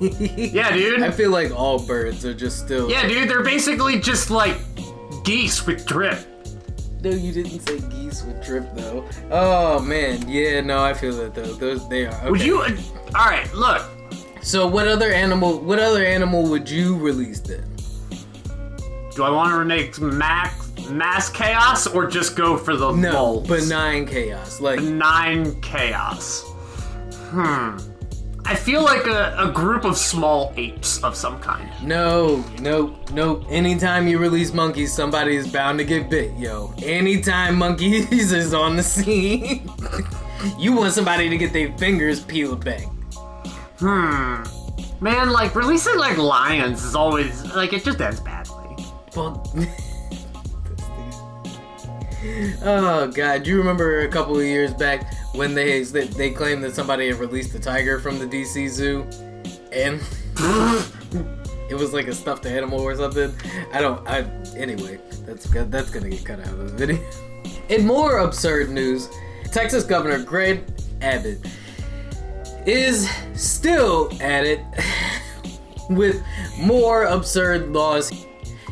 Yeah, 0.00 0.72
dude. 0.74 1.02
I 1.02 1.10
feel 1.10 1.30
like 1.30 1.50
all 1.52 1.78
birds 1.78 2.24
are 2.24 2.34
just 2.34 2.58
still. 2.58 2.90
Yeah, 2.90 3.06
dude, 3.06 3.30
they're 3.30 3.44
basically 3.44 4.00
just 4.00 4.30
like 4.30 4.56
geese 5.24 5.66
with 5.66 5.86
drip. 5.86 6.18
No, 7.04 7.10
you 7.10 7.32
didn't 7.32 7.60
say 7.68 7.80
geese 7.90 8.24
with 8.24 8.42
drip 8.42 8.64
though. 8.74 9.04
Oh 9.30 9.78
man, 9.80 10.26
yeah, 10.26 10.62
no, 10.62 10.82
I 10.82 10.94
feel 10.94 11.14
that 11.18 11.34
though. 11.34 11.52
Those 11.54 11.86
they 11.90 12.06
are. 12.06 12.30
Would 12.30 12.40
you? 12.42 12.60
Uh, 12.60 12.70
all 13.14 13.26
right, 13.26 13.52
look. 13.52 13.82
So 14.40 14.66
what 14.66 14.88
other 14.88 15.12
animal? 15.12 15.58
What 15.60 15.78
other 15.78 16.02
animal 16.04 16.48
would 16.48 16.68
you 16.68 16.96
release 16.96 17.40
then? 17.40 17.64
Do 19.14 19.22
I 19.22 19.28
want 19.30 19.52
to 19.52 19.58
remake 19.58 20.00
max 20.00 20.72
mass 20.88 21.28
chaos 21.30 21.86
or 21.86 22.06
just 22.06 22.36
go 22.36 22.56
for 22.56 22.74
the 22.74 22.90
No, 22.92 23.34
lulz? 23.34 23.48
benign 23.48 24.06
chaos. 24.06 24.60
Like 24.62 24.80
Nine 24.80 25.60
chaos. 25.60 26.42
Hmm. 27.30 27.76
I 28.46 28.54
feel 28.54 28.82
like 28.82 29.06
a, 29.06 29.34
a 29.38 29.50
group 29.50 29.84
of 29.84 29.96
small 29.96 30.52
apes 30.56 31.02
of 31.02 31.16
some 31.16 31.40
kind. 31.40 31.70
No, 31.82 32.44
no, 32.60 32.94
no. 33.12 33.42
Anytime 33.48 34.06
you 34.06 34.18
release 34.18 34.52
monkeys, 34.52 34.92
somebody 34.92 35.36
is 35.36 35.50
bound 35.50 35.78
to 35.78 35.84
get 35.84 36.10
bit, 36.10 36.36
yo. 36.36 36.74
Anytime 36.82 37.56
monkeys 37.56 38.32
is 38.32 38.52
on 38.52 38.76
the 38.76 38.82
scene, 38.82 39.70
you 40.58 40.74
want 40.74 40.92
somebody 40.92 41.30
to 41.30 41.38
get 41.38 41.54
their 41.54 41.72
fingers 41.78 42.20
peeled 42.20 42.62
back. 42.64 42.84
Hmm. 43.78 44.42
Man, 45.00 45.30
like 45.30 45.54
releasing 45.54 45.96
like 45.96 46.18
lions 46.18 46.84
is 46.84 46.94
always 46.94 47.44
like 47.54 47.72
it 47.72 47.82
just 47.82 48.00
ends 48.00 48.20
badly. 48.20 48.84
Well, 49.16 49.42
oh 52.62 53.10
god, 53.14 53.42
do 53.42 53.50
you 53.50 53.56
remember 53.56 54.00
a 54.00 54.08
couple 54.08 54.38
of 54.38 54.44
years 54.44 54.74
back 54.74 55.10
when 55.34 55.54
they 55.54 55.82
they, 55.82 56.30
claimed 56.30 56.62
that 56.64 56.74
somebody 56.74 57.08
had 57.08 57.16
released 57.16 57.54
a 57.54 57.60
tiger 57.60 57.98
from 57.98 58.18
the 58.18 58.26
DC 58.26 58.68
Zoo, 58.68 59.02
and 59.72 60.00
it 61.68 61.74
was 61.74 61.92
like 61.92 62.06
a 62.06 62.14
stuffed 62.14 62.46
animal 62.46 62.80
or 62.80 62.94
something. 62.96 63.32
I 63.72 63.80
don't. 63.80 64.06
I 64.08 64.20
anyway. 64.56 64.98
That's. 65.26 65.46
That's 65.46 65.90
gonna 65.90 66.10
get 66.10 66.24
cut 66.24 66.40
out 66.40 66.48
of 66.48 66.70
the 66.70 66.86
video. 66.86 67.02
In 67.68 67.86
more 67.86 68.18
absurd 68.18 68.70
news, 68.70 69.08
Texas 69.50 69.84
Governor 69.84 70.22
Greg 70.22 70.64
Abbott 71.00 71.44
is 72.66 73.10
still 73.34 74.10
at 74.20 74.44
it 74.44 74.60
with 75.90 76.22
more 76.58 77.04
absurd 77.04 77.72
laws. 77.72 78.12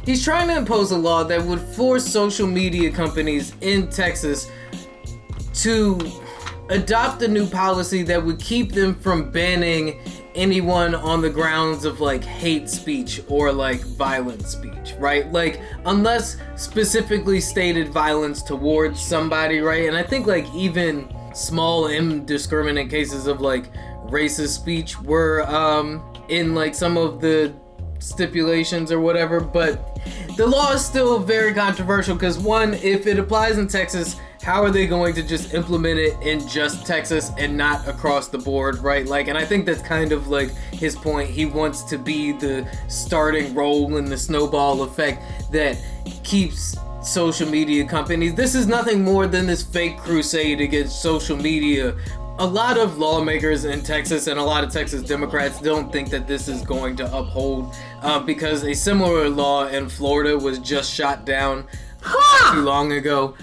He's 0.05 0.25
trying 0.25 0.49
to 0.49 0.57
impose 0.57 0.91
a 0.91 0.97
law 0.97 1.25
that 1.25 1.43
would 1.43 1.61
force 1.61 2.05
social 2.05 2.47
media 2.47 2.91
companies 2.91 3.55
in 3.61 3.89
Texas 3.89 4.51
to 5.55 5.99
adopt 6.73 7.21
a 7.23 7.29
new 7.29 7.47
policy 7.47 8.03
that 8.03 8.25
would 8.25 8.39
keep 8.39 8.73
them 8.73 8.95
from 8.95 9.31
banning 9.31 10.01
anyone 10.35 10.95
on 10.95 11.21
the 11.21 11.29
grounds 11.29 11.85
of 11.85 12.01
like 12.01 12.25
hate 12.25 12.69
speech 12.69 13.21
or 13.29 13.53
like 13.53 13.81
violent 13.81 14.47
speech, 14.47 14.95
right? 14.99 15.31
Like 15.31 15.61
unless 15.85 16.39
specifically 16.57 17.41
stated 17.41 17.89
violence 17.89 18.43
towards 18.43 19.01
somebody, 19.01 19.61
right? 19.61 19.87
And 19.87 19.97
I 19.97 20.03
think 20.03 20.27
like 20.27 20.47
even 20.55 21.15
small 21.35 21.89
indiscriminate 21.89 22.89
cases 22.89 23.27
of 23.27 23.43
like 23.43 23.71
racist 24.07 24.55
speech 24.55 24.99
were 25.01 25.43
um 25.43 26.03
in 26.29 26.55
like 26.55 26.75
some 26.75 26.97
of 26.97 27.21
the 27.21 27.53
stipulations 27.99 28.91
or 28.91 29.01
whatever, 29.01 29.41
but 29.41 30.01
the 30.37 30.47
law 30.47 30.73
is 30.73 30.85
still 30.85 31.19
very 31.19 31.53
controversial 31.53 32.15
because 32.15 32.39
one, 32.39 32.75
if 32.75 33.07
it 33.07 33.19
applies 33.19 33.59
in 33.59 33.69
Texas, 33.69 34.17
how 34.43 34.63
are 34.63 34.71
they 34.71 34.89
going 34.89 35.15
to 35.15 35.23
just 35.23 35.55
implement 35.55 36.01
it 36.01 36.21
in 36.21 36.47
just 36.49 36.85
Texas 36.85 37.31
and 37.39 37.57
not 37.57 37.87
across 37.87 38.27
the 38.27 38.39
board, 38.39 38.79
right? 38.79 39.07
Like, 39.07 39.29
and 39.29 39.39
I 39.39 39.45
think 39.45 39.67
that's 39.67 39.83
kind 39.83 40.11
of 40.11 40.27
like 40.29 40.53
his 40.73 40.97
point. 40.97 41.31
He 41.31 41.47
wants 41.47 41.85
to 41.85 41.97
be 41.97 42.33
the 42.33 42.67
starting 42.89 43.55
role 43.55 43.97
in 43.99 44.05
the 44.05 44.17
snowball 44.17 44.83
effect 44.83 45.23
that 45.53 45.79
keeps 46.25 46.77
social 47.03 47.49
media 47.49 47.87
companies. 47.87 48.35
This 48.35 48.57
is 48.57 48.67
nothing 48.67 49.05
more 49.05 49.29
than 49.29 49.47
this 49.47 49.63
fake 49.63 49.99
crusade 49.99 50.61
against 50.61 51.01
social 51.01 51.37
media. 51.37 51.95
A 52.39 52.47
lot 52.47 52.79
of 52.79 52.99
lawmakers 52.99 53.65
in 53.65 53.83
Texas 53.83 54.27
and 54.27 54.41
a 54.41 54.43
lot 54.43 54.65
of 54.65 54.73
Texas 54.73 55.03
Democrats 55.03 55.61
don't 55.61 55.93
think 55.93 56.11
that 56.11 56.27
this 56.27 56.49
is 56.49 56.63
going 56.63 56.97
to 56.97 57.17
uphold 57.17 57.73
uh, 58.03 58.19
because 58.19 58.65
a 58.65 58.75
similar 58.75 59.29
law 59.29 59.69
in 59.69 59.89
Florida 59.89 60.37
was 60.37 60.59
just 60.59 60.93
shot 60.93 61.25
down 61.25 61.65
not 62.05 62.55
too 62.55 62.63
long 62.63 62.93
ago. 62.93 63.37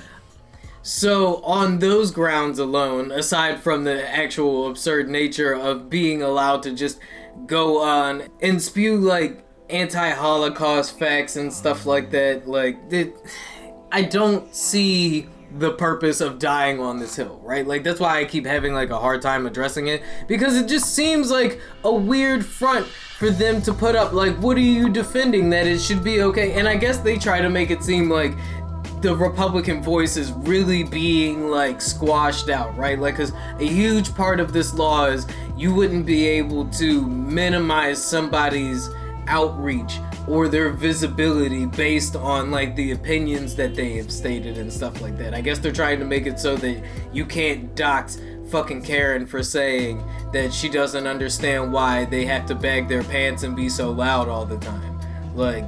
So, 0.92 1.36
on 1.44 1.78
those 1.78 2.10
grounds 2.10 2.58
alone, 2.58 3.12
aside 3.12 3.60
from 3.62 3.84
the 3.84 4.10
actual 4.10 4.72
absurd 4.72 5.08
nature 5.08 5.54
of 5.54 5.88
being 5.88 6.24
allowed 6.24 6.64
to 6.64 6.74
just 6.74 6.98
go 7.46 7.84
on 7.84 8.24
and 8.42 8.60
spew 8.60 8.98
like 8.98 9.46
anti 9.70 10.10
Holocaust 10.10 10.98
facts 10.98 11.36
and 11.36 11.54
stuff 11.54 11.86
like 11.86 12.10
that, 12.10 12.48
like, 12.48 12.80
it, 12.90 13.16
I 13.92 14.02
don't 14.02 14.54
see 14.56 15.30
the 15.60 15.74
purpose 15.74 16.22
of 16.22 16.40
dying 16.40 16.80
on 16.80 16.98
this 16.98 17.16
hill, 17.16 17.40
right? 17.44 17.68
Like, 17.68 17.84
that's 17.84 18.00
why 18.00 18.20
I 18.20 18.26
keep 18.26 18.48
having 18.48 18.74
like 18.74 18.90
a 18.90 18.98
hard 18.98 19.22
time 19.22 19.46
addressing 19.46 19.90
it 19.90 20.02
because 20.28 20.58
it 20.58 20.68
just 20.68 20.96
seems 20.96 21.30
like 21.30 21.62
a 21.84 21.94
weird 21.94 22.44
front 22.44 22.88
for 23.20 23.30
them 23.30 23.62
to 23.64 23.74
put 23.74 23.96
up. 23.96 24.14
Like, 24.14 24.36
what 24.38 24.58
are 24.58 24.62
you 24.62 24.90
defending 24.90 25.50
that 25.52 25.68
it 25.68 25.82
should 25.82 26.04
be 26.04 26.24
okay? 26.24 26.54
And 26.54 26.68
I 26.68 26.78
guess 26.78 26.98
they 26.98 27.18
try 27.18 27.42
to 27.42 27.50
make 27.50 27.70
it 27.70 27.84
seem 27.84 28.10
like 28.10 28.34
the 29.02 29.16
Republican 29.16 29.82
voice 29.82 30.18
is 30.18 30.32
really 30.32 30.84
being 30.84 31.50
like 31.50 31.82
squashed 31.82 32.50
out, 32.50 32.76
right? 32.78 33.00
Like, 33.00 33.16
because 33.16 33.32
a 33.60 33.68
huge 33.68 34.14
part 34.16 34.40
of 34.40 34.52
this 34.52 34.74
law 34.74 35.06
is 35.06 35.26
you 35.56 35.74
wouldn't 35.74 36.06
be 36.06 36.28
able 36.28 36.68
to 36.72 37.08
minimize 37.08 38.04
somebody's 38.04 38.90
outreach 39.28 40.00
or 40.28 40.48
their 40.48 40.70
visibility 40.72 41.66
based 41.66 42.16
on 42.16 42.52
like 42.52 42.76
the 42.76 42.92
opinions 42.92 43.56
that 43.56 43.74
they 43.74 43.96
have 43.98 44.12
stated 44.12 44.58
and 44.58 44.72
stuff 44.72 45.02
like 45.02 45.18
that. 45.18 45.34
I 45.34 45.42
guess 45.42 45.60
they're 45.60 45.72
trying 45.72 46.00
to 46.00 46.06
make 46.06 46.28
it 46.28 46.40
so 46.40 46.56
that 46.58 46.84
you 47.14 47.26
can't 47.26 47.74
dox 47.76 48.20
fucking 48.50 48.82
Karen 48.82 49.26
for 49.26 49.44
saying 49.44 50.04
that 50.34 50.54
she 50.54 50.70
doesn't 50.70 51.08
understand 51.08 51.72
why 51.72 52.06
they 52.06 52.26
have 52.26 52.46
to 52.48 52.56
bag 52.56 52.88
their 52.88 53.04
pants 53.04 53.44
and 53.44 53.56
be 53.56 53.70
so 53.70 53.92
loud 53.92 54.28
all 54.28 54.46
the 54.46 54.58
time. 54.58 55.00
Like, 55.36 55.66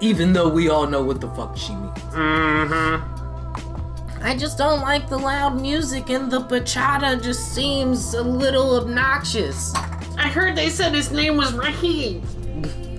even 0.00 0.32
though 0.32 0.48
we 0.48 0.68
all 0.68 0.86
know 0.86 1.02
what 1.02 1.20
the 1.20 1.28
fuck 1.30 1.56
she 1.56 1.74
means. 1.74 1.98
Mm-hmm. 2.12 4.22
I 4.22 4.36
just 4.36 4.58
don't 4.58 4.80
like 4.80 5.08
the 5.08 5.18
loud 5.18 5.60
music 5.60 6.10
and 6.10 6.30
the 6.30 6.40
bachata 6.40 7.22
just 7.22 7.54
seems 7.54 8.14
a 8.14 8.22
little 8.22 8.76
obnoxious. 8.76 9.74
I 10.18 10.28
heard 10.28 10.56
they 10.56 10.68
said 10.68 10.92
his 10.94 11.10
name 11.10 11.36
was 11.36 11.52
Raheem. 11.54 12.22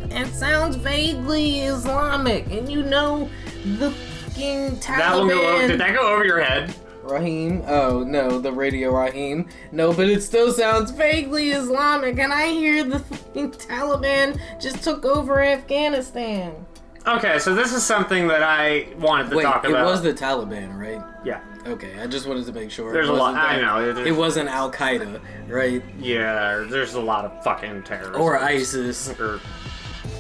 It 0.10 0.34
sounds 0.34 0.76
vaguely 0.76 1.62
Islamic, 1.62 2.46
and 2.52 2.70
you 2.70 2.84
know 2.84 3.30
the 3.78 3.92
fucking 3.92 4.80
That 4.80 5.18
one 5.18 5.30
go 5.30 5.38
Taliban. 5.38 5.68
did 5.68 5.80
that 5.80 5.94
go 5.94 6.14
over 6.14 6.26
your 6.26 6.42
head? 6.42 6.74
Raheem? 7.04 7.64
Oh 7.68 8.04
no, 8.04 8.40
the 8.40 8.52
radio 8.52 8.92
Raheem. 8.92 9.48
No, 9.72 9.94
but 9.94 10.10
it 10.10 10.22
still 10.22 10.52
sounds 10.52 10.92
vaguely 10.92 11.52
Islamic, 11.52 12.20
and 12.20 12.34
I 12.34 12.50
hear 12.50 12.84
the 12.84 13.00
fucking 13.00 13.52
Taliban 13.52 14.40
just 14.60 14.84
took 14.84 15.06
over 15.06 15.42
Afghanistan. 15.42 16.66
Okay, 17.08 17.40
so 17.40 17.56
this 17.56 17.74
is 17.74 17.84
something 17.84 18.28
that 18.28 18.44
I 18.44 18.88
wanted 19.00 19.32
to 19.32 19.36
Wait, 19.38 19.44
talk 19.44 19.66
about. 19.66 19.82
it 19.82 19.86
was 19.86 20.04
the 20.04 20.14
Taliban, 20.14 20.78
right? 20.78 21.02
yeah, 21.24 21.40
Okay, 21.68 22.00
I 22.00 22.06
just 22.08 22.28
wanted 22.28 22.46
to 22.46 22.52
make 22.54 22.70
sure. 22.72 22.90
it 22.90 22.94
There's 22.94 23.10
a 23.10 23.14
lot- 23.14 23.34
wasn't 23.34 23.44
I 23.44 23.56
that- 23.58 23.62
know, 23.96 24.02
it- 24.02 24.08
It 24.08 24.12
wasn't 24.12 24.50
Al 24.50 24.72
Qaeda, 24.72 25.20
right? 25.48 25.84
yeah. 26.00 26.64
There's 26.70 26.94
a 26.96 27.00
lot 27.02 27.26
of 27.26 27.44
fucking 27.44 27.84
terrorists. 27.84 28.18
Or 28.20 28.38
ISIS, 28.40 29.14
Or 29.20 29.40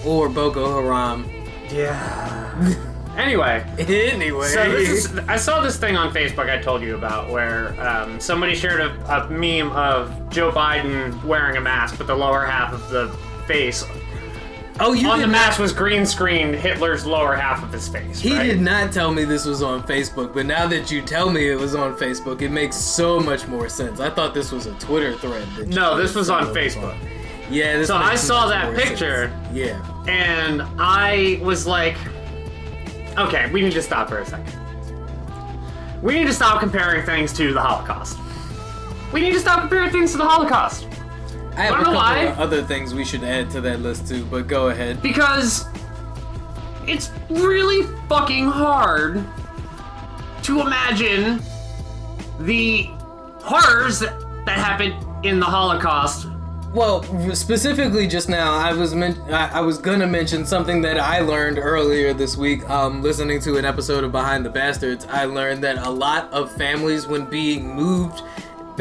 or 0.05 0.27
Boko 0.29 0.81
Haram. 0.81 1.29
yeah. 1.69 2.73
anyway, 3.17 3.63
anyway, 3.77 4.47
so 4.47 4.71
this 4.71 5.05
is 5.05 5.19
I 5.27 5.35
saw 5.37 5.61
this 5.61 5.77
thing 5.77 5.95
on 5.97 6.11
Facebook 6.13 6.49
I 6.49 6.59
told 6.61 6.81
you 6.81 6.95
about 6.95 7.29
where 7.29 7.75
um, 7.79 8.19
somebody 8.19 8.55
shared 8.55 8.81
a, 8.81 8.91
a 9.15 9.29
meme 9.29 9.71
of 9.73 10.29
Joe 10.29 10.51
Biden 10.51 11.23
wearing 11.23 11.57
a 11.57 11.61
mask, 11.61 11.97
but 11.99 12.07
the 12.07 12.15
lower 12.15 12.43
half 12.45 12.73
of 12.73 12.89
the 12.89 13.09
face 13.47 13.83
oh, 14.79 14.93
you 14.93 15.07
on 15.09 15.19
the 15.19 15.27
mask 15.27 15.59
was 15.59 15.73
green 15.73 16.05
screened 16.05 16.55
Hitler's 16.55 17.05
lower 17.05 17.35
half 17.35 17.63
of 17.63 17.71
his 17.71 17.87
face. 17.87 18.19
He 18.19 18.33
right? 18.33 18.43
did 18.43 18.61
not 18.61 18.91
tell 18.91 19.11
me 19.11 19.25
this 19.25 19.45
was 19.45 19.61
on 19.61 19.83
Facebook, 19.83 20.33
but 20.33 20.45
now 20.45 20.67
that 20.67 20.91
you 20.91 21.01
tell 21.01 21.29
me 21.29 21.49
it 21.49 21.59
was 21.59 21.75
on 21.75 21.95
Facebook, 21.97 22.41
it 22.41 22.49
makes 22.49 22.75
so 22.75 23.19
much 23.19 23.47
more 23.47 23.69
sense. 23.69 23.99
I 23.99 24.09
thought 24.09 24.33
this 24.33 24.51
was 24.51 24.65
a 24.65 24.73
Twitter 24.75 25.17
thread. 25.17 25.47
That 25.57 25.67
No, 25.67 25.97
this 25.97 26.15
was 26.15 26.29
on 26.29 26.45
Facebook. 26.53 26.97
Yeah, 27.49 27.77
this 27.77 27.87
So 27.87 27.97
I 27.97 28.15
saw 28.15 28.47
that 28.47 28.75
picture. 28.75 29.29
sense. 29.29 29.55
Yeah. 29.57 30.05
And 30.07 30.61
I 30.79 31.39
was 31.43 31.67
like, 31.67 31.97
okay, 33.17 33.51
we 33.51 33.61
need 33.61 33.73
to 33.73 33.81
stop 33.81 34.09
for 34.09 34.19
a 34.19 34.25
second. 34.25 34.57
We 36.01 36.15
need 36.15 36.27
to 36.27 36.33
stop 36.33 36.59
comparing 36.59 37.05
things 37.05 37.33
to 37.33 37.53
the 37.53 37.61
Holocaust. 37.61 38.17
We 39.11 39.19
need 39.19 39.33
to 39.33 39.39
stop 39.39 39.59
comparing 39.59 39.91
things 39.91 40.11
to 40.13 40.17
the 40.17 40.25
Holocaust. 40.25 40.87
I 41.55 41.63
have 41.63 41.73
a 41.73 41.77
couple 41.77 41.93
why? 41.95 42.19
of 42.19 42.39
other 42.39 42.63
things 42.63 42.93
we 42.93 43.03
should 43.03 43.23
add 43.23 43.49
to 43.51 43.61
that 43.61 43.81
list 43.81 44.07
too, 44.07 44.25
but 44.25 44.47
go 44.47 44.69
ahead. 44.69 45.01
Because 45.01 45.65
it's 46.87 47.11
really 47.29 47.87
fucking 48.07 48.47
hard 48.47 49.25
to 50.43 50.61
imagine 50.61 51.41
the 52.39 52.89
horrors 53.43 53.99
that, 53.99 54.19
that 54.45 54.57
happened 54.57 54.95
in 55.25 55.39
the 55.39 55.45
Holocaust. 55.45 56.27
Well, 56.73 57.03
specifically 57.35 58.07
just 58.07 58.29
now, 58.29 58.53
I 58.53 58.71
was 58.71 58.95
men- 58.95 59.19
I, 59.29 59.57
I 59.57 59.61
was 59.61 59.77
gonna 59.77 60.07
mention 60.07 60.45
something 60.45 60.81
that 60.83 60.97
I 60.97 61.19
learned 61.19 61.59
earlier 61.59 62.13
this 62.13 62.37
week. 62.37 62.67
Um, 62.69 63.01
listening 63.01 63.41
to 63.41 63.57
an 63.57 63.65
episode 63.65 64.05
of 64.05 64.13
Behind 64.13 64.45
the 64.45 64.49
Bastards, 64.49 65.05
I 65.09 65.25
learned 65.25 65.61
that 65.65 65.85
a 65.85 65.89
lot 65.89 66.31
of 66.31 66.49
families, 66.53 67.07
when 67.07 67.25
being 67.25 67.75
moved 67.75 68.21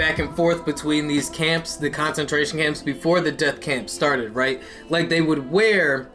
back 0.01 0.19
and 0.19 0.35
forth 0.35 0.65
between 0.65 1.07
these 1.07 1.29
camps, 1.29 1.77
the 1.77 1.91
concentration 1.91 2.59
camps, 2.59 2.81
before 2.81 3.21
the 3.21 3.31
death 3.31 3.61
camp 3.61 3.91
started, 3.91 4.35
right? 4.35 4.63
Like 4.89 5.11
they 5.11 5.21
would 5.21 5.51
wear 5.51 6.11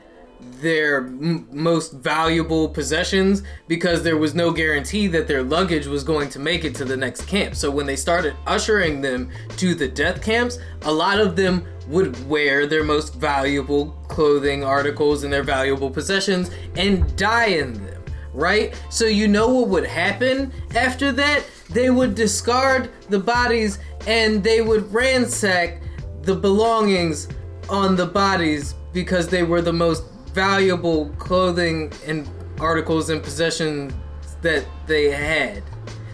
their 0.59 1.05
m- 1.05 1.47
most 1.51 1.93
valuable 1.93 2.67
possessions 2.67 3.43
because 3.67 4.01
there 4.01 4.17
was 4.17 4.33
no 4.33 4.49
guarantee 4.49 5.05
that 5.09 5.27
their 5.27 5.43
luggage 5.43 5.85
was 5.85 6.03
going 6.03 6.29
to 6.29 6.39
make 6.39 6.65
it 6.65 6.73
to 6.73 6.83
the 6.83 6.97
next 6.97 7.27
camp. 7.27 7.55
So 7.55 7.69
when 7.69 7.85
they 7.85 7.95
started 7.95 8.35
ushering 8.47 9.01
them 9.01 9.29
to 9.57 9.75
the 9.75 9.87
death 9.87 10.19
camps, 10.23 10.57
a 10.81 10.91
lot 10.91 11.19
of 11.19 11.35
them 11.35 11.63
would 11.87 12.27
wear 12.27 12.65
their 12.65 12.83
most 12.83 13.13
valuable 13.13 13.91
clothing 14.07 14.63
articles 14.63 15.23
and 15.23 15.31
their 15.31 15.43
valuable 15.43 15.91
possessions 15.91 16.49
and 16.75 17.15
die 17.15 17.49
in 17.49 17.73
them, 17.73 18.03
right? 18.33 18.73
So 18.89 19.05
you 19.05 19.27
know 19.27 19.47
what 19.49 19.67
would 19.67 19.85
happen 19.85 20.51
after 20.73 21.11
that? 21.11 21.45
They 21.69 21.89
would 21.89 22.15
discard 22.15 22.89
the 23.09 23.19
bodies 23.19 23.79
and 24.07 24.43
they 24.43 24.61
would 24.61 24.91
ransack 24.93 25.81
the 26.21 26.35
belongings 26.35 27.27
on 27.69 27.95
the 27.95 28.05
bodies 28.05 28.75
because 28.93 29.27
they 29.27 29.43
were 29.43 29.61
the 29.61 29.73
most 29.73 30.03
valuable 30.33 31.09
clothing 31.17 31.91
and 32.05 32.29
articles 32.59 33.09
and 33.09 33.21
possessions 33.21 33.93
that 34.41 34.65
they 34.85 35.09
had. 35.09 35.63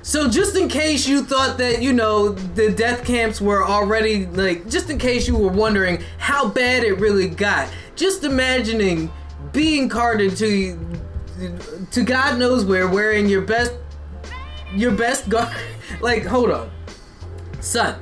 So 0.03 0.27
just 0.27 0.57
in 0.57 0.67
case 0.67 1.07
you 1.07 1.23
thought 1.23 1.57
that 1.59 1.81
you 1.81 1.93
know 1.93 2.29
the 2.29 2.71
death 2.71 3.05
camps 3.05 3.39
were 3.39 3.63
already 3.63 4.25
like, 4.25 4.67
just 4.67 4.89
in 4.89 4.97
case 4.97 5.27
you 5.27 5.37
were 5.37 5.51
wondering 5.51 6.03
how 6.17 6.47
bad 6.47 6.83
it 6.83 6.93
really 6.93 7.27
got, 7.27 7.69
just 7.95 8.23
imagining 8.23 9.11
being 9.51 9.89
carted 9.89 10.35
to 10.37 10.77
to 11.91 12.03
God 12.03 12.37
knows 12.37 12.65
where, 12.65 12.87
wearing 12.87 13.27
your 13.27 13.41
best 13.41 13.73
your 14.76 14.91
best 14.91 15.30
guard. 15.30 15.55
Like, 15.99 16.26
hold 16.26 16.51
on, 16.51 16.72
son. 17.59 17.99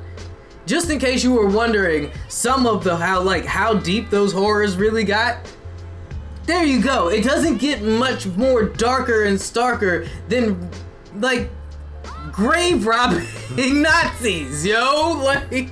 Just 0.67 0.91
in 0.91 0.99
case 0.99 1.23
you 1.23 1.33
were 1.33 1.47
wondering 1.47 2.11
some 2.27 2.67
of 2.67 2.83
the 2.83 2.95
how 2.95 3.21
like 3.21 3.45
how 3.45 3.73
deep 3.73 4.11
those 4.11 4.31
horrors 4.31 4.77
really 4.77 5.03
got. 5.03 5.37
There 6.45 6.63
you 6.63 6.81
go. 6.81 7.07
It 7.09 7.23
doesn't 7.23 7.57
get 7.57 7.81
much 7.81 8.27
more 8.27 8.63
darker 8.63 9.23
and 9.23 9.37
starker 9.39 10.07
than 10.27 10.69
like 11.15 11.49
grave 12.31 12.85
robbing 12.85 13.25
Nazis, 13.81 14.63
yo. 14.65 15.13
Like 15.23 15.69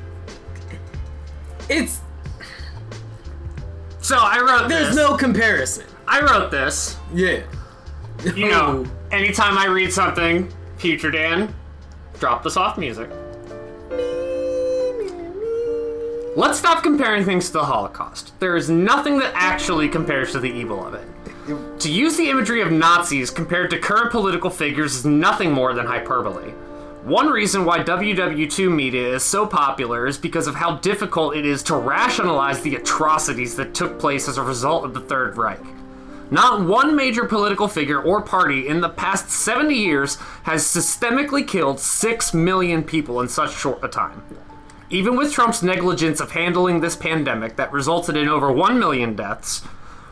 it's 1.69 2.01
So 3.99 4.17
I 4.19 4.39
wrote 4.39 4.69
there's 4.69 4.87
this. 4.87 4.95
no 4.95 5.15
comparison. 5.17 5.85
I 6.07 6.21
wrote 6.21 6.49
this. 6.49 6.97
Yeah. 7.13 7.43
You 8.23 8.49
know, 8.49 8.85
anytime 9.11 9.57
I 9.57 9.67
read 9.67 9.93
something, 9.93 10.51
future 10.77 11.11
Dan, 11.11 11.53
drop 12.19 12.43
the 12.43 12.51
soft 12.51 12.77
music. 12.77 13.09
Let's 16.35 16.59
stop 16.59 16.83
comparing 16.83 17.25
things 17.25 17.47
to 17.47 17.53
the 17.53 17.65
Holocaust. 17.65 18.39
There 18.39 18.55
is 18.55 18.69
nothing 18.69 19.17
that 19.19 19.31
actually 19.33 19.89
compares 19.89 20.31
to 20.33 20.39
the 20.39 20.51
evil 20.51 20.85
of 20.85 20.93
it. 20.93 21.79
To 21.79 21.91
use 21.91 22.15
the 22.15 22.29
imagery 22.29 22.61
of 22.61 22.71
Nazis 22.71 23.31
compared 23.31 23.71
to 23.71 23.79
current 23.79 24.11
political 24.11 24.51
figures 24.51 24.95
is 24.95 25.05
nothing 25.05 25.51
more 25.51 25.73
than 25.73 25.87
hyperbole. 25.87 26.51
One 27.03 27.29
reason 27.29 27.63
why 27.65 27.79
WW2 27.79 28.69
media 28.69 29.15
is 29.15 29.23
so 29.23 29.47
popular 29.47 30.05
is 30.05 30.17
because 30.17 30.45
of 30.45 30.55
how 30.55 30.75
difficult 30.77 31.35
it 31.35 31.45
is 31.45 31.63
to 31.63 31.75
rationalize 31.75 32.61
the 32.61 32.75
atrocities 32.75 33.55
that 33.55 33.73
took 33.73 33.97
place 33.97 34.27
as 34.27 34.37
a 34.37 34.43
result 34.43 34.83
of 34.83 34.93
the 34.93 34.99
Third 34.99 35.37
Reich. 35.37 35.63
Not 36.29 36.65
one 36.65 36.95
major 36.95 37.23
political 37.25 37.69
figure 37.69 38.01
or 38.01 38.21
party 38.21 38.67
in 38.67 38.81
the 38.81 38.89
past 38.89 39.29
70 39.29 39.73
years 39.73 40.15
has 40.43 40.63
systemically 40.63 41.47
killed 41.47 41.79
6 41.79 42.33
million 42.33 42.83
people 42.83 43.21
in 43.21 43.29
such 43.29 43.55
short 43.55 43.83
a 43.83 43.87
time. 43.87 44.23
Even 44.89 45.15
with 45.15 45.31
Trump's 45.31 45.63
negligence 45.63 46.19
of 46.19 46.31
handling 46.31 46.81
this 46.81 46.95
pandemic 46.95 47.55
that 47.55 47.71
resulted 47.71 48.17
in 48.17 48.27
over 48.27 48.51
1 48.51 48.77
million 48.77 49.15
deaths, 49.15 49.59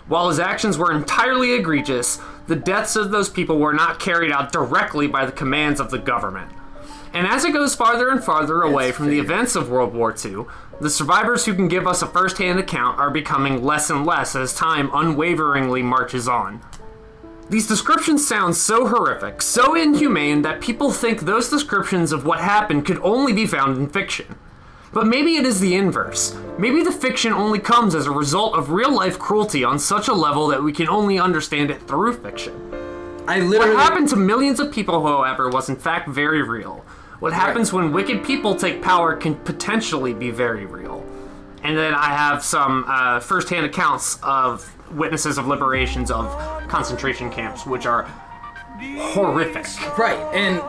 while 0.08 0.30
his 0.30 0.40
actions 0.40 0.78
were 0.78 0.92
entirely 0.92 1.54
egregious, 1.54 2.20
the 2.48 2.56
deaths 2.56 2.96
of 2.96 3.12
those 3.12 3.30
people 3.30 3.58
were 3.58 3.74
not 3.74 4.00
carried 4.00 4.32
out 4.32 4.52
directly 4.52 5.08
by 5.08 5.26
the 5.26 5.32
commands 5.32 5.80
of 5.80 5.92
the 5.92 5.98
government. 5.98 6.52
And 7.16 7.26
as 7.26 7.46
it 7.46 7.54
goes 7.54 7.76
farther 7.76 8.10
and 8.10 8.22
farther 8.22 8.62
away 8.62 8.92
from 8.92 9.08
the 9.08 9.20
events 9.20 9.56
of 9.56 9.70
World 9.70 9.94
War 9.94 10.14
II, 10.14 10.48
the 10.82 10.90
survivors 10.90 11.46
who 11.46 11.56
can 11.56 11.70
give 11.70 11.88
us 11.88 12.02
a 12.02 12.08
first 12.08 12.38
hand 12.40 12.60
account 12.60 13.00
are 13.00 13.10
becoming 13.10 13.64
less 13.64 13.90
and 13.90 14.06
less 14.06 14.36
as 14.36 14.54
time 14.54 14.90
unwaveringly 14.94 15.82
marches 15.82 16.28
on. 16.28 16.60
These 17.50 17.70
descriptions 17.70 18.28
sound 18.28 18.58
so 18.58 18.88
horrific, 18.88 19.42
so 19.42 19.76
inhumane, 19.76 20.42
that 20.42 20.60
people 20.60 20.92
think 20.92 21.22
those 21.22 21.50
descriptions 21.50 22.12
of 22.12 22.26
what 22.26 22.42
happened 22.42 22.86
could 22.86 23.00
only 23.00 23.32
be 23.32 23.46
found 23.48 23.78
in 23.78 23.88
fiction. 23.88 24.36
But 24.92 25.08
maybe 25.08 25.38
it 25.38 25.46
is 25.46 25.62
the 25.62 25.76
inverse. 25.76 26.36
Maybe 26.58 26.84
the 26.84 26.92
fiction 26.92 27.32
only 27.32 27.60
comes 27.60 27.96
as 27.96 28.08
a 28.08 28.12
result 28.12 28.58
of 28.58 28.72
real 28.72 28.94
life 28.94 29.18
cruelty 29.18 29.64
on 29.64 29.80
such 29.80 30.10
a 30.10 30.14
level 30.14 30.48
that 30.48 30.64
we 30.64 30.74
can 30.74 30.90
only 30.90 31.18
understand 31.18 31.72
it 31.72 31.88
through 31.88 32.18
fiction. 32.18 32.54
I 33.26 33.42
What 33.42 33.70
happened 33.70 34.10
to 34.10 34.18
millions 34.18 34.60
of 34.60 34.72
people, 34.72 35.08
however, 35.08 35.50
was 35.50 35.70
in 35.70 35.78
fact 35.78 36.10
very 36.10 36.42
real. 36.42 36.84
What 37.26 37.34
happens 37.34 37.74
when 37.74 37.92
wicked 37.92 38.24
people 38.24 38.54
take 38.54 38.84
power 38.84 39.16
can 39.16 39.34
potentially 39.34 40.14
be 40.14 40.30
very 40.30 40.68
real. 40.68 41.04
And 41.64 41.76
then 41.76 41.96
I 41.96 42.10
have 42.10 42.44
some 42.44 42.86
uh, 42.88 43.20
first 43.20 43.50
hand 43.50 43.66
accounts 43.66 44.20
of 44.22 44.72
witnesses 44.96 45.40
of 45.40 45.48
liberations 45.48 46.12
of 46.12 46.28
concentration 46.68 47.32
camps, 47.32 47.66
which 47.66 47.88
are 47.88 48.04
horrific. 48.80 49.66
Right, 49.98 50.20
and 50.36 50.62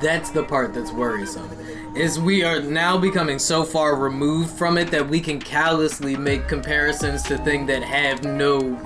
that's 0.00 0.30
the 0.30 0.44
part 0.44 0.72
that's 0.72 0.92
worrisome. 0.92 1.50
Is 1.96 2.20
we 2.20 2.44
are 2.44 2.60
now 2.60 2.96
becoming 2.96 3.40
so 3.40 3.64
far 3.64 3.96
removed 3.96 4.56
from 4.56 4.78
it 4.78 4.92
that 4.92 5.08
we 5.08 5.18
can 5.18 5.40
callously 5.40 6.14
make 6.16 6.46
comparisons 6.46 7.24
to 7.24 7.38
things 7.38 7.66
that 7.66 7.82
have 7.82 8.22
no 8.22 8.80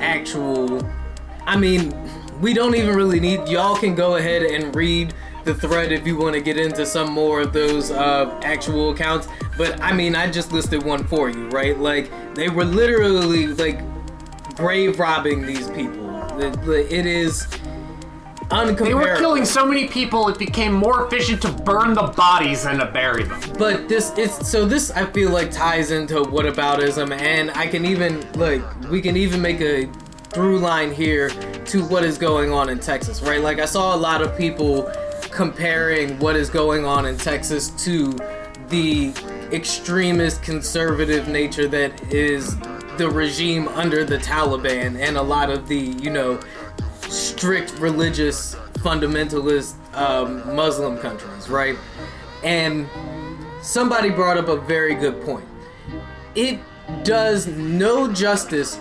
actual. 0.00 0.82
I 1.46 1.56
mean, 1.56 1.94
we 2.40 2.52
don't 2.52 2.74
even 2.74 2.96
really 2.96 3.20
need. 3.20 3.46
Y'all 3.48 3.76
can 3.76 3.94
go 3.94 4.16
ahead 4.16 4.42
and 4.42 4.74
read 4.74 5.14
the 5.48 5.54
thread 5.54 5.92
if 5.92 6.06
you 6.06 6.16
want 6.16 6.34
to 6.34 6.40
get 6.42 6.58
into 6.58 6.84
some 6.84 7.10
more 7.10 7.40
of 7.40 7.52
those 7.54 7.90
uh, 7.90 8.38
actual 8.44 8.90
accounts. 8.90 9.28
But 9.56 9.80
I 9.80 9.92
mean, 9.92 10.14
I 10.14 10.30
just 10.30 10.52
listed 10.52 10.82
one 10.82 11.04
for 11.04 11.30
you, 11.30 11.48
right? 11.48 11.76
Like 11.78 12.10
they 12.34 12.48
were 12.50 12.64
literally 12.66 13.46
like 13.48 13.80
grave 14.56 14.98
robbing 14.98 15.46
these 15.46 15.68
people. 15.70 16.06
It- 16.40 16.92
it 16.92 17.06
is. 17.06 17.46
They 18.86 18.94
were 18.94 19.02
killing 19.18 19.44
so 19.44 19.66
many 19.66 19.88
people, 19.88 20.28
it 20.28 20.38
became 20.38 20.72
more 20.72 21.06
efficient 21.06 21.42
to 21.42 21.52
burn 21.52 21.92
the 21.92 22.04
bodies 22.16 22.62
than 22.64 22.78
to 22.78 22.86
bury 22.86 23.24
them. 23.24 23.38
But 23.58 23.88
this 23.88 24.12
it's 24.16 24.48
so 24.48 24.64
this 24.64 24.90
I 24.90 25.04
feel 25.06 25.30
like 25.30 25.50
ties 25.50 25.90
into 25.90 26.14
whataboutism 26.22 27.10
and 27.20 27.50
I 27.50 27.66
can 27.66 27.84
even 27.84 28.24
like 28.34 28.62
we 28.90 29.02
can 29.02 29.16
even 29.18 29.42
make 29.42 29.60
a 29.60 29.86
through 30.30 30.58
line 30.60 30.92
here 30.92 31.28
to 31.66 31.84
what 31.86 32.04
is 32.04 32.16
going 32.16 32.50
on 32.52 32.68
in 32.70 32.78
Texas, 32.78 33.20
right? 33.22 33.40
Like 33.40 33.58
I 33.58 33.64
saw 33.66 33.94
a 33.94 33.98
lot 33.98 34.22
of 34.22 34.36
people 34.38 34.90
comparing 35.38 36.18
what 36.18 36.34
is 36.34 36.50
going 36.50 36.84
on 36.84 37.06
in 37.06 37.16
Texas 37.16 37.70
to 37.70 38.12
the 38.70 39.12
extremist 39.52 40.42
conservative 40.42 41.28
nature 41.28 41.68
that 41.68 42.12
is 42.12 42.58
the 42.96 43.08
regime 43.08 43.68
under 43.68 44.04
the 44.04 44.18
Taliban 44.18 44.98
and 44.98 45.16
a 45.16 45.22
lot 45.22 45.48
of 45.48 45.68
the, 45.68 45.78
you 45.78 46.10
know, 46.10 46.40
strict 47.02 47.70
religious 47.78 48.56
fundamentalist 48.80 49.76
um, 49.94 50.56
Muslim 50.56 50.98
countries, 50.98 51.48
right? 51.48 51.76
And 52.42 52.88
somebody 53.62 54.10
brought 54.10 54.38
up 54.38 54.48
a 54.48 54.56
very 54.56 54.96
good 54.96 55.22
point. 55.22 55.46
It 56.34 56.58
does 57.04 57.46
no 57.46 58.12
justice 58.12 58.80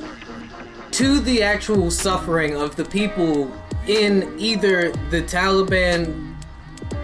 to 0.89 1.19
the 1.19 1.43
actual 1.43 1.91
suffering 1.91 2.55
of 2.55 2.75
the 2.75 2.85
people 2.85 3.53
in 3.85 4.33
either 4.39 4.91
the 5.11 5.21
Taliban 5.21 6.26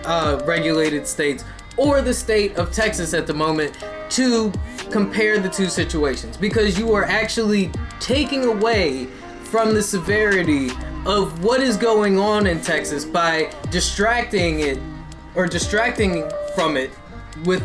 uh, 0.06 0.42
regulated 0.46 1.08
states 1.08 1.44
or 1.78 2.02
the 2.02 2.14
state 2.14 2.56
of 2.56 2.72
Texas 2.72 3.14
at 3.14 3.26
the 3.26 3.34
moment 3.34 3.78
to 4.10 4.52
compare 4.92 5.40
the 5.40 5.50
two 5.50 5.68
situations 5.68 6.38
because 6.38 6.78
you 6.78 6.94
are 6.94 7.06
actually 7.06 7.72
taking 8.00 8.46
away 8.46 9.06
from 9.44 9.74
the 9.74 9.82
severity 9.82 10.70
of 11.06 11.44
what 11.44 11.62
is 11.62 11.78
going 11.78 12.20
on 12.20 12.48
in 12.48 12.62
Texas 12.62 13.06
by 13.06 13.52
distracting 13.72 14.62
it 14.62 14.80
or 15.36 15.48
distracting 15.48 16.30
from 16.56 16.78
it 16.78 16.92
with 17.46 17.64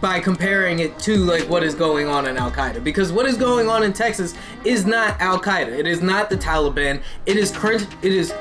by 0.00 0.18
comparing 0.18 0.78
it 0.78 0.98
to 0.98 1.16
like 1.18 1.46
what 1.48 1.62
is 1.62 1.74
going 1.74 2.06
on 2.06 2.26
in 2.26 2.36
Al 2.38 2.50
Qaeda. 2.50 2.82
Because 2.82 3.12
what 3.12 3.26
is 3.26 3.36
going 3.36 3.68
on 3.68 3.82
in 3.82 3.92
Texas 3.92 4.34
is 4.64 4.86
not 4.86 5.20
Al 5.20 5.38
Qaeda. 5.38 5.78
It 5.78 5.86
is 5.86 6.00
not 6.00 6.30
the 6.30 6.36
Taliban. 6.36 7.02
It 7.26 7.36
is 7.36 7.50
cringe. 7.50 7.86
It 8.02 8.12
is 8.12 8.32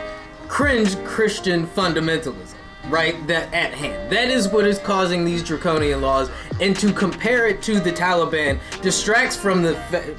cringe 0.50 1.02
Christian 1.06 1.66
fundamentalism, 1.66 2.56
right? 2.90 3.26
That 3.28 3.54
at 3.54 3.74
hand. 3.74 4.12
That 4.12 4.28
is 4.28 4.50
what 4.50 4.66
is 4.66 4.80
causing 4.80 5.24
these 5.24 5.44
draconian 5.44 6.02
laws. 6.02 6.30
And 6.60 6.76
to 6.78 6.92
compare 6.92 7.48
it 7.48 7.62
to 7.64 7.80
the 7.80 7.92
Taliban 7.92 8.60
distracts 8.82 9.38
from 9.38 9.62
the 9.62 9.76
fa- 9.90 10.16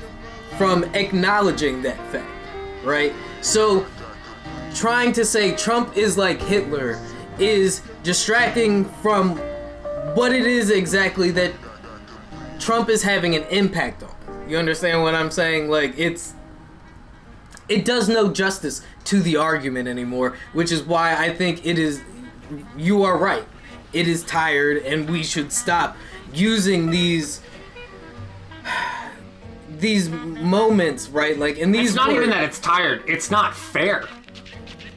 from 0.57 0.85
acknowledging 0.95 1.83
that 1.83 1.99
fact, 2.11 2.31
right? 2.85 3.13
So 3.43 3.87
trying 4.75 5.13
to 5.13 5.25
say 5.25 5.55
Trump 5.57 5.97
is 5.97 6.17
like 6.17 6.41
Hitler 6.41 6.99
is 7.39 7.83
distracting 8.03 8.85
from 8.85 9.37
what 10.15 10.33
it 10.33 10.47
is 10.47 10.71
exactly 10.71 11.31
that 11.33 11.53
Trump 12.59 12.89
is 12.89 13.03
having 13.03 13.35
an 13.35 13.43
impact 13.45 14.03
on. 14.03 14.15
You 14.49 14.59
understand 14.59 15.03
what 15.03 15.15
I'm 15.15 15.31
saying? 15.31 15.71
Like 15.71 15.99
it's 15.99 16.35
it 17.71 17.85
does 17.87 18.09
no 18.09 18.31
justice 18.31 18.83
to 19.05 19.21
the 19.21 19.37
argument 19.37 19.89
anymore, 19.89 20.37
which 20.53 20.71
is 20.73 20.83
why 20.83 21.15
I 21.17 21.33
think 21.33 21.65
it 21.65 21.79
is 21.79 22.03
you 22.77 23.05
are 23.05 23.17
right. 23.17 23.45
It 23.93 24.07
is 24.09 24.25
tired 24.25 24.79
and 24.79 25.09
we 25.09 25.23
should 25.23 25.53
stop 25.53 25.97
using 26.35 26.91
these 26.91 27.41
these 29.79 30.09
moments, 30.11 31.09
right? 31.09 31.39
Like 31.39 31.57
in 31.59 31.73
these 31.73 31.91
It's 31.91 31.97
not 31.97 32.11
even 32.13 32.29
that 32.31 32.45
it's 32.45 32.59
tired, 32.59 33.03
it's 33.07 33.31
not 33.31 33.55
fair. 33.57 34.07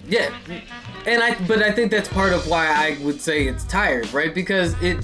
yeah, 0.08 0.34
and 1.06 1.24
I 1.24 1.36
but 1.48 1.62
I 1.62 1.72
think 1.72 1.92
that's 1.92 2.10
part 2.10 2.34
of 2.34 2.48
why 2.48 2.68
I 2.68 2.98
would 3.04 3.22
say 3.22 3.48
it's 3.48 3.64
tired, 3.66 4.12
right? 4.14 4.34
Because 4.34 4.74
it 4.82 4.98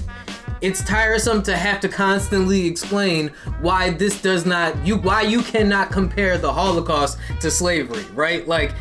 it's 0.60 0.84
tiresome 0.84 1.42
to 1.44 1.56
have 1.56 1.80
to 1.80 1.88
constantly 1.88 2.66
explain 2.66 3.28
why 3.60 3.90
this 3.90 4.20
does 4.20 4.44
not 4.44 4.76
you 4.86 4.96
why 4.98 5.22
you 5.22 5.42
cannot 5.42 5.90
compare 5.90 6.36
the 6.38 6.52
Holocaust 6.52 7.18
to 7.40 7.50
slavery, 7.50 8.04
right? 8.14 8.46
Like 8.46 8.72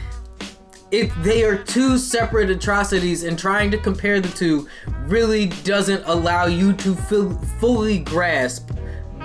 if 0.92 1.14
they 1.22 1.44
are 1.44 1.56
two 1.58 1.98
separate 1.98 2.50
atrocities 2.50 3.24
and 3.24 3.38
trying 3.38 3.70
to 3.72 3.78
compare 3.78 4.20
the 4.20 4.30
two 4.30 4.68
really 5.06 5.48
doesn't 5.64 6.04
allow 6.06 6.48
you 6.48 6.74
to 6.74 6.96
feel, 6.96 7.34
fully 7.60 8.00
grasp 8.00 8.72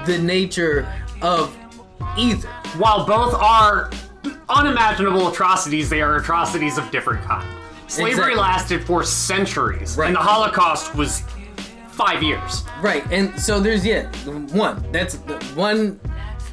the 0.04 0.18
nature 0.18 0.86
of 1.22 1.56
either. 2.18 2.48
While 2.76 3.06
both 3.06 3.34
are 3.34 3.90
unimaginable 4.50 5.28
atrocities, 5.28 5.88
they 5.88 6.02
are 6.02 6.16
atrocities 6.16 6.76
of 6.76 6.90
different 6.90 7.22
kind. 7.24 7.48
Slavery 7.86 8.12
Exactly. 8.12 8.36
lasted 8.36 8.84
for 8.84 9.02
centuries, 9.02 9.96
Right. 9.96 10.08
and 10.08 10.16
the 10.16 10.20
Holocaust 10.20 10.94
was 10.94 11.22
five 11.94 12.22
years. 12.22 12.64
Right, 12.80 13.04
and 13.10 13.38
so 13.40 13.60
there's 13.60 13.84
yeah, 13.84 14.10
one. 14.52 14.84
That's 14.92 15.16
one 15.54 16.00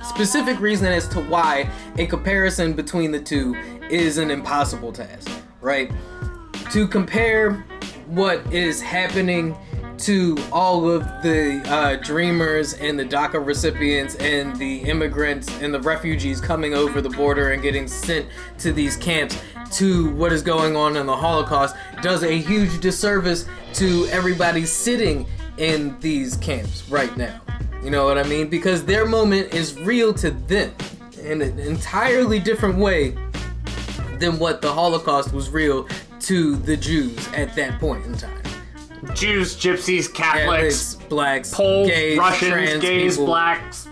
specific 0.04 0.60
reason 0.60 0.88
as 0.88 1.08
to 1.10 1.22
why 1.22 1.70
a 1.98 2.06
comparison 2.06 2.74
between 2.74 3.12
the 3.12 3.20
two 3.20 3.56
is 3.89 4.18
an 4.18 4.32
impossible 4.32 4.92
task, 4.92 5.30
right? 5.60 5.92
To 6.72 6.88
compare 6.88 7.66
what 8.08 8.46
is 8.54 8.82
happening 8.82 9.56
to 10.00 10.36
all 10.52 10.89
of 10.89 11.04
the 11.22 11.62
uh, 11.68 11.96
dreamers 11.98 12.74
and 12.74 13.00
the 13.00 13.06
DACA 13.06 13.46
recipients 13.46 14.16
and 14.16 14.56
the 14.56 14.80
immigrants 14.80 15.50
and 15.62 15.72
the 15.72 15.80
refugees 15.80 16.42
coming 16.42 16.74
over 16.74 17.02
the 17.02 17.10
border 17.10 17.52
and 17.52 17.62
getting 17.62 17.88
sent 17.88 18.26
to 18.58 18.74
these 18.74 18.98
camps 18.98 19.38
to 19.74 20.13
what 20.15 20.32
is 20.32 20.41
going 20.41 20.76
on 20.76 20.97
in 20.97 21.05
the 21.05 21.15
Holocaust 21.15 21.76
does 22.01 22.24
a 22.24 22.38
huge 22.38 22.80
disservice 22.80 23.45
to 23.74 24.05
everybody 24.11 24.65
sitting 24.65 25.26
in 25.57 25.97
these 25.99 26.38
camps 26.38 26.88
right 26.89 27.15
now. 27.17 27.39
You 27.84 27.89
know 27.89 28.05
what 28.05 28.17
I 28.17 28.24
mean? 28.24 28.49
Because 28.49 28.86
their 28.86 29.05
moment 29.05 29.53
is 29.53 29.80
real 29.80 30.13
to 30.15 30.32
them 30.32 30.74
in 31.24 31.41
an 31.41 31.59
entirely 31.59 32.39
different 32.39 32.78
way 32.78 33.15
than 34.19 34.38
what 34.39 34.61
the 34.61 34.72
Holocaust 34.72 35.34
was 35.34 35.49
real 35.49 35.88
to 36.22 36.55
the 36.57 36.78
Jews 36.78 37.28
at 37.34 37.55
that 37.55 37.80
point 37.80 38.05
in 38.05 38.15
time. 38.15 38.38
Jews, 39.15 39.55
gypsies, 39.55 40.13
Catholics, 40.13 40.93
Catholics, 40.93 40.95
blacks, 41.09 41.53
Poles, 41.53 41.88
gays, 41.88 42.19
Russians, 42.19 42.51
trans 42.51 42.82
gays, 42.82 43.13
people, 43.13 43.26
blacks. 43.26 43.88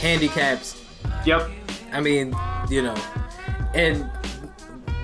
handicaps. 0.00 0.82
Yep. 1.24 1.48
I 1.92 2.00
mean, 2.00 2.34
you 2.68 2.82
know, 2.82 2.96
and 3.74 4.10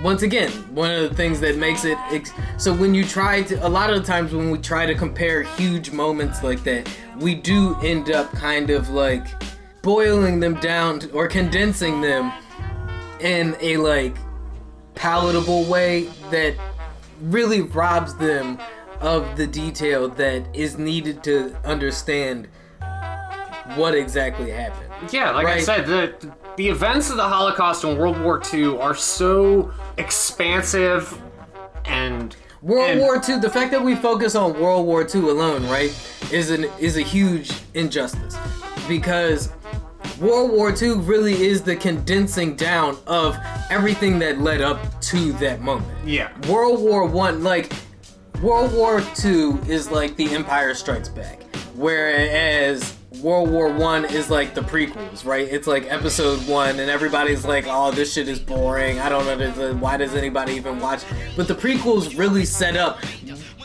once 0.05 0.21
again, 0.21 0.51
one 0.75 0.91
of 0.91 1.09
the 1.09 1.17
things 1.17 1.41
that 1.41 1.57
makes 1.57 1.87
it 1.87 1.97
ex- 2.11 2.35
so 2.59 2.75
when 2.75 2.95
you 2.95 3.03
try 3.07 3.43
to, 3.43 3.67
a 3.67 3.69
lot 3.69 3.89
of 3.89 3.97
the 3.97 4.07
times 4.07 4.35
when 4.35 4.51
we 4.51 4.59
try 4.59 4.85
to 4.85 4.95
compare 4.95 5.45
huge 5.57 5.93
moments 5.93 6.43
like 6.43 6.63
that, 6.63 6.87
we 7.21 7.35
do 7.35 7.75
end 7.83 8.11
up 8.11 8.31
kind 8.33 8.69
of 8.69 8.91
like 8.91 9.27
boiling 9.81 10.41
them 10.41 10.57
down 10.61 10.99
to, 10.99 11.11
or 11.13 11.27
condensing 11.27 12.03
them 12.03 12.31
in 13.21 13.57
a 13.63 13.79
like 13.79 14.15
palatable 14.95 15.65
way 15.65 16.05
that 16.31 16.55
really 17.23 17.63
robs 17.63 18.15
them 18.17 18.59
of 19.01 19.39
the 19.39 19.47
detail 19.47 20.07
that 20.11 20.47
is 20.55 20.77
needed 20.77 21.25
to 21.25 21.57
understand 21.65 22.47
what 23.77 23.95
exactly 23.95 24.51
happened. 24.51 25.11
Yeah, 25.11 25.31
like 25.31 25.47
I 25.47 25.61
said, 25.61 25.87
the 25.87 26.35
the 26.57 26.69
events 26.69 27.11
of 27.11 27.17
the 27.17 27.29
Holocaust 27.29 27.85
and 27.85 27.99
World 27.99 28.21
War 28.21 28.41
II 28.53 28.79
are 28.79 28.95
so 28.95 29.73
expansive 29.99 31.21
and 31.85 32.37
World 32.63 32.91
and- 32.91 33.01
War 33.01 33.17
II. 33.17 33.39
The 33.41 33.51
fact 33.51 33.71
that 33.73 33.83
we 33.83 33.95
focus 33.95 34.35
on 34.35 34.59
World 34.59 34.87
War 34.87 35.03
II 35.03 35.29
alone, 35.29 35.69
right, 35.69 35.93
is 36.33 36.51
an 36.51 36.65
is 36.79 36.97
a 36.97 37.03
huge 37.03 37.53
injustice 37.75 38.37
because 38.89 39.51
World 40.21 40.53
War 40.53 40.73
II 40.81 40.99
really 41.01 41.43
is 41.47 41.63
the 41.63 41.77
condensing 41.77 42.55
down 42.57 42.97
of 43.07 43.37
everything 43.71 44.19
that 44.21 44.41
led 44.41 44.61
up 44.61 44.79
to 45.03 45.33
that 45.35 45.61
moment. 45.61 45.91
Yeah. 46.07 46.31
World 46.49 46.81
War 46.81 47.05
One, 47.07 47.43
like 47.43 47.73
World 48.43 48.73
War 48.73 49.03
Two, 49.15 49.61
is 49.69 49.91
like 49.91 50.17
The 50.17 50.33
Empire 50.35 50.75
Strikes 50.75 51.09
Back, 51.09 51.43
whereas 51.75 52.95
World 53.25 53.51
War 53.51 53.71
One 53.73 54.05
is 54.05 54.29
like 54.29 54.53
the 54.53 54.61
prequels, 54.61 55.25
right? 55.25 55.49
It's 55.51 55.67
like 55.67 55.91
Episode 55.91 56.47
One, 56.47 56.79
and 56.79 56.91
everybody's 56.91 57.47
like, 57.47 57.65
"Oh, 57.67 57.91
this 57.91 58.13
shit 58.13 58.29
is 58.29 58.39
boring. 58.39 59.01
I 59.01 59.09
don't 59.09 59.25
know 59.27 59.73
why 59.77 59.97
does 59.97 60.15
anybody 60.15 60.53
even 60.53 60.79
watch." 60.79 61.01
But 61.35 61.49
the 61.49 61.55
prequels 61.55 62.19
really 62.19 62.45
set 62.45 62.77
up 62.77 63.01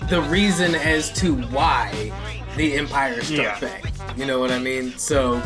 the 0.09 0.21
reason 0.21 0.75
as 0.75 1.11
to 1.19 1.35
why 1.35 2.09
the 2.55 2.77
Empire 2.77 3.19
struck 3.21 3.37
Yeah. 3.37 3.59
back. 3.59 3.83
You 4.15 4.25
know 4.25 4.39
what 4.39 4.49
I 4.49 4.59
mean? 4.59 4.97
So 4.97 5.41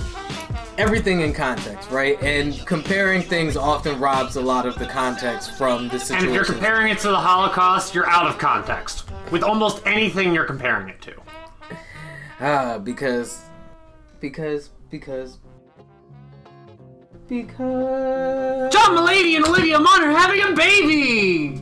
everything 0.78 1.22
in 1.22 1.34
context, 1.34 1.90
right? 1.90 2.22
And 2.22 2.64
comparing 2.68 3.24
things 3.24 3.58
often 3.58 4.00
robs 4.00 4.36
a 4.36 4.42
lot 4.42 4.68
of 4.68 4.78
the 4.78 4.86
context 4.86 5.58
from 5.58 5.90
the 5.90 5.98
situation. 5.98 6.28
And 6.28 6.30
if 6.30 6.36
you're 6.36 6.46
comparing 6.56 6.92
it 6.92 7.00
to 7.00 7.08
the 7.08 7.18
Holocaust, 7.20 7.96
you're 7.96 8.08
out 8.08 8.28
of 8.28 8.38
context 8.38 9.06
with 9.32 9.42
almost 9.42 9.82
anything 9.88 10.36
you're 10.36 10.46
comparing 10.46 10.90
it 10.90 11.02
to. 11.02 11.14
Ah, 12.40 12.78
because, 12.78 13.43
because, 14.24 14.70
because, 14.90 15.40
because. 17.28 18.72
John 18.72 18.96
Mulaney 18.96 19.36
and 19.36 19.46
Olivia 19.46 19.78
Munn 19.78 20.02
are 20.02 20.12
having 20.12 20.42
a 20.42 20.56
baby. 20.56 21.62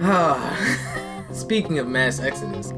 Speaking 1.32 1.78
of 1.78 1.86
mass 1.86 2.18
exodus, 2.18 2.72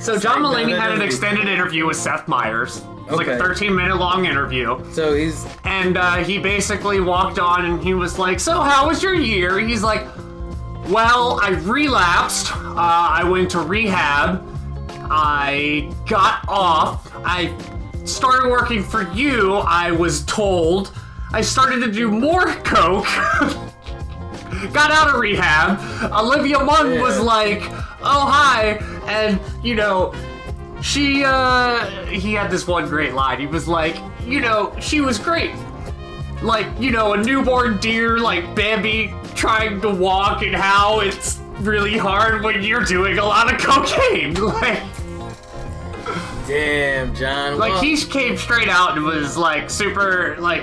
So 0.00 0.18
John 0.18 0.42
Mulaney 0.42 0.76
had 0.76 0.90
an 0.90 1.02
extended 1.02 1.46
interview 1.46 1.86
with 1.86 1.96
Seth 1.96 2.26
Meyers. 2.26 2.78
It 2.78 3.12
was 3.12 3.18
like 3.18 3.28
a 3.28 3.38
13 3.38 3.72
minute 3.72 3.94
long 3.94 4.24
interview. 4.24 4.76
so 4.92 5.14
he's 5.14 5.46
And 5.62 5.96
uh, 5.96 6.16
he 6.16 6.38
basically 6.38 7.00
walked 7.00 7.38
on 7.38 7.64
and 7.64 7.80
he 7.80 7.94
was 7.94 8.18
like, 8.18 8.40
So, 8.40 8.60
how 8.60 8.88
was 8.88 9.04
your 9.04 9.14
year? 9.14 9.60
He's 9.60 9.84
like, 9.84 10.04
Well, 10.88 11.38
I 11.40 11.50
relapsed. 11.62 12.50
Uh, 12.56 12.74
I 12.76 13.22
went 13.22 13.52
to 13.52 13.60
rehab. 13.60 14.49
I 15.10 15.92
got 16.08 16.44
off. 16.48 17.10
I 17.24 17.56
started 18.04 18.50
working 18.50 18.82
for 18.82 19.10
you, 19.12 19.54
I 19.56 19.90
was 19.90 20.24
told. 20.24 20.92
I 21.32 21.40
started 21.42 21.80
to 21.84 21.92
do 21.92 22.10
more 22.10 22.44
coke. 22.64 23.04
got 24.72 24.90
out 24.90 25.08
of 25.08 25.20
rehab. 25.20 25.78
Olivia 26.12 26.58
Munn 26.58 27.00
was 27.00 27.20
like, 27.20 27.62
Oh, 28.02 28.26
hi. 28.26 28.78
And, 29.06 29.38
you 29.62 29.74
know, 29.74 30.14
she 30.82 31.22
uh 31.24 31.84
he 32.06 32.32
had 32.32 32.50
this 32.50 32.66
one 32.66 32.88
great 32.88 33.12
line 33.12 33.38
he 33.38 33.46
was 33.46 33.68
like 33.68 33.96
you 34.24 34.40
know 34.40 34.74
she 34.80 35.00
was 35.00 35.18
great 35.18 35.54
like 36.42 36.66
you 36.80 36.90
know 36.90 37.12
a 37.12 37.22
newborn 37.22 37.78
deer 37.78 38.18
like 38.18 38.54
bambi 38.54 39.12
trying 39.34 39.80
to 39.80 39.90
walk 39.90 40.42
and 40.42 40.54
how 40.54 41.00
it's 41.00 41.38
really 41.58 41.98
hard 41.98 42.42
when 42.42 42.62
you're 42.62 42.84
doing 42.84 43.18
a 43.18 43.24
lot 43.24 43.52
of 43.52 43.60
cocaine 43.60 44.32
like 44.60 44.82
damn 46.50 47.14
John. 47.14 47.58
like 47.58 47.72
well, 47.72 47.82
he 47.82 47.96
came 47.96 48.36
straight 48.36 48.68
out 48.68 48.96
and 48.96 49.04
was 49.04 49.36
like 49.36 49.70
super 49.70 50.36
like 50.38 50.62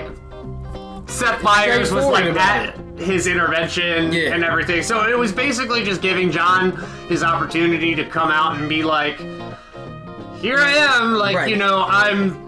Seth 1.06 1.42
Meyers 1.42 1.90
was 1.90 2.04
like 2.04 2.24
Straightforward 2.24 2.26
about 2.28 2.66
at 2.68 2.98
his 2.98 3.26
intervention 3.26 4.12
Yeah. 4.12 4.34
and 4.34 4.44
everything. 4.44 4.82
So 4.82 5.08
it 5.08 5.16
was 5.18 5.32
basically 5.32 5.82
just 5.84 6.02
giving 6.02 6.30
John 6.30 6.72
his 7.08 7.22
opportunity 7.22 7.94
to 7.94 8.04
come 8.04 8.30
out 8.30 8.56
and 8.58 8.68
be 8.68 8.82
like, 8.84 9.18
"Here 10.40 10.58
I 10.58 10.72
am, 10.72 11.12
like 11.14 11.36
Right. 11.36 11.48
you 11.50 11.56
know, 11.56 11.84
I'm." 11.88 12.46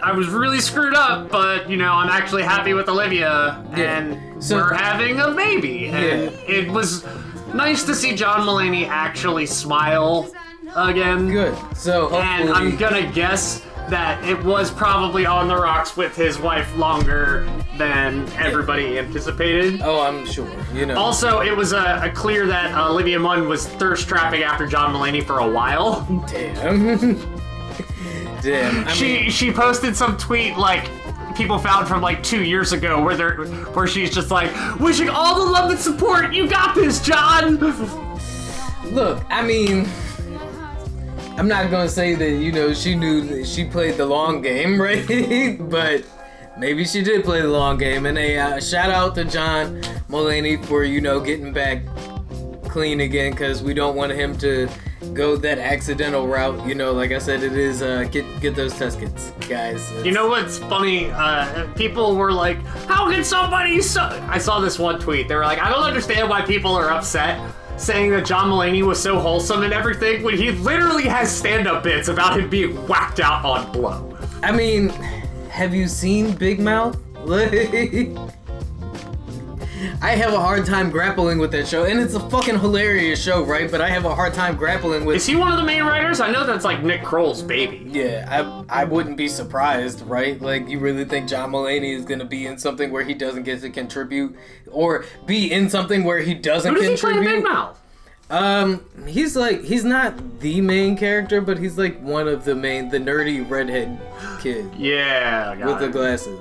I 0.00 0.12
was 0.12 0.28
really 0.28 0.60
screwed 0.60 0.94
up, 0.94 1.28
but 1.28 1.68
you 1.68 1.76
know, 1.76 1.92
I'm 1.92 2.08
actually 2.08 2.44
happy 2.44 2.72
with 2.74 2.88
Olivia, 2.88 3.62
Yeah. 3.76 3.98
and 3.98 4.42
So- 4.44 4.56
we're 4.56 4.72
having 4.74 5.18
a 5.18 5.32
baby. 5.32 5.86
And 5.86 6.30
Yeah. 6.30 6.38
it 6.46 6.70
was 6.70 7.04
nice 7.52 7.82
to 7.84 7.94
see 7.96 8.14
John 8.14 8.46
Mulaney 8.46 8.88
actually 8.88 9.46
smile 9.46 10.28
again. 10.76 11.30
good. 11.30 11.56
So 11.76 12.06
And 12.16 12.48
hopefully, 12.48 12.52
I'm 12.52 12.76
gonna 12.76 13.12
guess 13.12 13.64
that 13.88 14.22
it 14.24 14.42
was 14.44 14.70
probably 14.70 15.24
on 15.24 15.48
the 15.48 15.56
rocks 15.56 15.96
with 15.96 16.14
his 16.14 16.38
wife 16.38 16.76
longer 16.76 17.48
than 17.78 18.28
everybody 18.32 18.98
anticipated. 18.98 19.80
oh, 19.82 20.00
I'm 20.00 20.26
sure. 20.26 20.50
You 20.74 20.86
know. 20.86 20.98
Also, 20.98 21.40
it 21.40 21.56
was 21.56 21.72
a, 21.72 22.00
a 22.04 22.10
clear 22.10 22.46
that 22.46 22.74
uh, 22.74 22.90
Olivia 22.90 23.18
Munn 23.18 23.48
was 23.48 23.66
thirst 23.66 24.08
trapping 24.08 24.42
after 24.42 24.66
John 24.66 24.94
Mulaney 24.94 25.24
for 25.24 25.38
a 25.38 25.48
while. 25.48 26.06
damn. 26.30 27.16
damn. 28.42 28.86
I 28.88 28.92
She 28.92 29.30
she 29.30 29.50
posted 29.50 29.96
some 29.96 30.16
tweet 30.16 30.56
like 30.56 30.90
people 31.34 31.58
found 31.58 31.86
from 31.88 32.02
like 32.02 32.22
two 32.22 32.42
years 32.44 32.72
ago 32.72 33.02
where 33.02 33.16
they're 33.16 33.44
where 33.72 33.86
she's 33.86 34.10
just 34.12 34.30
like 34.30 34.50
wishing 34.80 35.08
all 35.08 35.46
the 35.46 35.50
love 35.50 35.70
and 35.70 35.78
support. 35.78 36.34
You 36.34 36.48
got 36.48 36.74
this, 36.74 37.00
John. 37.00 37.56
look. 38.92 39.24
I 39.30 39.42
mean. 39.42 39.88
I'm 41.38 41.46
not 41.46 41.70
gonna 41.70 41.88
say 41.88 42.14
that 42.16 42.30
you 42.32 42.50
know 42.50 42.74
she 42.74 42.96
knew 42.96 43.20
that 43.22 43.46
she 43.46 43.64
played 43.64 43.96
the 43.96 44.06
long 44.06 44.42
game, 44.42 44.80
right? 44.88 45.56
but 45.70 46.04
maybe 46.58 46.84
she 46.84 47.00
did 47.00 47.24
play 47.24 47.40
the 47.40 47.48
long 47.48 47.78
game. 47.78 48.06
And 48.06 48.18
a 48.18 48.38
uh, 48.38 48.60
shout 48.60 48.90
out 48.90 49.14
to 49.14 49.24
John 49.24 49.80
Mulaney 50.08 50.62
for 50.64 50.82
you 50.82 51.00
know 51.00 51.20
getting 51.20 51.52
back 51.52 51.82
clean 52.68 53.00
again, 53.00 53.30
because 53.30 53.62
we 53.62 53.72
don't 53.72 53.94
want 53.94 54.12
him 54.12 54.36
to 54.38 54.68
go 55.12 55.36
that 55.36 55.58
accidental 55.58 56.26
route, 56.26 56.66
you 56.66 56.74
know, 56.74 56.92
like 56.92 57.12
I 57.12 57.18
said, 57.18 57.42
it 57.42 57.52
is 57.52 57.82
uh, 57.82 58.04
get 58.10 58.24
get 58.40 58.54
those 58.54 58.76
test 58.76 58.98
kits, 58.98 59.30
guys. 59.48 59.92
You 60.04 60.12
know 60.12 60.28
what's 60.28 60.58
funny? 60.58 61.10
Uh, 61.10 61.72
people 61.74 62.16
were 62.16 62.32
like, 62.32 62.58
"How 62.86 63.10
can 63.10 63.22
somebody?" 63.24 63.80
So-? 63.80 64.00
I 64.28 64.38
saw 64.38 64.60
this 64.60 64.78
one 64.78 64.98
tweet. 64.98 65.28
They 65.28 65.34
were 65.34 65.44
like, 65.44 65.60
"I 65.60 65.70
don't 65.70 65.84
understand 65.84 66.28
why 66.28 66.42
people 66.42 66.74
are 66.74 66.90
upset." 66.90 67.40
Saying 67.78 68.10
that 68.10 68.26
John 68.26 68.50
Mulaney 68.50 68.82
was 68.82 69.00
so 69.00 69.18
wholesome 69.18 69.62
and 69.62 69.72
everything 69.72 70.22
when 70.22 70.36
he 70.36 70.50
literally 70.50 71.04
has 71.04 71.34
stand-up 71.34 71.84
bits 71.84 72.08
about 72.08 72.38
him 72.38 72.50
being 72.50 72.74
whacked 72.88 73.20
out 73.20 73.44
on 73.44 73.70
blow. 73.72 74.16
I 74.42 74.52
mean, 74.52 74.88
have 75.48 75.74
you 75.74 75.88
seen 75.88 76.32
Big 76.32 76.60
Mouth? 76.60 76.98
I 80.00 80.10
have 80.12 80.32
a 80.32 80.40
hard 80.40 80.64
time 80.66 80.90
grappling 80.90 81.38
with 81.38 81.52
that 81.52 81.66
show, 81.66 81.84
and 81.84 82.00
it's 82.00 82.14
a 82.14 82.30
fucking 82.30 82.58
hilarious 82.58 83.22
show, 83.22 83.42
right? 83.44 83.70
But 83.70 83.80
I 83.80 83.88
have 83.88 84.04
a 84.04 84.14
hard 84.14 84.34
time 84.34 84.56
grappling 84.56 85.04
with. 85.04 85.16
Is 85.16 85.26
he 85.26 85.36
one 85.36 85.50
of 85.50 85.58
the 85.58 85.64
main 85.64 85.84
writers? 85.84 86.20
I 86.20 86.30
know 86.30 86.44
that's 86.46 86.64
like 86.64 86.82
Nick 86.82 87.02
Kroll's 87.02 87.42
baby. 87.42 87.86
Yeah, 87.90 88.64
I 88.68 88.80
I 88.82 88.84
wouldn't 88.84 89.16
be 89.16 89.28
surprised, 89.28 90.02
right? 90.02 90.40
Like, 90.40 90.68
you 90.68 90.78
really 90.78 91.04
think 91.04 91.28
John 91.28 91.52
Mulaney 91.52 91.94
is 91.96 92.04
gonna 92.04 92.24
be 92.24 92.46
in 92.46 92.58
something 92.58 92.90
where 92.90 93.04
he 93.04 93.14
doesn't 93.14 93.44
get 93.44 93.60
to 93.62 93.70
contribute, 93.70 94.36
or 94.70 95.04
be 95.26 95.52
in 95.52 95.70
something 95.70 96.04
where 96.04 96.20
he 96.20 96.34
doesn't 96.34 96.74
Who 96.74 96.80
does 96.80 96.88
he 96.88 96.96
play 96.96 97.12
contribute? 97.14 97.36
Big 97.36 97.44
Mouth? 97.44 97.80
Um, 98.30 98.84
he's 99.06 99.36
like 99.36 99.64
he's 99.64 99.84
not 99.84 100.40
the 100.40 100.60
main 100.60 100.96
character, 100.96 101.40
but 101.40 101.58
he's 101.58 101.78
like 101.78 101.98
one 102.00 102.28
of 102.28 102.44
the 102.44 102.54
main, 102.54 102.90
the 102.90 102.98
nerdy 102.98 103.48
redhead 103.48 103.98
kid 104.40 104.70
Yeah, 104.76 105.56
got 105.56 105.66
with 105.66 105.78
the 105.80 105.88
glasses. 105.88 106.38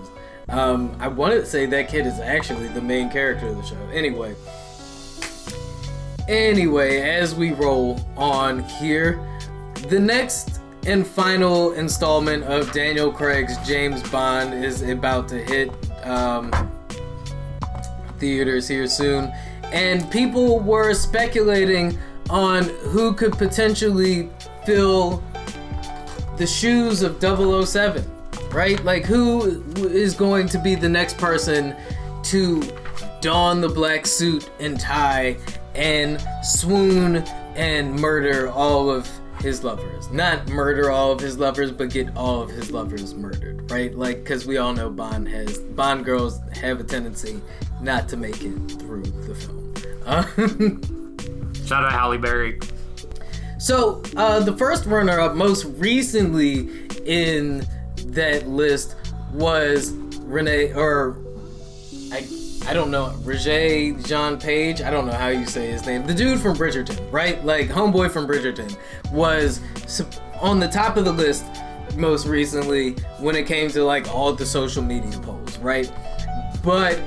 Um, 0.49 0.95
I 0.99 1.07
wanted 1.07 1.41
to 1.41 1.45
say 1.45 1.65
that 1.65 1.89
kid 1.89 2.05
is 2.05 2.19
actually 2.19 2.67
the 2.69 2.81
main 2.81 3.09
character 3.09 3.47
of 3.47 3.57
the 3.57 3.63
show. 3.63 3.75
Anyway. 3.91 4.35
Anyway, 6.27 7.01
as 7.01 7.35
we 7.35 7.53
roll 7.53 7.99
on 8.17 8.63
here, 8.63 9.19
the 9.89 9.99
next 9.99 10.59
and 10.85 11.05
final 11.05 11.73
installment 11.73 12.43
of 12.45 12.71
Daniel 12.71 13.11
Craig's 13.11 13.57
James 13.67 14.01
Bond 14.09 14.53
is 14.53 14.81
about 14.83 15.27
to 15.29 15.43
hit 15.43 15.69
um, 16.05 16.51
theaters 18.19 18.67
here 18.67 18.87
soon. 18.87 19.31
And 19.71 20.09
people 20.11 20.59
were 20.59 20.93
speculating 20.93 21.97
on 22.29 22.63
who 22.63 23.13
could 23.13 23.33
potentially 23.33 24.29
fill 24.65 25.23
the 26.37 26.47
shoes 26.47 27.01
of 27.01 27.21
007, 27.21 28.03
right? 28.51 28.83
Like, 28.83 29.05
who 29.05 29.63
is 29.77 30.13
going 30.13 30.47
to 30.49 30.59
be 30.59 30.75
the 30.75 30.89
next 30.89 31.17
person 31.17 31.75
to 32.23 32.63
don 33.21 33.61
the 33.61 33.69
black 33.69 34.05
suit 34.05 34.49
and 34.59 34.79
tie 34.79 35.37
and 35.75 36.23
swoon 36.43 37.17
and 37.55 37.95
murder 37.95 38.49
all 38.49 38.89
of 38.89 39.09
his 39.39 39.63
lovers? 39.63 40.09
Not 40.11 40.47
murder 40.47 40.91
all 40.91 41.11
of 41.11 41.19
his 41.19 41.37
lovers, 41.37 41.71
but 41.71 41.89
get 41.89 42.15
all 42.15 42.41
of 42.41 42.49
his 42.49 42.71
lovers 42.71 43.13
murdered, 43.13 43.69
right? 43.71 43.95
Like, 43.95 44.23
because 44.23 44.45
we 44.45 44.57
all 44.57 44.73
know 44.73 44.89
Bond 44.89 45.27
has, 45.29 45.59
Bond 45.59 46.05
girls 46.05 46.39
have 46.53 46.79
a 46.79 46.83
tendency 46.83 47.41
not 47.81 48.09
to 48.09 48.17
make 48.17 48.41
it 48.43 48.57
through 48.79 49.03
the 49.03 49.35
film. 49.35 49.73
Shout 51.65 51.83
out 51.83 51.91
Halle 51.91 52.17
Berry. 52.17 52.59
So, 53.59 54.01
uh, 54.15 54.39
the 54.39 54.55
first 54.55 54.85
runner 54.85 55.19
up, 55.19 55.35
most 55.35 55.65
recently 55.77 56.69
in 57.05 57.65
that 58.13 58.47
list, 58.47 58.95
was 59.33 59.91
Renee, 60.21 60.73
or 60.73 61.17
I, 62.11 62.27
I 62.65 62.73
don't 62.73 62.91
know, 62.91 63.13
Roger 63.23 63.93
John 64.01 64.39
Page. 64.39 64.81
I 64.81 64.89
don't 64.89 65.05
know 65.05 65.13
how 65.13 65.27
you 65.27 65.45
say 65.45 65.67
his 65.67 65.85
name. 65.85 66.05
The 66.05 66.13
dude 66.13 66.39
from 66.39 66.55
Bridgerton, 66.55 67.11
right? 67.11 67.43
Like, 67.45 67.67
homeboy 67.67 68.11
from 68.11 68.27
Bridgerton, 68.27 68.75
was 69.11 69.61
on 70.41 70.59
the 70.59 70.67
top 70.67 70.97
of 70.97 71.05
the 71.05 71.11
list 71.11 71.45
most 71.95 72.27
recently 72.27 72.91
when 73.19 73.35
it 73.35 73.47
came 73.47 73.69
to 73.69 73.83
like 73.83 74.07
all 74.13 74.33
the 74.33 74.45
social 74.45 74.83
media 74.83 75.17
polls, 75.19 75.57
right? 75.59 75.91
But 76.63 77.01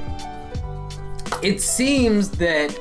it 1.42 1.60
seems 1.60 2.30
that 2.32 2.78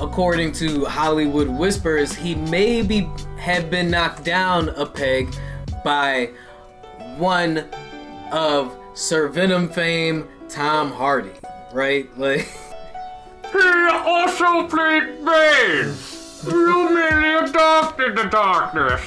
according 0.00 0.52
to 0.52 0.84
Hollywood 0.84 1.48
Whispers, 1.48 2.12
he 2.12 2.34
maybe 2.34 3.08
had 3.38 3.70
been 3.70 3.90
knocked 3.90 4.24
down 4.24 4.70
a 4.70 4.84
peg 4.84 5.34
by 5.84 6.30
one 7.18 7.64
of 8.32 8.76
Sir 8.94 9.28
Venom 9.28 9.68
fame, 9.68 10.26
Tom 10.48 10.92
Hardy, 10.92 11.30
right? 11.72 12.06
Like, 12.18 12.48
He 13.52 13.88
also 13.90 14.66
played 14.68 15.24
Bane. 15.24 15.94
You 16.46 16.90
merely 16.94 17.48
adopted 17.48 18.16
the 18.16 18.24
darkness. 18.24 19.02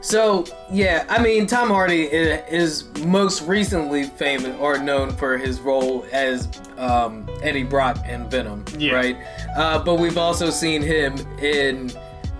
so 0.00 0.44
yeah, 0.70 1.04
I 1.08 1.22
mean, 1.22 1.46
Tom 1.46 1.68
Hardy 1.68 2.02
is 2.04 2.84
most 3.04 3.42
recently 3.42 4.04
famous 4.04 4.56
or 4.60 4.78
known 4.78 5.10
for 5.10 5.36
his 5.38 5.60
role 5.60 6.04
as 6.12 6.48
um, 6.78 7.28
Eddie 7.42 7.62
Brock 7.62 7.98
in 8.08 8.28
Venom, 8.28 8.64
Yeah. 8.76 8.92
right? 8.94 9.16
Uh, 9.56 9.82
but 9.82 9.96
we've 9.96 10.18
also 10.18 10.50
seen 10.50 10.82
him 10.82 11.14
in 11.40 11.90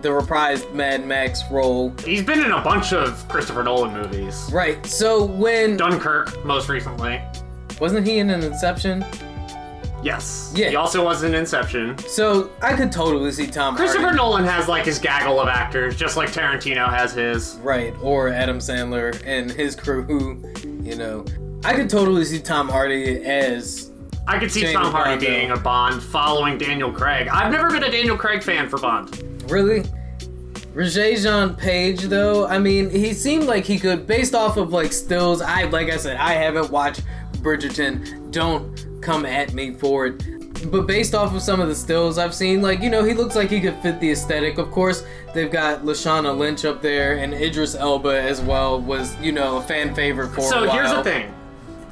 the 0.03 0.09
reprised 0.09 0.73
Mad 0.75 1.07
Max 1.07 1.43
role, 1.51 1.93
He's 2.05 2.23
been 2.23 2.41
in 2.45 2.53
a 2.53 2.61
bunch 2.63 2.93
of 2.93 3.27
Christopher 3.29 3.63
Nolan 3.65 3.93
movies. 3.93 4.49
right? 4.53 4.85
So 4.87 5.25
when 5.25 5.77
Dunkirk, 5.77 6.45
most 6.45 6.69
recently. 6.69 7.21
wasn't 7.81 8.07
he 8.07 8.19
in 8.19 8.31
an 8.31 8.43
Inception? 8.43 9.05
Yes. 10.03 10.53
Yeah. 10.55 10.69
He 10.71 10.77
also 10.77 11.05
was 11.05 11.25
in 11.25 11.35
Inception. 11.35 11.99
So 11.99 12.51
I 12.63 12.75
could 12.75 12.93
totally 12.93 13.33
see 13.33 13.49
Tom 13.49 13.75
Christopher 13.75 14.03
Hardy, 14.05 14.17
Nolan 14.17 14.45
has 14.45 14.69
like 14.69 14.85
his 14.85 14.99
gaggle 14.99 15.41
of 15.41 15.49
actors, 15.49 15.97
just 15.97 16.17
like 16.17 16.31
Tarantino 16.31 16.89
has 16.89 17.13
his. 17.13 17.57
right, 17.57 17.93
or 18.01 18.29
Adam 18.29 18.59
Sandler 18.59 19.21
and 19.27 19.51
his 19.51 19.75
crew. 19.75 20.05
Who, 20.05 20.41
you 20.85 20.95
know, 20.95 21.25
I 21.65 21.75
could 21.75 21.91
totally 21.91 22.25
see 22.25 22.39
Tom 22.39 22.69
Hardy 22.69 23.25
as 23.25 23.91
I 24.29 24.39
could 24.39 24.53
see 24.53 24.61
James 24.61 24.75
Tom 24.75 24.93
Hardy 24.93 25.27
being 25.27 25.51
a 25.51 25.57
Bond 25.57 26.01
following 26.01 26.59
Daniel 26.59 26.93
Craig. 26.93 27.27
I've 27.27 27.51
never 27.51 27.69
been 27.69 27.83
a 27.83 27.91
Daniel 27.91 28.17
Craig 28.17 28.43
fan 28.45 28.69
for 28.69 28.79
Bond. 28.79 29.38
Really. 29.49 29.85
Roger 30.75 31.17
Jean 31.17 31.55
Page, 31.55 32.03
though, 32.03 32.47
I 32.47 32.59
mean, 32.59 32.89
he 32.91 33.13
seemed 33.13 33.45
like 33.45 33.65
he 33.65 33.79
could, 33.79 34.07
based 34.07 34.35
off 34.35 34.57
of 34.57 34.73
like 34.73 34.93
stills. 34.93 35.41
I, 35.43 35.65
like 35.65 35.91
I 35.91 35.97
said, 35.97 36.17
I 36.19 36.33
haven't 36.35 36.71
watched 36.71 37.03
Bridgerton. 37.39 38.31
Don't 38.31 38.87
come 39.01 39.25
at 39.27 39.53
me 39.55 39.75
for 39.75 40.07
it. 40.07 40.71
But 40.71 40.87
based 40.87 41.15
off 41.15 41.35
of 41.35 41.43
some 41.43 41.61
of 41.61 41.69
the 41.69 41.75
stills 41.75 42.19
I've 42.19 42.35
seen, 42.35 42.63
like, 42.63 42.81
you 42.81 42.91
know, 42.91 43.03
he 43.05 43.15
looks 43.15 43.35
like 43.37 43.49
he 43.49 43.61
could 43.61 43.77
fit 43.77 44.01
the 44.01 44.11
aesthetic. 44.11 44.59
Of 44.59 44.71
course, 44.71 45.05
they've 45.35 45.51
got 45.51 45.83
Lashana 45.85 46.37
Lynch 46.37 46.65
up 46.65 46.83
there, 46.83 47.17
and 47.19 47.33
Idris 47.33 47.75
Elba 47.75 48.21
as 48.21 48.41
well 48.41 48.81
was, 48.81 49.17
you 49.21 49.33
know, 49.33 49.59
a 49.59 49.63
fan 49.63 49.95
favorite 49.95 50.29
for 50.31 50.41
a 50.41 50.45
So 50.45 50.67
while. 50.67 50.71
here's 50.77 50.93
the 50.93 51.03
thing 51.05 51.33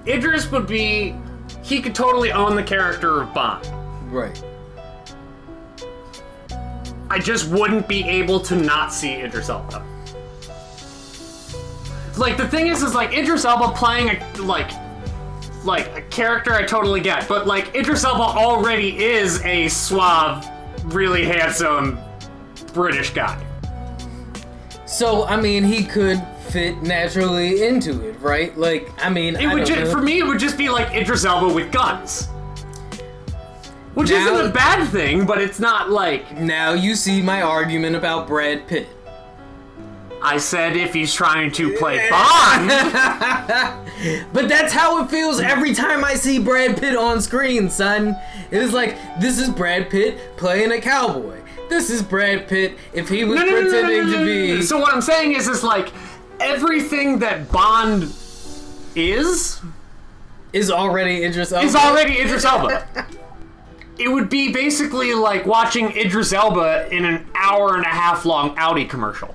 Idris 0.06 0.50
would 0.50 0.66
be. 0.66 1.14
He 1.62 1.80
could 1.80 1.94
totally 1.94 2.30
own 2.32 2.54
the 2.56 2.62
character 2.62 3.22
of 3.22 3.32
Bond. 3.34 3.68
Right. 4.12 4.40
I 7.08 7.18
just 7.18 7.48
wouldn't 7.48 7.86
be 7.88 8.02
able 8.08 8.40
to 8.40 8.56
not 8.56 8.92
see 8.92 9.14
Idris 9.14 9.48
Elba. 9.48 9.84
Like 12.16 12.36
the 12.36 12.48
thing 12.48 12.68
is, 12.68 12.82
is 12.82 12.94
like 12.94 13.12
Idris 13.12 13.44
Elba 13.44 13.74
playing 13.76 14.08
a 14.10 14.42
like, 14.42 14.70
like 15.64 15.94
a 15.96 16.02
character 16.02 16.54
I 16.54 16.64
totally 16.64 17.00
get, 17.00 17.28
but 17.28 17.46
like 17.46 17.74
Idris 17.74 18.04
Elba 18.04 18.22
already 18.22 19.04
is 19.04 19.42
a 19.44 19.68
suave, 19.68 20.46
really 20.84 21.24
handsome 21.24 21.98
British 22.72 23.10
guy. 23.10 23.42
So, 24.86 25.24
I 25.26 25.36
mean, 25.40 25.62
he 25.64 25.84
could 25.84 26.22
fit 26.48 26.80
naturally 26.82 27.64
into 27.66 28.08
it, 28.08 28.18
right? 28.20 28.56
Like, 28.56 28.88
I 29.04 29.10
mean, 29.10 29.34
It 29.36 29.48
I 29.48 29.54
would 29.54 29.64
don't 29.66 29.76
ju- 29.78 29.84
know. 29.84 29.90
for 29.90 30.00
me, 30.00 30.18
it 30.20 30.26
would 30.26 30.38
just 30.38 30.56
be 30.56 30.68
like 30.70 30.94
Idris 30.94 31.24
Elba 31.24 31.52
with 31.52 31.70
guns, 31.72 32.28
which 33.96 34.10
Now- 34.10 34.16
isn't 34.34 34.46
a 34.46 34.50
bad 34.50 34.86
thing, 34.88 35.24
but 35.26 35.40
it's 35.40 35.58
not 35.58 35.90
like 35.90 36.36
Now 36.38 36.74
you 36.74 36.94
see 36.94 37.22
my 37.22 37.40
argument 37.42 37.96
about 37.96 38.26
Brad 38.28 38.66
Pitt. 38.68 38.86
I 40.22 40.38
said 40.38 40.76
if 40.76 40.92
he's 40.94 41.12
trying 41.14 41.50
to 41.52 41.72
play 41.76 42.08
Bond. 42.10 42.70
But 44.32 44.48
that's 44.50 44.74
how 44.74 45.02
it 45.02 45.08
feels 45.10 45.40
every 45.40 45.72
time 45.72 46.04
I 46.04 46.14
see 46.14 46.38
Brad 46.38 46.78
Pitt 46.78 46.94
on 46.96 47.20
screen, 47.22 47.70
son. 47.70 48.14
It 48.50 48.60
is 48.60 48.72
like, 48.74 48.96
this 49.18 49.38
is 49.38 49.48
Brad 49.48 49.88
Pitt 49.88 50.36
playing 50.36 50.70
a 50.72 50.80
cowboy. 50.80 51.40
This 51.70 51.88
is 51.88 52.02
Brad 52.02 52.46
Pitt 52.46 52.76
if 52.92 53.08
he 53.08 53.24
was 53.24 53.38
No, 53.40 53.44
no, 53.46 53.50
no, 53.52 53.60
no, 53.60 53.62
no, 53.62 53.70
pretending 53.70 53.98
no, 53.98 54.04
no, 54.04 54.12
to 54.12 54.18
no, 54.18 54.56
be. 54.58 54.62
So 54.62 54.78
what 54.78 54.92
I'm 54.92 55.00
saying 55.00 55.32
is, 55.32 55.48
is 55.48 55.64
like 55.64 55.92
everything 56.40 57.18
that 57.20 57.50
Bond 57.50 58.12
is 58.94 59.60
is 60.52 60.70
already 60.70 61.24
Idris 61.24 61.52
Elba. 61.52 61.66
is 61.66 61.74
already 61.74 62.18
Idris 62.20 62.44
Elba. 62.44 62.86
It 63.98 64.08
would 64.08 64.28
be 64.28 64.52
basically 64.52 65.14
like 65.14 65.46
watching 65.46 65.90
Idris 65.96 66.32
Elba 66.32 66.88
in 66.94 67.04
an 67.04 67.26
hour 67.34 67.76
and 67.76 67.84
a 67.84 67.88
half 67.88 68.24
long 68.24 68.54
Audi 68.58 68.84
commercial. 68.84 69.34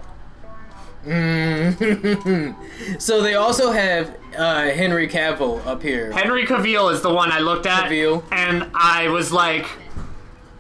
So 2.99 3.22
they 3.22 3.36
also 3.36 3.72
have 3.72 4.16
uh, 4.38 4.70
Henry 4.70 5.07
Cavill 5.07 5.66
up 5.66 5.82
here. 5.82 6.12
Henry 6.12 6.45
Cavill 6.45 6.91
is 6.91 7.01
the 7.01 7.14
one 7.14 7.32
I 7.32 7.39
looked 7.39 7.66
at, 7.66 7.89
Cavill. 7.89 8.24
and 8.32 8.70
I 8.74 9.07
was 9.09 9.32
like, 9.32 9.66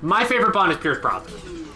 my 0.01 0.23
favorite 0.23 0.53
Bond 0.53 0.71
is 0.71 0.77
Pierce 0.79 0.99
Brosnan. 0.99 1.67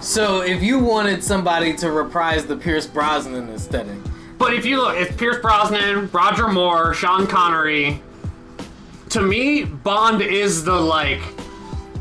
So 0.00 0.42
if 0.42 0.62
you 0.62 0.78
wanted 0.78 1.22
somebody 1.24 1.74
to 1.76 1.90
reprise 1.90 2.46
the 2.46 2.56
Pierce 2.56 2.86
Brosnan 2.86 3.48
aesthetic, 3.50 3.98
But 4.38 4.52
if 4.54 4.66
you 4.66 4.76
look, 4.82 4.96
it's 4.96 5.14
Pierce 5.16 5.40
Brosnan, 5.40 6.10
Roger 6.10 6.48
Moore, 6.48 6.92
Sean 6.94 7.26
Connery. 7.26 8.02
To 9.10 9.22
me, 9.22 9.64
Bond 9.64 10.20
is 10.20 10.64
the 10.64 10.78
like 10.78 11.20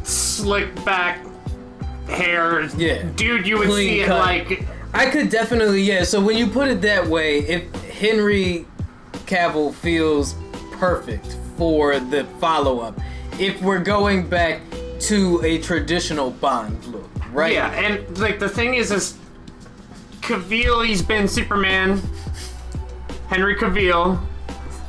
slick 0.05 0.73
back 0.85 1.19
hair 2.07 2.61
Yeah. 2.77 3.03
dude. 3.15 3.47
You 3.47 3.57
would 3.57 3.67
Clean 3.67 3.89
see 3.89 4.01
it 4.01 4.09
like 4.09 4.67
I 4.93 5.09
could 5.09 5.29
definitely 5.29 5.81
yeah. 5.81 6.03
So 6.03 6.21
when 6.21 6.37
you 6.37 6.47
put 6.47 6.67
it 6.69 6.81
that 6.81 7.05
way, 7.07 7.39
if 7.39 7.73
Henry 7.85 8.65
Cavill 9.25 9.73
feels 9.73 10.35
perfect 10.73 11.37
for 11.57 11.99
the 11.99 12.25
follow 12.39 12.79
up, 12.79 12.99
if 13.39 13.61
we're 13.61 13.79
going 13.83 14.27
back 14.27 14.61
to 15.01 15.41
a 15.43 15.57
traditional 15.59 16.31
Bond 16.31 16.83
look, 16.85 17.09
right? 17.31 17.53
yeah. 17.53 17.71
And 17.71 18.17
like 18.19 18.39
the 18.39 18.47
thing 18.49 18.75
is, 18.75 18.91
is 18.91 19.17
Cavill, 20.21 20.85
he's 20.85 21.01
been 21.01 21.27
Superman. 21.27 22.01
Henry 23.27 23.55
Cavill, 23.55 24.19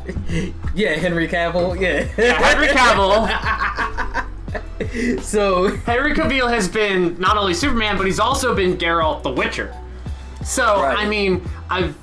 Yeah, 0.75 0.93
Henry 0.93 1.27
Cavill. 1.27 1.81
Yeah. 1.81 2.03
Henry 2.05 2.69
Cavill. 2.69 4.23
so 5.23 5.69
Henry 5.79 6.15
Cavill 6.15 6.49
has 6.49 6.69
been 6.69 7.19
not 7.19 7.37
only 7.37 7.55
Superman, 7.55 7.97
but 7.97 8.07
he's 8.07 8.21
also 8.21 8.55
been 8.55 8.77
Geralt 8.77 9.23
the 9.23 9.31
Witcher. 9.33 9.75
So 10.45 10.83
Right. 10.83 10.99
I 10.99 11.09
mean, 11.09 11.43
I've 11.71 11.97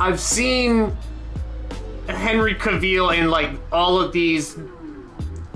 I've 0.00 0.18
seen 0.20 0.96
Henry 2.08 2.54
Cavill 2.54 3.16
in 3.16 3.30
like 3.30 3.50
all 3.70 4.00
of 4.00 4.12
these 4.12 4.56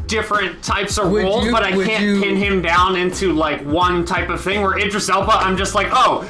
different 0.06 0.62
types 0.62 0.98
of 0.98 1.10
Would 1.10 1.24
roles, 1.24 1.44
you- 1.46 1.52
but 1.52 1.62
I 1.64 1.72
can't 1.72 2.02
you- 2.04 2.20
pin 2.22 2.36
him 2.36 2.62
down 2.62 2.94
into 2.96 3.32
like 3.32 3.60
one 3.62 4.04
type 4.04 4.28
of 4.28 4.40
thing. 4.40 4.62
Where 4.62 4.78
Idris 4.78 5.08
Elba, 5.08 5.32
I'm 5.32 5.56
just 5.56 5.74
like, 5.74 5.88
oh, 5.90 6.28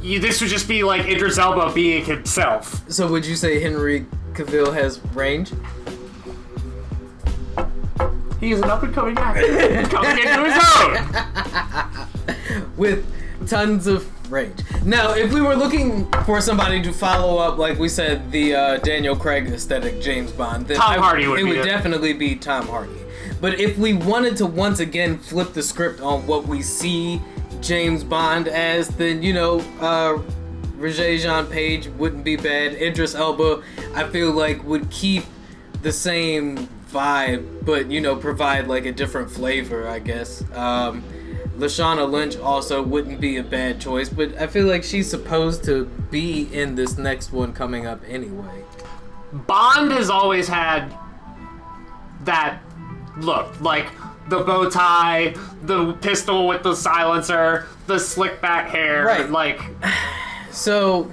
you, 0.00 0.18
this 0.20 0.40
would 0.40 0.50
just 0.50 0.66
be 0.68 0.82
like 0.84 1.06
Idris 1.06 1.38
Elba 1.38 1.72
being 1.74 2.04
himself. 2.04 2.82
so 2.90 3.06
would 3.06 3.24
you 3.26 3.36
say 3.36 3.60
Henry 3.60 4.06
Cavill 4.32 4.72
has 4.74 5.00
range? 5.14 5.52
He 8.44 8.52
is 8.52 8.60
an 8.60 8.68
up 8.68 8.82
and 8.82 8.92
coming 8.92 9.16
actor 9.16 9.82
coming 9.96 10.18
into 10.18 10.44
his 10.44 10.58
own. 12.28 12.66
with 12.76 13.06
tons 13.48 13.86
of 13.86 14.06
range. 14.30 14.60
Now, 14.84 15.12
if 15.14 15.32
we 15.32 15.40
were 15.40 15.54
looking 15.56 16.10
for 16.26 16.40
somebody 16.42 16.82
to 16.82 16.92
follow 16.92 17.38
up, 17.38 17.56
like 17.56 17.78
we 17.78 17.88
said, 17.88 18.30
the 18.30 18.54
uh, 18.54 18.76
Daniel 18.78 19.16
Craig 19.16 19.46
aesthetic 19.46 20.00
James 20.02 20.30
Bond, 20.30 20.66
then 20.66 20.76
Tom 20.76 20.92
I- 20.92 20.96
Hardy 20.98 21.26
would 21.26 21.40
it 21.40 21.44
be 21.44 21.48
would 21.50 21.58
it. 21.60 21.64
definitely 21.64 22.12
be 22.12 22.36
Tom 22.36 22.66
Hardy. 22.66 22.92
But 23.40 23.58
if 23.60 23.78
we 23.78 23.94
wanted 23.94 24.36
to 24.38 24.46
once 24.46 24.80
again 24.80 25.18
flip 25.18 25.54
the 25.54 25.62
script 25.62 26.00
on 26.02 26.26
what 26.26 26.46
we 26.46 26.60
see 26.60 27.22
James 27.62 28.04
Bond 28.04 28.48
as, 28.48 28.88
then 28.88 29.22
you 29.22 29.32
know, 29.32 29.60
uh, 29.80 30.18
Regé-Jean 30.76 31.46
Page 31.46 31.86
wouldn't 31.96 32.24
be 32.24 32.36
bad. 32.36 32.74
Idris 32.74 33.14
Elba, 33.14 33.62
I 33.94 34.04
feel 34.08 34.32
like 34.32 34.62
would 34.64 34.90
keep 34.90 35.24
the 35.80 35.92
same 35.92 36.68
vibe, 36.94 37.64
but 37.66 37.90
you 37.90 38.00
know, 38.00 38.16
provide 38.16 38.68
like 38.68 38.86
a 38.86 38.92
different 38.92 39.30
flavor, 39.30 39.86
I 39.88 39.98
guess. 39.98 40.42
Um, 40.54 41.02
Lashana 41.58 42.10
Lynch 42.10 42.36
also 42.36 42.82
wouldn't 42.82 43.20
be 43.20 43.36
a 43.36 43.42
bad 43.42 43.80
choice, 43.80 44.08
but 44.08 44.36
I 44.40 44.46
feel 44.46 44.66
like 44.66 44.82
she's 44.82 45.08
supposed 45.10 45.64
to 45.64 45.84
be 46.10 46.48
in 46.52 46.74
this 46.74 46.96
next 46.98 47.32
one 47.32 47.52
coming 47.52 47.86
up 47.86 48.00
anyway. 48.08 48.64
Bond 49.32 49.92
has 49.92 50.10
always 50.10 50.48
had 50.48 50.92
that 52.24 52.60
look, 53.18 53.60
like 53.60 53.86
the 54.28 54.40
bow 54.40 54.68
tie, 54.70 55.34
the 55.62 55.92
pistol 55.94 56.46
with 56.48 56.62
the 56.62 56.74
silencer, 56.74 57.66
the 57.86 57.98
slick 57.98 58.40
back 58.40 58.70
hair, 58.70 59.04
Right. 59.04 59.30
like 59.30 59.60
So, 60.50 61.10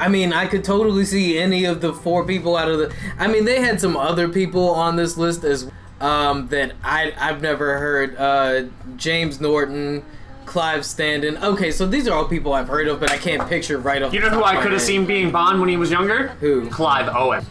I 0.00 0.08
mean, 0.08 0.32
I 0.32 0.46
could 0.46 0.64
totally 0.64 1.04
see 1.04 1.38
any 1.38 1.64
of 1.64 1.80
the 1.80 1.92
four 1.92 2.26
people 2.26 2.56
out 2.56 2.68
of 2.68 2.78
the. 2.78 2.94
I 3.18 3.26
mean, 3.28 3.44
they 3.44 3.60
had 3.60 3.80
some 3.80 3.96
other 3.96 4.28
people 4.28 4.70
on 4.70 4.96
this 4.96 5.16
list 5.16 5.44
as 5.44 5.70
um, 6.00 6.48
that 6.48 6.72
I 6.82 7.12
I've 7.18 7.40
never 7.42 7.78
heard. 7.78 8.16
Uh, 8.16 8.64
James 8.96 9.40
Norton, 9.40 10.04
Clive 10.46 10.80
Standen. 10.80 11.40
Okay, 11.42 11.70
so 11.70 11.86
these 11.86 12.08
are 12.08 12.14
all 12.16 12.26
people 12.26 12.52
I've 12.52 12.68
heard 12.68 12.88
of, 12.88 13.00
but 13.00 13.10
I 13.10 13.16
can't 13.16 13.48
picture 13.48 13.78
right 13.78 14.02
off. 14.02 14.12
you 14.12 14.20
know 14.20 14.30
who 14.30 14.44
I 14.44 14.60
could 14.60 14.72
have 14.72 14.82
seen 14.82 15.06
being 15.06 15.30
Bond 15.30 15.60
when 15.60 15.68
he 15.68 15.76
was 15.76 15.90
younger? 15.90 16.28
Who? 16.40 16.68
Clive 16.70 17.08
Owen. 17.14 17.44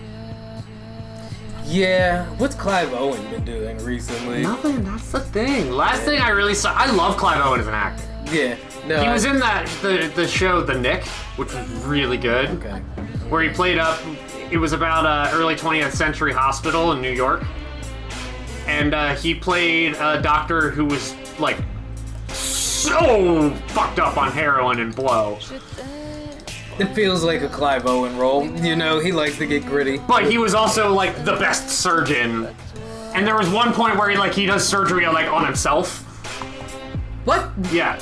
Yeah, 1.65 2.25
what's 2.37 2.55
Clive 2.55 2.93
Owen 2.93 3.21
been 3.31 3.45
doing 3.45 3.77
recently? 3.83 4.41
Nothing. 4.41 4.83
That's 4.83 5.11
the 5.11 5.21
thing. 5.21 5.71
Last 5.71 6.03
thing 6.03 6.19
I 6.19 6.29
really 6.29 6.53
saw, 6.53 6.73
I 6.73 6.91
love 6.91 7.17
Clive 7.17 7.43
Owen 7.43 7.61
as 7.61 7.67
an 7.67 7.73
actor. 7.73 8.03
Yeah, 8.31 8.57
no. 8.87 8.99
He 9.01 9.07
I- 9.07 9.13
was 9.13 9.25
in 9.25 9.39
that 9.39 9.67
the 9.81 10.11
the 10.15 10.27
show 10.27 10.61
The 10.61 10.73
Nick, 10.79 11.03
which 11.37 11.53
was 11.53 11.67
really 11.85 12.17
good. 12.17 12.49
Okay. 12.51 12.79
where 13.29 13.41
he 13.41 13.49
played 13.49 13.77
up. 13.77 13.99
It 14.51 14.57
was 14.57 14.73
about 14.73 15.05
a 15.05 15.35
early 15.35 15.55
20th 15.55 15.93
century 15.93 16.31
hospital 16.33 16.91
in 16.91 17.01
New 17.01 17.11
York, 17.11 17.43
and 18.67 18.93
uh, 18.93 19.15
he 19.15 19.33
played 19.33 19.95
a 19.95 20.21
doctor 20.21 20.69
who 20.69 20.85
was 20.85 21.15
like 21.39 21.57
so 22.27 23.49
fucked 23.69 23.97
up 23.99 24.17
on 24.17 24.31
heroin 24.31 24.79
and 24.79 24.95
blow. 24.95 25.39
It 26.79 26.85
feels 26.93 27.23
like 27.23 27.41
a 27.41 27.47
Clive 27.49 27.85
Owen 27.85 28.17
role. 28.17 28.45
You 28.61 28.75
know, 28.75 28.99
he 28.99 29.11
likes 29.11 29.37
to 29.37 29.45
get 29.45 29.65
gritty. 29.65 29.99
But 29.99 30.29
he 30.29 30.37
was 30.37 30.53
also 30.55 30.91
like 30.93 31.23
the 31.23 31.33
best 31.37 31.69
surgeon. 31.69 32.47
And 33.15 33.25
there 33.27 33.37
was 33.37 33.47
one 33.49 33.73
point 33.73 33.95
where 33.97 34.09
he 34.09 34.17
like 34.17 34.33
he 34.33 34.45
does 34.47 34.67
surgery 34.67 35.05
like 35.07 35.27
on 35.27 35.45
himself. 35.45 35.99
What? 37.25 37.49
Yeah. 37.71 37.99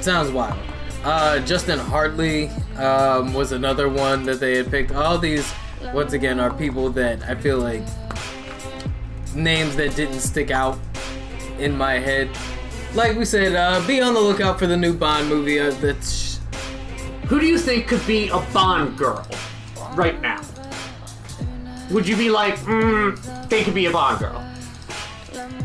Sounds 0.00 0.30
wild. 0.30 0.58
Uh, 1.04 1.38
Justin 1.40 1.78
Hartley 1.78 2.48
um, 2.76 3.32
was 3.34 3.52
another 3.52 3.88
one 3.88 4.24
that 4.24 4.40
they 4.40 4.56
had 4.56 4.70
picked. 4.70 4.92
All 4.92 5.18
these, 5.18 5.52
once 5.92 6.12
again, 6.12 6.40
are 6.40 6.52
people 6.52 6.90
that 6.90 7.22
I 7.22 7.34
feel 7.34 7.58
like 7.58 7.82
names 9.34 9.76
that 9.76 9.94
didn't 9.96 10.20
stick 10.20 10.50
out 10.50 10.78
in 11.58 11.76
my 11.76 11.94
head. 11.94 12.30
Like 12.94 13.16
we 13.16 13.24
said, 13.24 13.54
uh, 13.54 13.84
be 13.86 14.00
on 14.00 14.14
the 14.14 14.20
lookout 14.20 14.58
for 14.58 14.66
the 14.66 14.76
new 14.76 14.94
Bond 14.94 15.28
movie. 15.28 15.60
Uh, 15.60 15.70
that's 15.72 16.40
Who 17.26 17.38
do 17.40 17.46
you 17.46 17.58
think 17.58 17.86
could 17.88 18.06
be 18.06 18.28
a 18.28 18.38
Bond 18.52 18.96
girl 18.96 19.26
right 19.94 20.20
now? 20.20 20.40
Would 21.90 22.06
you 22.06 22.16
be 22.16 22.30
like, 22.30 22.56
mm, 22.60 23.48
they 23.48 23.64
could 23.64 23.74
be 23.74 23.86
a 23.86 23.90
Bond 23.90 24.18
girl? 24.20 24.47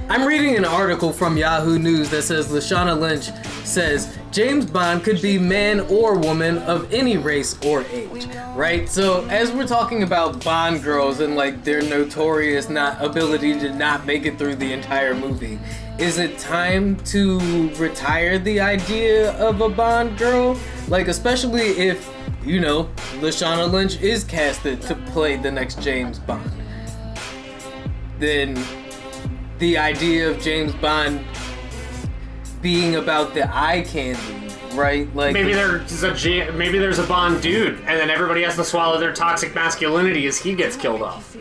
I'm 0.09 0.27
reading 0.27 0.57
an 0.57 0.65
article 0.65 1.13
from 1.13 1.37
Yahoo 1.37 1.79
News 1.79 2.09
that 2.09 2.23
says 2.23 2.49
Lashana 2.49 2.99
Lynch 2.99 3.31
says 3.65 4.17
James 4.31 4.65
Bond 4.65 5.03
could 5.03 5.21
be 5.21 5.39
man 5.39 5.79
or 5.81 6.17
woman 6.17 6.57
of 6.59 6.91
any 6.93 7.17
race 7.17 7.57
or 7.65 7.83
age, 7.85 8.27
right? 8.53 8.87
So 8.89 9.25
as 9.27 9.51
we're 9.51 9.65
talking 9.65 10.03
about 10.03 10.43
Bond 10.43 10.83
girls 10.83 11.21
and 11.21 11.37
like 11.37 11.63
their 11.63 11.81
notorious 11.81 12.69
not 12.69 13.03
ability 13.03 13.57
to 13.59 13.73
not 13.73 14.05
make 14.05 14.25
it 14.25 14.37
through 14.37 14.55
the 14.55 14.73
entire 14.73 15.15
movie, 15.15 15.57
is 15.97 16.17
it 16.17 16.37
time 16.37 16.97
to 17.05 17.69
retire 17.75 18.37
the 18.37 18.59
idea 18.59 19.31
of 19.37 19.61
a 19.61 19.69
Bond 19.69 20.17
girl? 20.17 20.59
Like 20.89 21.07
especially 21.07 21.69
if 21.79 22.11
you 22.43 22.59
know 22.59 22.89
Lashana 23.21 23.71
Lynch 23.71 24.01
is 24.01 24.25
casted 24.25 24.81
to 24.81 24.95
play 24.95 25.37
the 25.37 25.49
next 25.49 25.81
James 25.81 26.19
Bond. 26.19 26.51
Then 28.19 28.61
the 29.63 29.77
idea 29.77 30.29
of 30.29 30.41
James 30.41 30.73
Bond 30.73 31.23
being 32.61 32.97
about 32.97 33.33
the 33.33 33.49
eye 33.49 33.81
candy, 33.87 34.53
right? 34.73 35.07
Like 35.15 35.31
Maybe 35.31 35.53
there's 35.53 36.03
a 36.03 36.51
maybe 36.51 36.79
there's 36.79 36.99
a 36.99 37.07
Bond 37.07 37.41
dude, 37.41 37.75
and 37.75 37.97
then 37.97 38.09
everybody 38.09 38.43
has 38.43 38.57
to 38.57 38.65
swallow 38.65 38.99
their 38.99 39.13
toxic 39.13 39.55
masculinity 39.55 40.27
as 40.27 40.37
he 40.37 40.53
gets 40.53 40.75
killed 40.75 41.01
off. 41.01 41.37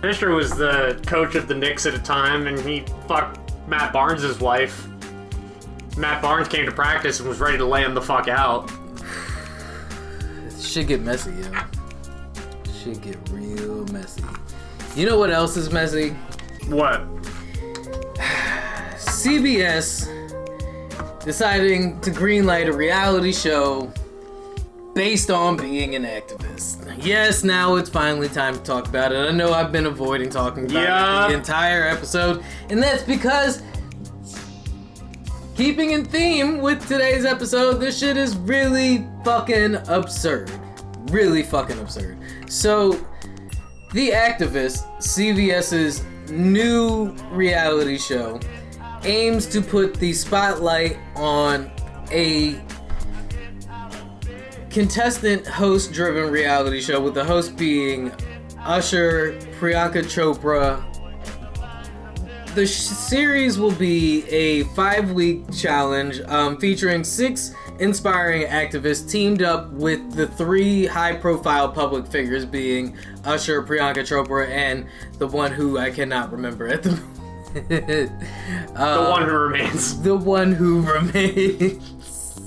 Fisher 0.00 0.32
was 0.32 0.50
the 0.56 1.00
coach 1.06 1.36
of 1.36 1.46
the 1.46 1.54
Knicks 1.54 1.86
at 1.86 1.94
a 1.94 2.00
time, 2.00 2.48
and 2.48 2.58
he 2.58 2.80
fucked 3.06 3.52
Matt 3.68 3.92
Barnes' 3.92 4.40
wife. 4.40 4.88
Matt 5.96 6.20
Barnes 6.20 6.48
came 6.48 6.66
to 6.66 6.72
practice 6.72 7.20
and 7.20 7.28
was 7.28 7.38
ready 7.38 7.56
to 7.58 7.64
lay 7.64 7.84
him 7.84 7.94
the 7.94 8.02
fuck 8.02 8.26
out. 8.26 8.72
Shit 10.64 10.88
get 10.88 11.00
messy, 11.02 11.30
yo. 11.32 11.52
Shit 12.82 13.00
get 13.02 13.18
real 13.30 13.84
messy. 13.92 14.22
You 14.96 15.06
know 15.06 15.18
what 15.18 15.30
else 15.30 15.56
is 15.56 15.70
messy? 15.72 16.10
What? 16.68 17.02
CBS 18.96 20.08
deciding 21.24 22.00
to 22.00 22.10
greenlight 22.10 22.68
a 22.68 22.72
reality 22.72 23.32
show 23.32 23.92
based 24.94 25.30
on 25.30 25.56
being 25.56 25.94
an 25.94 26.04
activist. 26.04 26.80
Yes, 27.04 27.42
now 27.42 27.74
it's 27.76 27.90
finally 27.90 28.28
time 28.28 28.54
to 28.54 28.60
talk 28.62 28.86
about 28.86 29.12
it. 29.12 29.16
I 29.28 29.32
know 29.32 29.52
I've 29.52 29.72
been 29.72 29.86
avoiding 29.86 30.30
talking 30.30 30.64
about 30.70 30.82
Yeah. 30.82 31.24
it 31.26 31.28
the 31.30 31.34
entire 31.34 31.88
episode, 31.88 32.44
and 32.70 32.80
that's 32.82 33.02
because 33.02 33.62
keeping 35.54 35.92
in 35.92 36.04
theme 36.04 36.58
with 36.58 36.86
today's 36.86 37.24
episode, 37.24 37.74
this 37.74 37.98
shit 37.98 38.16
is 38.16 38.36
really 38.36 39.06
fucking 39.24 39.76
absurd. 39.88 40.50
really 41.10 41.42
fucking 41.42 41.78
absurd. 41.78 42.18
So, 42.48 42.92
The 43.92 44.10
Activist, 44.10 44.84
CBS's 44.98 46.02
new 46.30 47.10
reality 47.30 47.98
show, 47.98 48.40
aims 49.04 49.46
to 49.46 49.60
put 49.60 49.94
the 49.94 50.12
spotlight 50.12 50.96
on 51.14 51.70
a 52.10 52.60
contestant 54.70 55.46
host 55.46 55.92
driven 55.92 56.30
reality 56.30 56.80
show 56.80 57.00
with 57.00 57.14
the 57.14 57.24
host 57.24 57.56
being 57.56 58.10
Usher, 58.60 59.38
Priyanka 59.60 60.02
Chopra. 60.04 60.82
The 62.54 62.66
sh- 62.66 62.70
series 62.78 63.58
will 63.58 63.72
be 63.72 64.24
a 64.28 64.62
five 64.74 65.10
week 65.12 65.50
challenge 65.52 66.20
um, 66.28 66.56
featuring 66.58 67.02
six 67.02 67.52
inspiring 67.80 68.46
activists 68.46 69.10
teamed 69.10 69.42
up 69.42 69.70
with 69.72 70.12
the 70.12 70.28
three 70.28 70.86
high 70.86 71.14
profile 71.16 71.68
public 71.68 72.06
figures 72.06 72.44
being 72.44 72.96
Usher, 73.24 73.60
Priyanka 73.64 74.02
Chopra, 74.06 74.48
and 74.48 74.86
the 75.18 75.26
one 75.26 75.50
who 75.50 75.78
I 75.78 75.90
cannot 75.90 76.30
remember 76.30 76.68
at 76.68 76.84
the 76.84 76.90
moment. 76.90 77.10
The 77.68 78.80
Uh, 78.80 79.10
one 79.10 79.22
who 79.28 79.36
remains. 79.36 80.02
the 80.02 80.16
one 80.16 80.52
who 80.52 80.82
remains. 80.82 82.40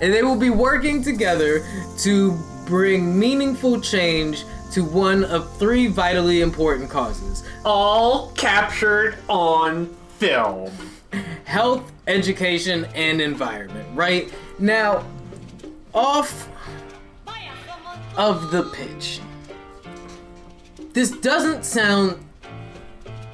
and 0.00 0.12
they 0.12 0.22
will 0.22 0.38
be 0.38 0.50
working 0.50 1.02
together 1.02 1.62
to 1.98 2.32
bring 2.64 3.18
meaningful 3.18 3.78
change 3.78 4.44
to 4.74 4.84
one 4.84 5.22
of 5.26 5.56
three 5.56 5.86
vitally 5.86 6.40
important 6.40 6.90
causes 6.90 7.44
All 7.64 8.32
captured 8.32 9.16
on 9.28 9.86
film. 10.18 10.72
health, 11.44 11.92
education, 12.08 12.84
and 12.96 13.20
environment, 13.20 13.86
right? 13.94 14.34
Now, 14.58 15.04
off 15.94 16.48
of 18.16 18.50
the 18.50 18.64
pitch, 18.64 19.20
this 20.92 21.12
doesn't 21.18 21.64
sound 21.64 22.23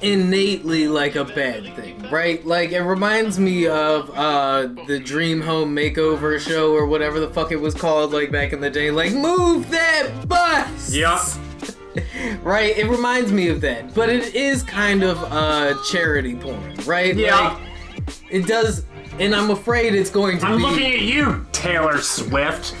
innately 0.01 0.87
like 0.87 1.15
a 1.15 1.25
bad 1.25 1.75
thing, 1.75 2.01
right? 2.09 2.45
Like 2.45 2.71
it 2.71 2.81
reminds 2.81 3.39
me 3.39 3.67
of 3.67 4.09
uh 4.15 4.67
the 4.87 4.99
Dream 4.99 5.41
Home 5.41 5.75
Makeover 5.75 6.39
show 6.39 6.73
or 6.73 6.85
whatever 6.85 7.19
the 7.19 7.29
fuck 7.29 7.51
it 7.51 7.57
was 7.59 7.73
called 7.75 8.13
like 8.13 8.31
back 8.31 8.53
in 8.53 8.61
the 8.61 8.69
day. 8.69 8.91
Like 8.91 9.13
move 9.13 9.69
that 9.71 10.27
bus. 10.27 10.93
Yup. 10.93 11.21
Right? 12.41 12.77
It 12.77 12.87
reminds 12.87 13.33
me 13.33 13.49
of 13.49 13.59
that. 13.61 13.93
But 13.93 14.07
it 14.07 14.33
is 14.33 14.63
kind 14.63 15.03
of 15.03 15.21
uh 15.23 15.75
charity 15.83 16.35
porn, 16.35 16.75
right? 16.85 17.15
Yeah. 17.15 17.49
Like 17.49 18.15
it 18.29 18.47
does 18.47 18.85
and 19.19 19.35
I'm 19.35 19.49
afraid 19.51 19.93
it's 19.93 20.09
going 20.09 20.39
to 20.39 20.45
be 20.45 20.51
I'm 20.53 20.61
looking 20.61 20.93
at 20.93 21.01
you, 21.01 21.45
Taylor 21.51 21.99
Swift. 21.99 22.75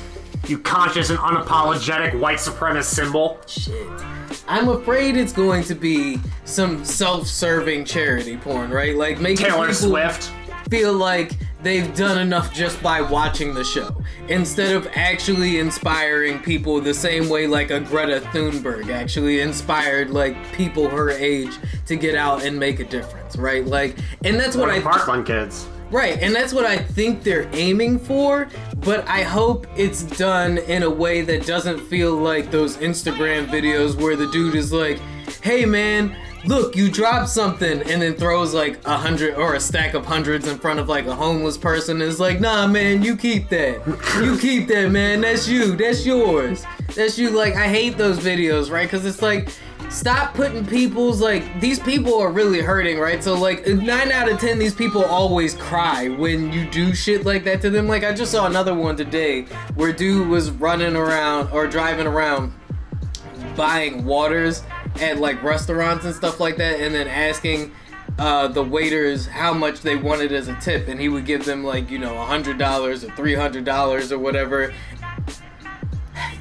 You 0.47 0.57
conscious 0.59 1.09
and 1.09 1.19
unapologetic 1.19 2.17
white 2.19 2.37
supremacist 2.37 2.85
symbol. 2.85 3.39
Shit. 3.47 3.87
I'm 4.51 4.67
afraid 4.67 5.15
it's 5.15 5.31
going 5.31 5.63
to 5.63 5.75
be 5.75 6.19
some 6.43 6.83
self-serving 6.83 7.85
charity 7.85 8.35
porn, 8.35 8.69
right? 8.69 8.95
Like 8.97 9.21
making 9.21 9.45
Taylor 9.45 9.67
people 9.67 9.89
Swift. 9.89 10.29
feel 10.69 10.91
like 10.91 11.31
they've 11.63 11.95
done 11.95 12.17
enough 12.17 12.53
just 12.53 12.83
by 12.83 13.01
watching 13.01 13.53
the 13.53 13.63
show 13.63 13.95
instead 14.27 14.75
of 14.75 14.89
actually 14.93 15.59
inspiring 15.59 16.39
people 16.39 16.81
the 16.81 16.93
same 16.93 17.29
way 17.29 17.47
like 17.47 17.71
a 17.71 17.79
Greta 17.79 18.19
Thunberg 18.33 18.89
actually 18.89 19.39
inspired 19.39 20.09
like 20.09 20.35
people 20.51 20.89
her 20.89 21.11
age 21.11 21.57
to 21.85 21.95
get 21.95 22.15
out 22.15 22.43
and 22.43 22.59
make 22.59 22.81
a 22.81 22.85
difference, 22.85 23.37
right? 23.37 23.65
Like 23.65 23.95
and 24.25 24.37
that's 24.37 24.57
what 24.57 24.67
What 24.67 24.77
I 24.77 24.81
Parkland 24.81 25.25
kids. 25.25 25.65
Right, 25.91 26.17
and 26.21 26.33
that's 26.33 26.53
what 26.53 26.65
I 26.65 26.77
think 26.77 27.21
they're 27.21 27.49
aiming 27.53 27.99
for, 27.99 28.47
but 28.77 29.05
I 29.09 29.23
hope 29.23 29.67
it's 29.75 30.03
done 30.03 30.57
in 30.59 30.83
a 30.83 30.89
way 30.89 31.21
that 31.21 31.45
doesn't 31.45 31.81
feel 31.81 32.15
like 32.15 32.49
those 32.49 32.77
Instagram 32.77 33.47
videos 33.47 34.01
where 34.01 34.15
the 34.15 34.27
dude 34.27 34.55
is 34.55 34.71
like, 34.71 34.99
hey 35.43 35.65
man, 35.65 36.15
look, 36.45 36.77
you 36.77 36.89
dropped 36.89 37.27
something, 37.27 37.81
and 37.81 38.01
then 38.01 38.15
throws 38.15 38.53
like 38.53 38.79
a 38.87 38.95
hundred 38.95 39.35
or 39.35 39.55
a 39.55 39.59
stack 39.59 39.93
of 39.93 40.05
hundreds 40.05 40.47
in 40.47 40.57
front 40.57 40.79
of 40.79 40.87
like 40.87 41.07
a 41.07 41.13
homeless 41.13 41.57
person 41.57 42.01
and 42.01 42.09
is 42.09 42.21
like, 42.21 42.39
nah 42.39 42.65
man, 42.67 43.03
you 43.03 43.17
keep 43.17 43.49
that. 43.49 43.85
You 44.15 44.37
keep 44.37 44.69
that, 44.69 44.91
man. 44.91 45.19
That's 45.19 45.45
you. 45.45 45.75
That's 45.75 46.05
yours. 46.05 46.63
That's 46.95 47.17
you. 47.17 47.31
Like, 47.31 47.55
I 47.55 47.67
hate 47.67 47.97
those 47.97 48.17
videos, 48.19 48.71
right? 48.71 48.89
Because 48.89 49.05
it's 49.05 49.21
like, 49.21 49.49
stop 49.91 50.33
putting 50.33 50.65
people's 50.65 51.21
like 51.21 51.59
these 51.59 51.79
people 51.79 52.17
are 52.17 52.31
really 52.31 52.61
hurting 52.61 52.97
right? 52.97 53.23
So 53.23 53.37
like 53.37 53.67
nine 53.67 54.11
out 54.11 54.31
of 54.31 54.39
ten 54.39 54.57
these 54.57 54.73
people 54.73 55.03
always 55.03 55.53
cry 55.55 56.07
when 56.07 56.51
you 56.51 56.65
do 56.69 56.95
shit 56.95 57.25
like 57.25 57.43
that 57.43 57.61
to 57.61 57.69
them. 57.69 57.87
Like 57.87 58.03
i 58.03 58.13
just 58.13 58.31
saw 58.31 58.47
another 58.47 58.73
one 58.73 58.95
today 58.95 59.43
where 59.75 59.91
dude 59.91 60.27
was 60.27 60.49
running 60.51 60.95
around 60.95 61.51
or 61.51 61.67
driving 61.67 62.07
around 62.07 62.53
buying 63.55 64.05
waters 64.05 64.63
at 65.01 65.17
like 65.17 65.43
restaurants 65.43 66.05
and 66.05 66.15
stuff 66.15 66.39
like 66.39 66.57
that 66.57 66.79
and 66.79 66.95
then 66.95 67.07
asking 67.07 67.71
uh, 68.17 68.47
the 68.47 68.63
waiters 68.63 69.25
how 69.25 69.53
much 69.53 69.81
they 69.81 69.95
wanted 69.95 70.31
as 70.31 70.47
a 70.47 70.55
tip. 70.57 70.87
And 70.87 70.99
he 70.99 71.09
would 71.09 71.25
give 71.25 71.43
them 71.43 71.63
like 71.63 71.89
you 71.89 71.99
know 71.99 72.17
a 72.17 72.25
hundred 72.25 72.57
dollars 72.57 73.03
or 73.03 73.11
three 73.11 73.35
hundred 73.35 73.65
dollars 73.65 74.11
or 74.11 74.19
whatever 74.19 74.73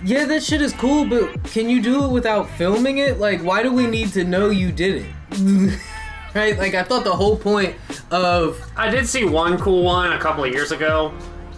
yeah, 0.05 0.25
that 0.27 0.43
shit 0.43 0.63
is 0.63 0.73
cool, 0.75 1.05
but 1.05 1.43
can 1.45 1.69
you 1.69 1.81
do 1.83 2.05
it 2.05 2.09
without 2.11 2.49
filming 2.51 2.99
it? 2.99 3.19
Like, 3.19 3.43
why 3.43 3.63
do 3.63 3.73
we 3.73 3.87
need 3.87 4.13
to 4.13 4.25
know 4.25 4.51
you 4.51 4.73
did 4.73 5.05
it? 5.07 5.79
right? 6.35 6.57
Like, 6.59 6.75
I 6.75 6.83
thought 6.83 7.05
the 7.05 7.15
whole 7.15 7.37
point 7.37 7.77
of 8.11 8.61
I 8.77 8.91
did 8.91 9.07
see 9.07 9.25
one 9.25 9.59
cool 9.59 9.83
one 9.85 10.13
a 10.13 10.19
couple 10.19 10.45
of 10.45 10.53
years 10.53 10.73
ago 10.73 11.09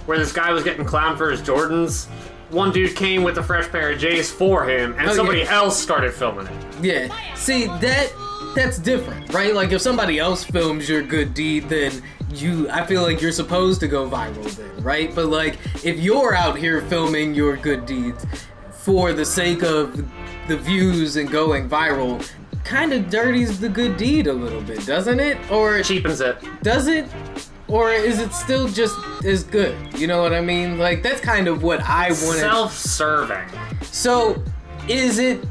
where 0.06 0.18
this 0.18 0.32
guy 0.32 0.50
was 0.52 0.64
getting 0.64 0.84
clowned 0.84 1.16
for 1.18 1.30
his 1.30 1.40
Jordans. 1.40 2.06
One 2.50 2.70
dude 2.72 2.94
came 2.96 3.22
with 3.22 3.38
a 3.38 3.42
fresh 3.42 3.68
pair 3.70 3.92
of 3.92 3.98
J's 3.98 4.30
for 4.30 4.68
him, 4.68 4.94
and 4.98 5.08
Oh, 5.08 5.14
somebody 5.14 5.40
yeah. 5.40 5.54
else 5.54 5.80
started 5.80 6.12
filming 6.12 6.46
it. 6.48 6.64
yeah, 6.82 7.34
see 7.34 7.66
that 7.66 8.12
that's 8.54 8.78
different, 8.78 9.32
right? 9.32 9.54
Like, 9.54 9.72
if 9.72 9.80
somebody 9.80 10.18
else 10.18 10.44
films 10.44 10.86
your 10.88 11.00
good 11.02 11.32
deed, 11.32 11.70
then 11.70 12.02
you, 12.34 12.68
I 12.70 12.84
feel 12.86 13.02
like 13.02 13.20
you're 13.20 13.32
supposed 13.32 13.80
to 13.80 13.88
go 13.88 14.08
viral 14.08 14.44
then, 14.56 14.82
right? 14.82 15.14
But 15.14 15.26
like, 15.26 15.58
if 15.84 15.98
you're 15.98 16.34
out 16.34 16.58
here 16.58 16.82
filming 16.82 17.34
your 17.34 17.56
good 17.56 17.86
deeds 17.86 18.24
for 18.72 19.12
the 19.12 19.24
sake 19.24 19.62
of 19.62 19.96
the 20.48 20.56
views 20.56 21.16
and 21.16 21.30
going 21.30 21.68
viral. 21.68 22.28
Kind 22.64 22.92
of 22.92 23.10
dirties 23.10 23.60
the 23.60 23.68
good 23.68 23.96
deed 23.96 24.26
a 24.26 24.32
little 24.32 24.60
bit, 24.62 24.84
doesn't 24.86 25.20
it? 25.20 25.38
Or 25.50 25.82
Cheapens 25.82 26.20
it. 26.20 26.38
does 26.62 26.86
it 26.88 27.06
or 27.68 27.90
is 27.92 28.18
it 28.18 28.32
still 28.32 28.68
just 28.68 28.94
as 29.24 29.44
good 29.44 29.74
you 29.96 30.06
know 30.06 30.20
what 30.20 30.34
i 30.34 30.40
mean 30.40 30.78
like 30.78 31.02
that's 31.02 31.20
kind 31.20 31.46
of 31.48 31.62
what 31.62 31.80
i 31.82 32.08
wanted 32.08 32.40
Self-serving. 32.40 33.48
so 33.82 34.42
is 34.88 35.18
it 35.18 35.42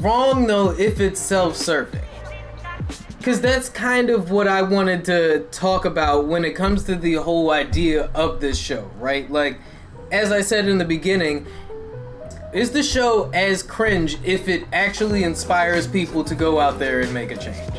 wrong 0.00 0.46
though 0.46 0.70
if 0.72 1.00
it's 1.00 1.20
self-serving 1.20 2.02
because 3.24 3.40
that's 3.40 3.70
kind 3.70 4.10
of 4.10 4.30
what 4.30 4.46
i 4.46 4.60
wanted 4.60 5.02
to 5.02 5.46
talk 5.50 5.86
about 5.86 6.26
when 6.26 6.44
it 6.44 6.50
comes 6.50 6.84
to 6.84 6.94
the 6.94 7.14
whole 7.14 7.52
idea 7.52 8.10
of 8.14 8.38
this 8.38 8.58
show 8.58 8.82
right 8.98 9.30
like 9.30 9.58
as 10.12 10.30
i 10.30 10.42
said 10.42 10.68
in 10.68 10.76
the 10.76 10.84
beginning 10.84 11.46
is 12.52 12.70
the 12.72 12.82
show 12.82 13.30
as 13.30 13.62
cringe 13.62 14.18
if 14.24 14.46
it 14.46 14.66
actually 14.74 15.24
inspires 15.24 15.86
people 15.86 16.22
to 16.22 16.34
go 16.34 16.60
out 16.60 16.78
there 16.78 17.00
and 17.00 17.14
make 17.14 17.30
a 17.30 17.36
change 17.36 17.72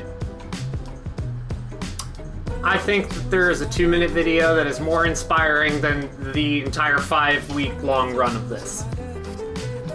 I 2.64 2.80
think 2.80 3.10
that 3.10 3.30
there 3.30 3.52
is 3.52 3.62
a 3.62 3.70
two-minute 3.70 4.10
video 4.10 4.56
that 4.56 4.66
is 4.66 4.80
more 4.80 5.06
inspiring 5.06 5.80
than 5.82 6.10
the 6.34 6.64
entire 6.64 6.98
five-week-long 6.98 8.16
run 8.16 8.36
of 8.36 8.50
this. 8.50 8.84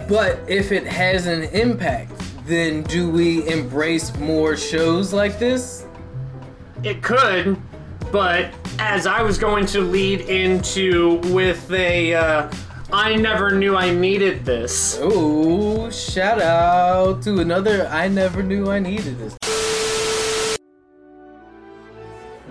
But 0.07 0.39
if 0.47 0.71
it 0.71 0.87
has 0.87 1.27
an 1.27 1.43
impact, 1.43 2.20
then 2.45 2.83
do 2.83 3.09
we 3.09 3.47
embrace 3.47 4.15
more 4.17 4.57
shows 4.57 5.13
like 5.13 5.37
this? 5.39 5.85
It 6.83 7.03
could, 7.03 7.61
but 8.11 8.51
as 8.79 9.05
I 9.05 9.21
was 9.21 9.37
going 9.37 9.65
to 9.67 9.81
lead 9.81 10.21
into 10.21 11.17
with 11.33 11.71
a, 11.71 12.15
uh, 12.15 12.51
I 12.91 13.15
never 13.15 13.51
knew 13.51 13.77
I 13.77 13.91
needed 13.91 14.43
this. 14.43 14.97
Oh, 14.99 15.89
shout 15.91 16.41
out 16.41 17.21
to 17.23 17.39
another 17.39 17.87
I 17.87 18.07
never 18.07 18.41
knew 18.41 18.71
I 18.71 18.79
needed 18.79 19.19
this. 19.19 19.37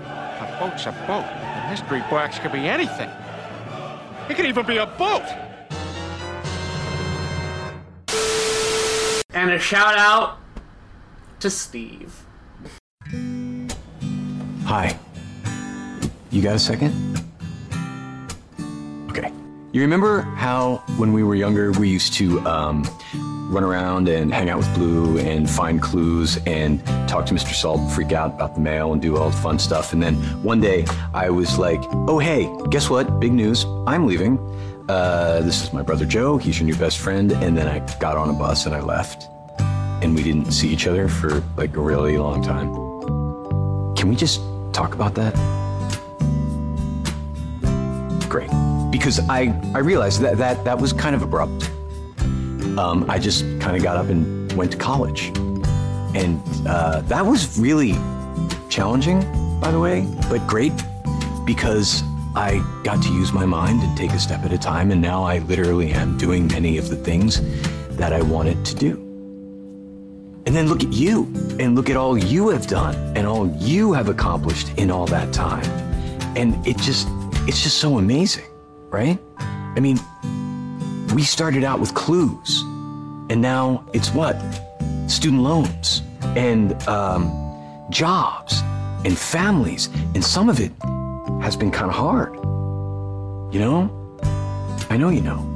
A 0.05 0.57
boat's 0.61 0.87
a 0.87 0.93
boat. 1.07 1.27
In 1.27 1.69
history 1.69 2.03
books 2.09 2.39
could 2.39 2.53
be 2.53 2.69
anything. 2.69 3.11
It 4.29 4.37
could 4.37 4.47
even 4.47 4.65
be 4.65 4.77
a 4.77 4.87
boat. 4.87 5.49
And 9.41 9.53
a 9.53 9.59
shout 9.59 9.97
out 9.97 10.37
to 11.39 11.49
Steve. 11.49 12.27
Hi. 14.67 14.99
You 16.31 16.43
got 16.43 16.57
a 16.57 16.59
second? 16.59 16.93
Okay. 19.09 19.33
You 19.73 19.81
remember 19.81 20.21
how 20.37 20.85
when 20.99 21.15
we 21.15 21.23
were 21.23 21.35
younger 21.35 21.73
we 21.73 21.89
used 21.89 22.12
to 22.19 22.39
um, 22.41 22.85
run 23.51 23.65
around 23.65 24.11
and 24.11 24.31
hang 24.31 24.51
out 24.51 24.59
with 24.59 24.75
Blue 24.75 25.17
and 25.17 25.49
find 25.49 25.81
clues 25.81 26.37
and 26.45 26.85
talk 27.09 27.25
to 27.25 27.33
Mr. 27.33 27.55
Salt, 27.55 27.91
freak 27.93 28.12
out 28.12 28.35
about 28.35 28.55
the 28.55 28.61
mail 28.61 28.93
and 28.93 29.01
do 29.01 29.17
all 29.17 29.31
the 29.31 29.37
fun 29.39 29.59
stuff. 29.59 29.95
And 29.95 30.03
then 30.03 30.17
one 30.43 30.61
day 30.61 30.85
I 31.15 31.31
was 31.31 31.59
like, 31.59 31.81
"Oh 32.07 32.19
hey, 32.19 32.47
guess 32.69 32.91
what? 32.91 33.21
Big 33.21 33.33
news! 33.33 33.65
I'm 33.87 34.07
leaving. 34.07 34.37
Uh, 34.91 35.41
this 35.43 35.62
is 35.62 35.73
my 35.73 35.83
brother 35.83 36.05
Joe. 36.05 36.37
He's 36.37 36.59
your 36.59 36.67
new 36.67 36.75
best 36.75 36.99
friend." 36.99 37.31
And 37.31 37.57
then 37.57 37.69
I 37.69 37.79
got 38.01 38.17
on 38.17 38.29
a 38.29 38.33
bus 38.33 38.67
and 38.67 38.75
I 38.75 38.81
left, 38.81 39.29
and 40.03 40.17
we 40.17 40.23
didn't 40.25 40.51
see 40.51 40.69
each 40.69 40.89
other 40.89 41.07
for 41.09 41.45
like 41.57 41.77
a 41.77 41.81
really 41.81 42.19
long 42.19 42.43
time. 42.43 42.75
Can 43.95 44.09
we 44.09 44.17
just 44.17 44.41
talk 44.73 44.95
about 44.95 45.15
that? 45.15 45.33
Great. 48.29 48.51
Because 48.91 49.21
I, 49.29 49.57
I 49.75 49.79
realized 49.79 50.23
that, 50.23 50.39
that 50.39 50.65
that 50.65 50.77
was 50.77 50.93
kind 50.93 51.15
of 51.15 51.23
abrupt. 51.23 51.71
Um, 52.77 53.07
I 53.09 53.21
just 53.21 53.45
kind 53.61 53.77
of 53.77 53.85
got 53.85 53.97
up 53.97 54.09
and 54.09 54.53
went 54.55 54.73
to 54.73 54.79
college. 54.79 55.31
And 56.17 56.43
uh, 56.67 57.03
that 57.03 57.25
was 57.25 57.57
really 57.61 57.93
challenging, 58.69 59.21
by 59.61 59.71
the 59.71 59.79
way, 59.79 60.05
but 60.29 60.45
great 60.49 60.73
because 61.45 62.03
I 62.35 62.65
got 62.85 63.02
to 63.02 63.12
use 63.12 63.32
my 63.32 63.44
mind 63.44 63.82
and 63.82 63.97
take 63.97 64.12
a 64.12 64.19
step 64.19 64.44
at 64.44 64.52
a 64.52 64.59
time. 64.59 64.93
And 64.93 65.02
now 65.02 65.24
I 65.24 65.39
literally 65.39 65.93
am 65.93 66.16
doing 66.16 66.47
many 66.47 66.78
of 66.78 66.89
the 66.89 66.97
things 66.97 67.40
that 67.97 68.12
I 68.12 68.23
wanted 68.23 68.65
to 68.66 68.74
do. 68.77 68.93
And 70.47 70.55
then 70.57 70.69
look 70.69 70.82
at 70.82 70.93
you 70.93 71.24
and 71.59 71.74
look 71.74 71.90
at 71.90 71.97
all 71.97 72.16
you 72.16 72.48
have 72.48 72.66
done 72.66 72.94
and 73.16 73.27
all 73.27 73.48
you 73.57 73.93
have 73.93 74.09
accomplished 74.09 74.70
in 74.78 74.90
all 74.90 75.07
that 75.07 75.32
time. 75.32 75.65
And 76.36 76.66
it 76.66 76.77
just, 76.78 77.09
it's 77.48 77.62
just 77.62 77.78
so 77.78 77.98
amazing, 77.98 78.47
right? 78.90 79.19
I 79.39 79.81
mean, 79.81 79.98
we 81.15 81.23
started 81.23 81.65
out 81.65 81.81
with 81.81 81.94
clues 81.94 82.62
and 83.28 83.40
now 83.40 83.85
it's 83.93 84.11
what? 84.15 84.40
Student 85.09 85.43
loans 85.43 86.02
and 86.36 86.81
um, 86.89 87.31
jobs 87.90 88.61
and 89.05 89.19
families. 89.19 89.89
And 90.15 90.24
some 90.24 90.48
of 90.48 90.61
it 90.61 90.73
has 91.41 91.57
been 91.57 91.71
kind 91.71 91.91
of 91.91 91.97
hard. 91.97 92.35
You 93.53 93.61
know? 93.61 94.17
I 94.91 94.97
know 94.97 95.09
you 95.09 95.21
know. 95.21 95.47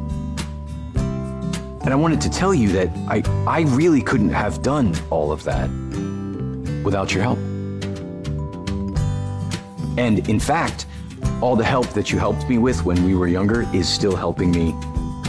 And 1.84 1.92
I 1.92 1.96
wanted 1.96 2.20
to 2.22 2.30
tell 2.30 2.54
you 2.54 2.68
that 2.70 2.88
I, 3.08 3.22
I 3.46 3.60
really 3.62 4.00
couldn't 4.00 4.30
have 4.30 4.62
done 4.62 4.94
all 5.10 5.32
of 5.32 5.44
that 5.44 5.68
without 6.82 7.12
your 7.12 7.22
help. 7.22 7.38
And 9.98 10.26
in 10.28 10.40
fact, 10.40 10.86
all 11.42 11.56
the 11.56 11.64
help 11.64 11.88
that 11.90 12.10
you 12.10 12.18
helped 12.18 12.48
me 12.48 12.58
with 12.58 12.84
when 12.84 13.04
we 13.04 13.14
were 13.14 13.28
younger 13.28 13.66
is 13.74 13.88
still 13.88 14.16
helping 14.16 14.50
me 14.50 14.74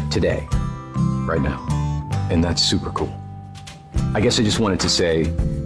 today, 0.09 0.47
right 1.27 1.41
now. 1.41 1.61
And 2.31 2.43
that's 2.43 2.63
super 2.63 2.89
cool. 2.91 3.13
I 4.13 4.21
guess 4.21 4.39
I 4.39 4.43
just 4.43 4.59
wanted 4.59 4.79
to 4.79 4.89
say 4.89 5.23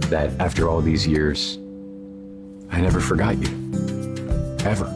that 0.08 0.32
after 0.40 0.68
all 0.68 0.80
these 0.80 1.06
years, 1.06 1.56
I 2.70 2.80
never 2.80 3.00
forgot 3.00 3.38
you. 3.38 3.99
Ever. 4.64 4.86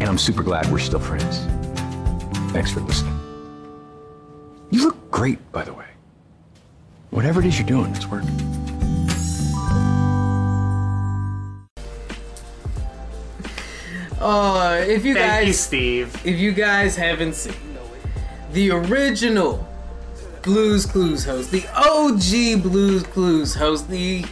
And 0.00 0.04
I'm 0.04 0.18
super 0.18 0.42
glad 0.42 0.66
we're 0.70 0.78
still 0.78 0.98
friends. 1.00 1.38
Thanks 2.52 2.72
for 2.72 2.80
listening. 2.80 3.14
You 4.70 4.84
look 4.84 5.10
great, 5.10 5.52
by 5.52 5.64
the 5.64 5.72
way. 5.72 5.86
Whatever 7.10 7.40
it 7.40 7.46
is 7.46 7.58
you're 7.58 7.68
doing, 7.68 7.94
it's 7.94 8.06
working. 8.06 8.28
Uh, 14.20 14.82
if 14.82 15.04
you 15.04 15.14
Thank 15.14 15.40
you, 15.40 15.46
guys, 15.46 15.60
Steve. 15.60 16.26
if 16.26 16.38
you 16.38 16.50
guys 16.52 16.96
haven't 16.96 17.34
seen 17.34 17.54
the 18.52 18.72
original 18.72 19.66
Blues 20.42 20.84
Clues 20.84 21.24
host, 21.24 21.52
the 21.52 21.64
OG 21.76 22.62
Blues 22.62 23.04
Clues 23.04 23.54
host, 23.54 23.88
the 23.88 24.24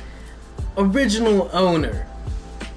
original 0.76 1.48
owner 1.52 2.06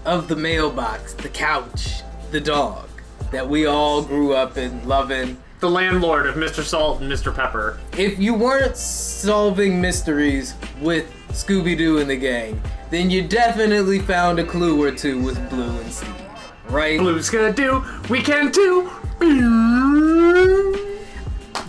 of 0.05 0.27
the 0.27 0.35
mailbox, 0.35 1.13
the 1.13 1.29
couch, 1.29 2.01
the 2.31 2.39
dog 2.39 2.89
that 3.31 3.47
we 3.47 3.65
all 3.65 4.01
grew 4.01 4.33
up 4.33 4.57
in 4.57 4.87
loving. 4.87 5.37
The 5.59 5.69
landlord 5.69 6.25
of 6.25 6.35
Mr. 6.35 6.63
Salt 6.63 7.01
and 7.01 7.11
Mr. 7.11 7.35
Pepper. 7.35 7.79
If 7.97 8.17
you 8.17 8.33
weren't 8.33 8.77
solving 8.77 9.81
mysteries 9.81 10.55
with 10.79 11.11
Scooby 11.29 11.77
Doo 11.77 11.99
and 11.99 12.09
the 12.09 12.15
gang, 12.15 12.61
then 12.89 13.09
you 13.09 13.27
definitely 13.27 13.99
found 13.99 14.39
a 14.39 14.45
clue 14.45 14.81
or 14.81 14.91
two 14.91 15.21
with 15.21 15.37
Blue 15.49 15.69
and 15.79 15.91
Steve, 15.91 16.15
right? 16.69 16.97
Blue's 16.97 17.29
gonna 17.29 17.53
do, 17.53 17.83
we 18.09 18.21
can 18.21 18.51
too. 18.51 18.89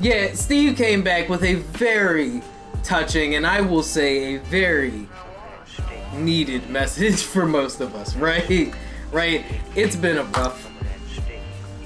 Yeah, 0.01 0.32
Steve 0.35 0.77
came 0.77 1.02
back 1.02 1.28
with 1.28 1.43
a 1.43 1.57
very 1.57 2.43
touching 2.82 3.35
and 3.35 3.47
I 3.47 3.61
will 3.61 3.82
say 3.82 4.36
a 4.36 4.39
very 4.39 5.09
needed 6.20 6.68
message 6.70 7.22
for 7.32 7.47
most 7.47 7.80
of 7.80 7.94
us, 7.94 8.14
right? 8.16 8.72
Right? 9.12 9.44
It's 9.74 9.97
been 9.97 10.18
a 10.18 10.24
rough 10.24 10.66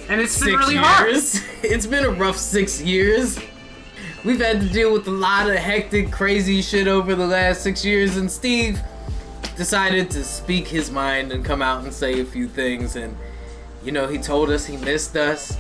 And 0.09 0.21
it's 0.21 0.39
been 0.39 0.49
six 0.51 0.59
really 0.59 0.77
hard. 0.77 1.09
years. 1.11 1.43
It's 1.63 1.87
been 1.87 2.05
a 2.05 2.11
rough 2.11 2.37
six 2.37 2.83
years. 2.83 3.39
We've 4.25 4.41
had 4.41 4.61
to 4.61 4.69
deal 4.69 4.93
with 4.93 5.07
a 5.09 5.11
lot 5.11 5.49
of 5.49 5.57
hectic, 5.57 6.11
crazy 6.13 6.61
shit 6.63 6.87
over 6.89 7.15
the 7.15 7.27
last 7.27 7.63
six 7.63 7.85
years, 7.85 8.17
and 8.19 8.31
Steve 8.31 8.81
decided 9.57 10.11
to 10.11 10.25
speak 10.25 10.67
his 10.69 10.91
mind 10.91 11.33
and 11.33 11.45
come 11.45 11.63
out 11.63 11.85
and 11.85 11.93
say 11.93 12.21
a 12.21 12.25
few 12.25 12.49
things. 12.49 12.97
And, 12.97 13.17
you 13.83 13.93
know, 13.93 14.07
he 14.07 14.19
told 14.19 14.51
us 14.51 14.67
he 14.67 14.77
missed 14.79 15.17
us, 15.17 15.57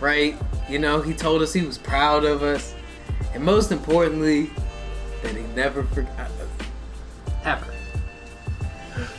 right? 0.00 0.36
You 0.68 0.78
know, 0.78 1.00
he 1.00 1.14
told 1.14 1.40
us 1.42 1.52
he 1.52 1.62
was 1.62 1.78
proud 1.78 2.24
of 2.24 2.42
us. 2.42 2.74
And 3.34 3.42
most 3.44 3.72
importantly, 3.72 4.50
that 5.22 5.34
he 5.34 5.42
never 5.54 5.82
forgot 5.84 6.30
us. 6.30 6.66
Ever. 7.44 7.71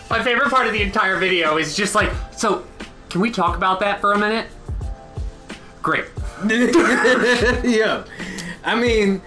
My 0.10 0.24
favorite 0.24 0.50
part 0.50 0.68
of 0.68 0.74
the 0.74 0.82
entire 0.82 1.18
video 1.18 1.58
is 1.58 1.76
just 1.76 1.96
like, 1.96 2.12
so, 2.36 2.66
can 3.10 3.22
we 3.22 3.32
talk 3.32 3.56
about 3.58 3.80
that 3.80 4.02
for 4.02 4.14
a 4.14 4.18
minute? 4.18 4.48
Great. 5.82 6.06
yeah. 7.64 8.06
I 8.64 8.76
mean, 8.76 9.22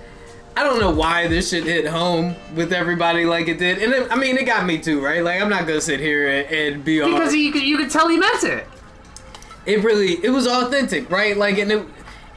I 0.56 0.62
don't 0.64 0.80
know 0.80 0.90
why 0.90 1.28
this 1.28 1.50
shit 1.50 1.64
hit 1.64 1.86
home 1.86 2.34
with 2.54 2.72
everybody 2.72 3.26
like 3.26 3.48
it 3.48 3.58
did. 3.58 3.82
And 3.82 3.92
it, 3.92 4.10
I 4.10 4.16
mean, 4.16 4.38
it 4.38 4.44
got 4.44 4.64
me 4.64 4.78
too, 4.78 5.04
right? 5.04 5.22
Like, 5.22 5.40
I'm 5.40 5.50
not 5.50 5.66
gonna 5.66 5.80
sit 5.80 6.00
here 6.00 6.28
and, 6.28 6.50
and 6.50 6.84
be 6.84 7.02
all. 7.02 7.12
Because 7.12 7.34
you 7.34 7.52
could, 7.52 7.62
you 7.62 7.76
could 7.76 7.90
tell 7.90 8.08
he 8.08 8.16
meant 8.16 8.42
it. 8.44 8.66
it 9.66 9.84
really, 9.84 10.14
it 10.24 10.30
was 10.30 10.46
authentic, 10.46 11.10
right? 11.10 11.36
Like, 11.36 11.58
and 11.58 11.72
it, 11.72 11.86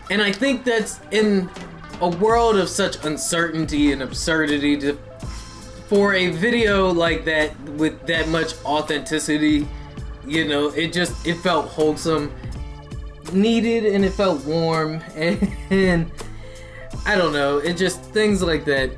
and 0.10 0.22
I 0.22 0.34
think 0.34 0.66
that's 0.66 1.00
in 1.12 1.50
a 2.02 2.10
world 2.10 2.58
of 2.58 2.68
such 2.68 3.04
uncertainty 3.06 3.94
and 3.94 4.02
absurdity 4.02 4.78
to, 4.78 5.00
for 5.90 6.14
a 6.14 6.30
video 6.30 6.92
like 6.92 7.26
that 7.26 7.60
with 7.72 8.06
that 8.06 8.28
much 8.30 8.54
authenticity, 8.64 9.68
you 10.26 10.48
know, 10.48 10.68
it 10.70 10.94
just, 10.94 11.26
it 11.26 11.34
felt 11.38 11.66
wholesome, 11.66 12.32
needed, 13.34 13.86
and 13.86 14.06
it 14.06 14.12
felt 14.12 14.46
warm, 14.46 15.02
and, 15.16 15.52
and 15.72 16.12
I 17.08 17.16
don't 17.16 17.34
know, 17.34 17.58
it 17.58 17.76
just, 17.76 18.02
things 18.02 18.44
like 18.44 18.66
that 18.66 18.92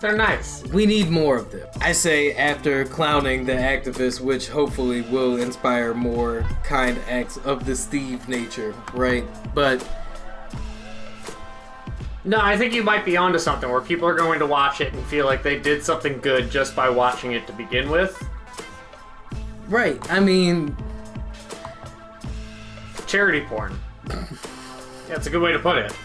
They're 0.00 0.16
nice. 0.16 0.62
we 0.68 0.86
need 0.86 1.10
more 1.10 1.36
of 1.36 1.50
them. 1.50 1.66
I 1.80 1.90
say 1.90 2.34
after 2.34 2.84
clowning 2.84 3.44
the 3.44 3.54
activists, 3.54 4.20
which 4.20 4.48
hopefully 4.48 5.00
will 5.00 5.38
inspire 5.38 5.94
more 5.94 6.46
kind 6.62 6.96
acts 7.08 7.38
of 7.38 7.66
the 7.66 7.74
Steve 7.74 8.28
nature, 8.28 8.72
right? 8.94 9.24
But 9.52 9.84
No, 12.26 12.40
I 12.40 12.56
think 12.56 12.74
you 12.74 12.82
might 12.82 13.04
be 13.04 13.16
onto 13.16 13.38
something 13.38 13.70
where 13.70 13.80
people 13.80 14.08
are 14.08 14.14
going 14.14 14.40
to 14.40 14.46
watch 14.46 14.80
it 14.80 14.92
and 14.92 15.02
feel 15.06 15.26
like 15.26 15.44
they 15.44 15.60
did 15.60 15.84
something 15.84 16.18
good 16.18 16.50
just 16.50 16.74
by 16.74 16.90
watching 16.90 17.32
it 17.32 17.46
to 17.46 17.52
begin 17.52 17.88
with. 17.88 18.20
right, 19.68 19.98
I 20.12 20.18
mean, 20.18 20.76
Charity 23.06 23.42
porn. 23.42 23.78
That's 25.08 25.28
a 25.28 25.30
good 25.30 25.40
way 25.40 25.52
to 25.52 25.60
put 25.60 25.78
it. 25.78 25.96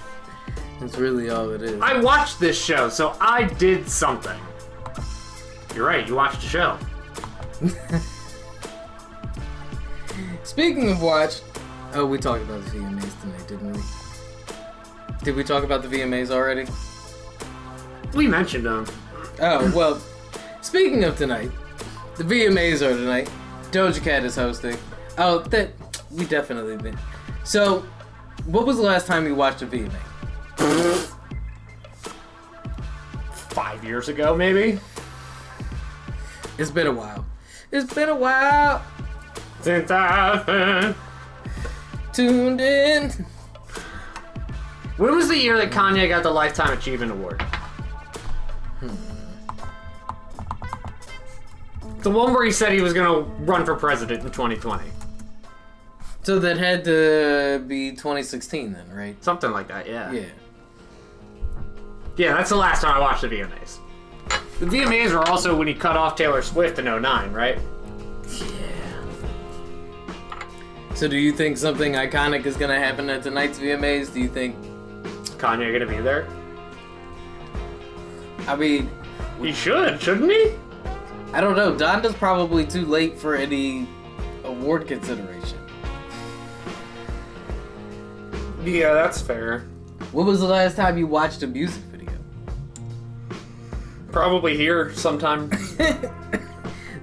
That's 0.79 0.97
really 0.97 1.31
all 1.31 1.49
it 1.49 1.63
is. 1.63 1.81
I 1.81 1.99
watched 1.99 2.39
this 2.39 2.63
show, 2.63 2.89
so 2.89 3.15
I 3.19 3.45
did 3.45 3.89
something. 3.89 4.39
You're 5.75 5.87
right, 5.87 6.07
you 6.07 6.15
watched 6.15 6.43
a 6.43 6.47
show. 6.47 6.77
Speaking 10.43 10.91
of 10.91 11.01
watch, 11.01 11.41
oh, 11.93 12.05
we 12.05 12.19
talked 12.19 12.43
about 12.43 12.63
the 12.65 12.71
VMAs 12.77 13.21
tonight, 13.21 13.47
didn't 13.47 13.73
we? 13.73 13.81
Did 15.23 15.35
we 15.35 15.43
talk 15.43 15.63
about 15.63 15.83
the 15.83 15.87
VMAs 15.87 16.31
already? 16.31 16.65
We 18.15 18.27
mentioned 18.27 18.65
them. 18.65 18.85
Oh 19.39 19.71
well. 19.75 20.01
Speaking 20.61 21.03
of 21.03 21.17
tonight, 21.17 21.51
the 22.17 22.23
VMAs 22.23 22.81
are 22.81 22.95
tonight. 22.95 23.29
Doja 23.71 24.01
Cat 24.03 24.25
is 24.25 24.35
hosting. 24.35 24.77
Oh, 25.17 25.39
that 25.39 25.71
we 26.11 26.25
definitely 26.25 26.77
did. 26.77 26.97
So, 27.43 27.85
what 28.45 28.65
was 28.65 28.77
the 28.77 28.83
last 28.83 29.07
time 29.07 29.25
you 29.25 29.35
watched 29.35 29.61
a 29.61 29.67
VMA? 29.67 29.91
Five 33.31 33.83
years 33.83 34.09
ago, 34.09 34.35
maybe? 34.35 34.79
It's 36.57 36.71
been 36.71 36.87
a 36.87 36.91
while. 36.91 37.25
It's 37.71 37.93
been 37.93 38.09
a 38.09 38.15
while. 38.15 38.83
Since 39.61 39.91
I've 39.91 40.45
been 40.45 40.95
tuned 42.13 42.61
in. 42.61 43.11
When 45.01 45.15
was 45.15 45.29
the 45.29 45.35
year 45.35 45.57
that 45.57 45.71
Kanye 45.71 46.07
got 46.07 46.21
the 46.21 46.29
Lifetime 46.29 46.77
Achievement 46.77 47.11
Award? 47.11 47.41
Hmm. 48.79 48.93
The 52.03 52.11
one 52.11 52.31
where 52.31 52.45
he 52.45 52.51
said 52.51 52.71
he 52.71 52.81
was 52.81 52.93
gonna 52.93 53.21
run 53.21 53.65
for 53.65 53.73
president 53.73 54.23
in 54.23 54.29
2020. 54.29 54.83
So 56.21 56.37
that 56.37 56.59
had 56.59 56.85
to 56.85 57.63
be 57.67 57.89
2016 57.89 58.73
then, 58.73 58.91
right? 58.91 59.23
Something 59.23 59.49
like 59.49 59.67
that, 59.69 59.87
yeah. 59.89 60.11
Yeah. 60.11 60.25
Yeah, 62.15 62.33
that's 62.35 62.51
the 62.51 62.57
last 62.57 62.83
time 62.83 62.95
I 62.95 62.99
watched 62.99 63.21
the 63.21 63.27
VMAs. 63.27 63.79
The 64.59 64.67
VMAs 64.67 65.13
were 65.13 65.27
also 65.27 65.57
when 65.57 65.67
he 65.67 65.73
cut 65.73 65.97
off 65.97 66.15
Taylor 66.15 66.43
Swift 66.43 66.77
in 66.77 66.85
09, 66.85 67.31
right? 67.31 67.57
Yeah. 68.29 68.45
So 70.93 71.07
do 71.07 71.17
you 71.17 71.31
think 71.31 71.57
something 71.57 71.93
iconic 71.93 72.45
is 72.45 72.55
gonna 72.55 72.77
happen 72.77 73.09
at 73.09 73.23
tonight's 73.23 73.57
VMAs? 73.57 74.13
Do 74.13 74.19
you 74.19 74.29
think? 74.29 74.55
Kanye 75.41 75.73
gonna 75.73 75.87
be 75.89 75.99
there? 75.99 76.27
I 78.47 78.55
mean, 78.55 78.89
He 79.41 79.51
should, 79.51 79.99
shouldn't 79.99 80.31
he? 80.31 80.51
I 81.33 81.41
don't 81.41 81.55
know. 81.55 81.75
Donda's 81.75 82.13
probably 82.13 82.63
too 82.65 82.85
late 82.85 83.17
for 83.17 83.35
any 83.35 83.87
award 84.43 84.87
consideration. 84.87 85.57
Yeah, 88.63 88.93
that's 88.93 89.19
fair. 89.19 89.61
When 90.11 90.27
was 90.27 90.41
the 90.41 90.45
last 90.45 90.75
time 90.75 90.97
you 90.97 91.07
watched 91.07 91.41
a 91.41 91.47
music 91.47 91.81
video? 91.85 92.11
Probably 94.11 94.55
here 94.55 94.93
sometime. 94.93 95.49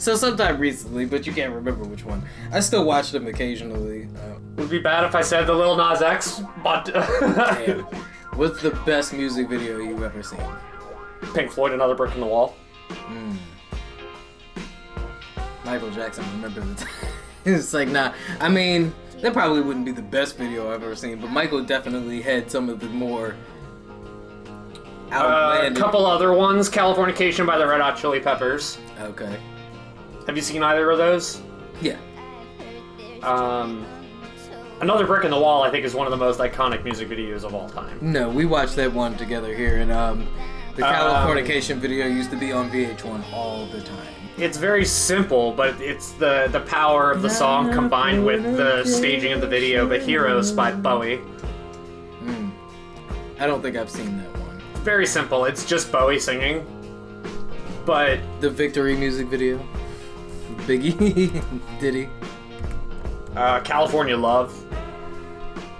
So 0.00 0.14
sometime 0.14 0.60
recently, 0.60 1.06
but 1.06 1.26
you 1.26 1.32
can't 1.32 1.52
remember 1.52 1.82
which 1.82 2.04
one. 2.04 2.22
I 2.52 2.60
still 2.60 2.84
watch 2.84 3.10
them 3.10 3.26
occasionally. 3.26 4.04
Uh, 4.04 4.38
Would 4.56 4.70
be 4.70 4.78
bad 4.78 5.02
if 5.02 5.16
I 5.16 5.22
said 5.22 5.48
the 5.48 5.52
Lil 5.52 5.76
Nas 5.76 6.00
X, 6.02 6.40
but. 6.62 6.88
What's 8.38 8.62
the 8.62 8.70
best 8.86 9.12
music 9.12 9.48
video 9.48 9.78
you've 9.78 10.04
ever 10.04 10.22
seen? 10.22 10.38
Pink 11.34 11.50
Floyd, 11.50 11.72
another 11.72 11.96
brick 11.96 12.14
in 12.14 12.20
the 12.20 12.26
wall. 12.26 12.54
Michael 15.64 15.90
Jackson, 15.90 16.24
remember 16.34 16.60
the 16.60 16.74
time. 16.76 16.88
it's 17.44 17.74
like, 17.74 17.88
nah. 17.88 18.12
I 18.38 18.48
mean, 18.48 18.94
that 19.22 19.32
probably 19.32 19.60
wouldn't 19.60 19.84
be 19.84 19.90
the 19.90 20.02
best 20.02 20.36
video 20.38 20.72
I've 20.72 20.84
ever 20.84 20.94
seen, 20.94 21.20
but 21.20 21.30
Michael 21.30 21.64
definitely 21.64 22.22
had 22.22 22.48
some 22.48 22.68
of 22.68 22.78
the 22.78 22.86
more 22.86 23.34
Uh, 25.10 25.68
a 25.68 25.74
couple 25.74 26.06
other 26.06 26.32
ones. 26.32 26.70
Californication 26.70 27.44
by 27.44 27.58
the 27.58 27.66
Red 27.66 27.80
Hot 27.80 27.96
Chili 27.96 28.20
Peppers. 28.20 28.78
Okay. 29.00 29.36
Have 30.28 30.36
you 30.36 30.42
seen 30.42 30.62
either 30.62 30.88
of 30.92 30.98
those? 30.98 31.42
Yeah. 31.82 31.96
Um, 33.24 33.84
another 34.80 35.06
brick 35.06 35.24
in 35.24 35.30
the 35.30 35.38
wall, 35.38 35.62
I 35.62 35.70
think, 35.70 35.84
is 35.84 35.94
one 35.94 36.06
of 36.06 36.10
the 36.10 36.16
most 36.16 36.38
iconic 36.40 36.84
music 36.84 37.08
videos 37.08 37.44
of 37.44 37.54
all 37.54 37.68
time. 37.68 37.98
No, 38.00 38.28
we 38.28 38.44
watched 38.44 38.76
that 38.76 38.92
one 38.92 39.16
together 39.16 39.54
here, 39.54 39.78
and 39.78 39.90
um, 39.92 40.26
the 40.76 40.86
Um, 40.86 40.94
Californication 40.94 41.78
video 41.78 42.06
used 42.06 42.30
to 42.30 42.36
be 42.36 42.52
on 42.52 42.70
VH1 42.70 43.32
all 43.32 43.66
the 43.66 43.80
time. 43.80 44.06
It's 44.36 44.56
very 44.56 44.84
simple, 44.84 45.50
but 45.52 45.80
it's 45.80 46.12
the 46.12 46.48
the 46.52 46.60
power 46.60 47.10
of 47.10 47.22
the 47.22 47.30
song 47.30 47.72
combined 47.72 48.24
with 48.24 48.42
the 48.56 48.84
staging 48.84 49.32
of 49.32 49.40
the 49.40 49.48
video. 49.48 49.88
But 49.88 50.02
Heroes 50.02 50.52
by 50.52 50.70
Bowie. 50.72 51.20
I 53.40 53.46
don't 53.46 53.62
think 53.62 53.76
I've 53.76 53.90
seen 53.90 54.16
that 54.18 54.38
one. 54.40 54.60
Very 54.82 55.06
simple. 55.06 55.44
It's 55.44 55.64
just 55.64 55.92
Bowie 55.92 56.18
singing. 56.18 56.66
But 57.86 58.18
The 58.40 58.50
Victory 58.50 58.96
music 58.96 59.28
video. 59.28 59.60
Biggie. 60.66 61.42
Diddy. 61.80 62.08
Uh, 63.36 63.60
California 63.60 64.16
Love. 64.16 64.54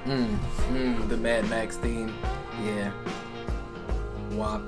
Mm, 0.05 1.09
the 1.09 1.17
Mad 1.17 1.49
Max 1.51 1.77
theme. 1.77 2.15
Yeah. 2.65 2.91
WAP. 4.33 4.63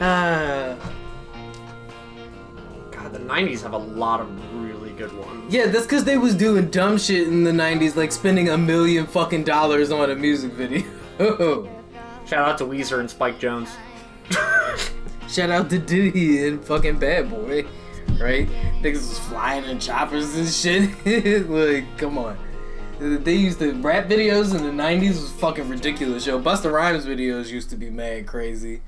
Ah. 0.00 0.76
God, 2.90 3.12
the 3.12 3.18
'90s 3.20 3.62
have 3.62 3.72
a 3.74 3.78
lot 3.78 4.20
of 4.20 4.28
really 4.62 4.90
good 4.92 5.12
ones. 5.16 5.52
yeah, 5.52 5.66
that's 5.66 5.84
because 5.86 6.04
they 6.04 6.16
was 6.18 6.34
doing 6.34 6.68
dumb 6.70 6.98
shit 6.98 7.28
in 7.28 7.44
the 7.44 7.52
90s, 7.52 7.94
like 7.96 8.10
spending 8.12 8.48
a 8.48 8.58
million 8.58 9.06
fucking 9.06 9.44
dollars 9.44 9.90
on 9.92 10.10
a 10.10 10.14
music 10.14 10.52
video. 10.52 10.84
Shout 12.26 12.48
out 12.48 12.58
to 12.58 12.64
Weezer 12.64 12.98
and 13.00 13.08
Spike 13.10 13.38
Jonze. 13.38 13.70
Shout 15.28 15.50
out 15.50 15.70
to 15.70 15.78
Diddy 15.78 16.46
and 16.48 16.62
fucking 16.64 16.98
Bad 16.98 17.30
Boy, 17.30 17.64
right? 18.20 18.48
Niggas 18.82 18.94
was 19.08 19.18
flying 19.20 19.64
in 19.64 19.78
choppers 19.78 20.34
and 20.36 20.48
shit. 20.48 21.48
like, 21.50 21.98
come 21.98 22.18
on. 22.18 22.38
They 22.98 23.34
used 23.34 23.58
to 23.58 23.74
rap 23.74 24.06
videos 24.06 24.54
in 24.54 24.62
the 24.62 24.82
90s 24.82 25.20
was 25.20 25.30
fucking 25.32 25.68
ridiculous, 25.68 26.26
yo. 26.26 26.40
Busta 26.40 26.72
Rhymes 26.72 27.04
videos 27.04 27.50
used 27.50 27.68
to 27.70 27.76
be 27.76 27.90
mad 27.90 28.26
crazy. 28.26 28.80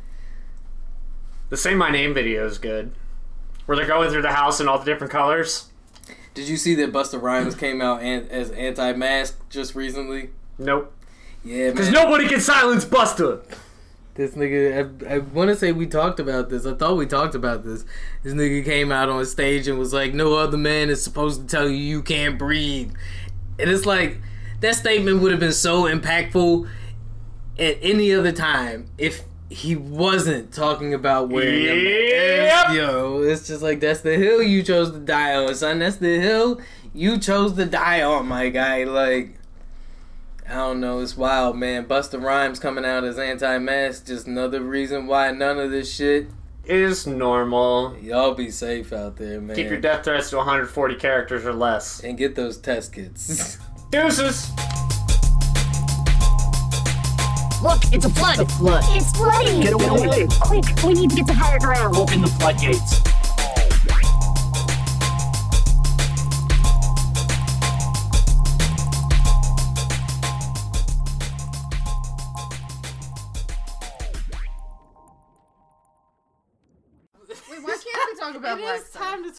The 1.50 1.56
Say 1.56 1.74
My 1.74 1.90
Name 1.90 2.14
video 2.14 2.46
is 2.46 2.59
good. 2.59 2.92
Where 3.66 3.76
they're 3.76 3.86
going 3.86 4.10
through 4.10 4.22
the 4.22 4.32
house 4.32 4.60
in 4.60 4.68
all 4.68 4.78
the 4.78 4.84
different 4.86 5.12
colors. 5.12 5.68
Did 6.32 6.48
you 6.48 6.56
see 6.56 6.74
that 6.76 6.92
Busta 6.92 7.20
Rhymes 7.20 7.55
came 7.55 7.82
out 7.82 8.00
an- 8.00 8.28
as 8.30 8.50
anti-mask 8.52 9.38
just 9.50 9.74
recently? 9.74 10.30
Nope. 10.59 10.94
Yeah, 11.44 11.70
Because 11.70 11.90
nobody 11.90 12.28
can 12.28 12.40
silence 12.40 12.84
Busta. 12.84 13.40
This 14.19 14.32
nigga, 14.32 15.07
I, 15.09 15.15
I 15.15 15.19
want 15.19 15.49
to 15.49 15.55
say 15.55 15.70
we 15.70 15.86
talked 15.86 16.19
about 16.19 16.51
this. 16.51 16.66
I 16.66 16.74
thought 16.74 16.97
we 16.97 17.07
talked 17.07 17.36
about 17.36 17.62
this. 17.62 17.85
This 18.24 18.35
nigga 18.35 18.65
came 18.65 18.90
out 18.90 19.09
on 19.09 19.24
stage 19.24 19.69
and 19.69 19.78
was 19.78 19.93
like, 19.93 20.12
"No 20.12 20.35
other 20.35 20.57
man 20.57 20.90
is 20.90 21.01
supposed 21.01 21.43
to 21.43 21.47
tell 21.47 21.69
you 21.69 21.77
you 21.77 22.03
can't 22.03 22.36
breathe," 22.36 22.93
and 23.61 23.70
it's 23.70 23.86
like 23.86 24.19
that 24.59 24.74
statement 24.74 25.23
would 25.23 25.31
have 25.31 25.39
been 25.39 25.53
so 25.53 25.85
impactful 25.85 26.69
at 27.61 27.78
any 27.81 28.12
other 28.12 28.32
time 28.32 28.90
if 28.99 29.23
he 29.51 29.77
wasn't 29.77 30.53
talking 30.53 30.95
about 30.95 31.28
wearing 31.28 31.66
a 31.66 32.49
mask. 32.49 32.74
Yo, 32.74 33.23
it's 33.23 33.47
just 33.47 33.62
like 33.62 33.78
that's 33.78 34.01
the 34.01 34.16
hill 34.16 34.43
you 34.43 34.65
chose 34.65 34.90
to 34.90 34.99
die 34.99 35.36
on, 35.36 35.55
son. 35.55 35.78
That's 35.78 35.99
the 35.99 36.19
hill 36.19 36.61
you 36.93 37.19
chose 37.19 37.53
to 37.53 37.66
die 37.66 38.03
on, 38.03 38.27
my 38.27 38.49
guy. 38.49 38.82
Like. 38.82 39.38
I 40.50 40.54
don't 40.54 40.80
know, 40.80 41.00
it's 41.00 41.14
wild, 41.16 41.58
man. 41.58 41.84
Busta 41.86 42.22
Rhymes 42.22 42.58
coming 42.58 42.84
out 42.84 43.04
as 43.04 43.18
anti-mask, 43.18 44.06
just 44.06 44.26
another 44.26 44.62
reason 44.62 45.06
why 45.06 45.30
none 45.30 45.58
of 45.58 45.70
this 45.70 45.94
shit. 45.94 46.28
Is 46.64 47.06
normal. 47.06 47.96
Y'all 47.98 48.34
be 48.34 48.50
safe 48.50 48.92
out 48.92 49.16
there, 49.16 49.40
man. 49.40 49.56
Keep 49.56 49.68
your 49.68 49.80
death 49.80 50.04
threats 50.04 50.30
to 50.30 50.36
140 50.36 50.94
characters 50.96 51.44
or 51.46 51.52
less. 51.52 52.00
and 52.02 52.16
get 52.16 52.34
those 52.34 52.56
test 52.58 52.92
kits. 52.92 53.58
Deuces. 53.90 54.50
Look, 57.62 57.82
it's 57.92 58.04
a 58.04 58.10
flood. 58.10 58.38
It's 58.38 58.52
a 58.52 58.56
flood. 58.56 58.84
It's 58.88 59.10
flooding. 59.16 59.60
Get 59.62 59.72
away. 59.72 60.26
Quick, 60.42 60.64
we 60.84 60.92
need 60.94 61.10
to 61.10 61.16
get 61.16 61.26
to 61.26 61.34
higher 61.34 61.58
ground. 61.58 61.96
Open 61.96 62.20
the 62.20 62.28
floodgates. 62.28 63.00
It 78.50 78.60
black 78.60 78.80
time 78.92 79.22
to 79.22 79.26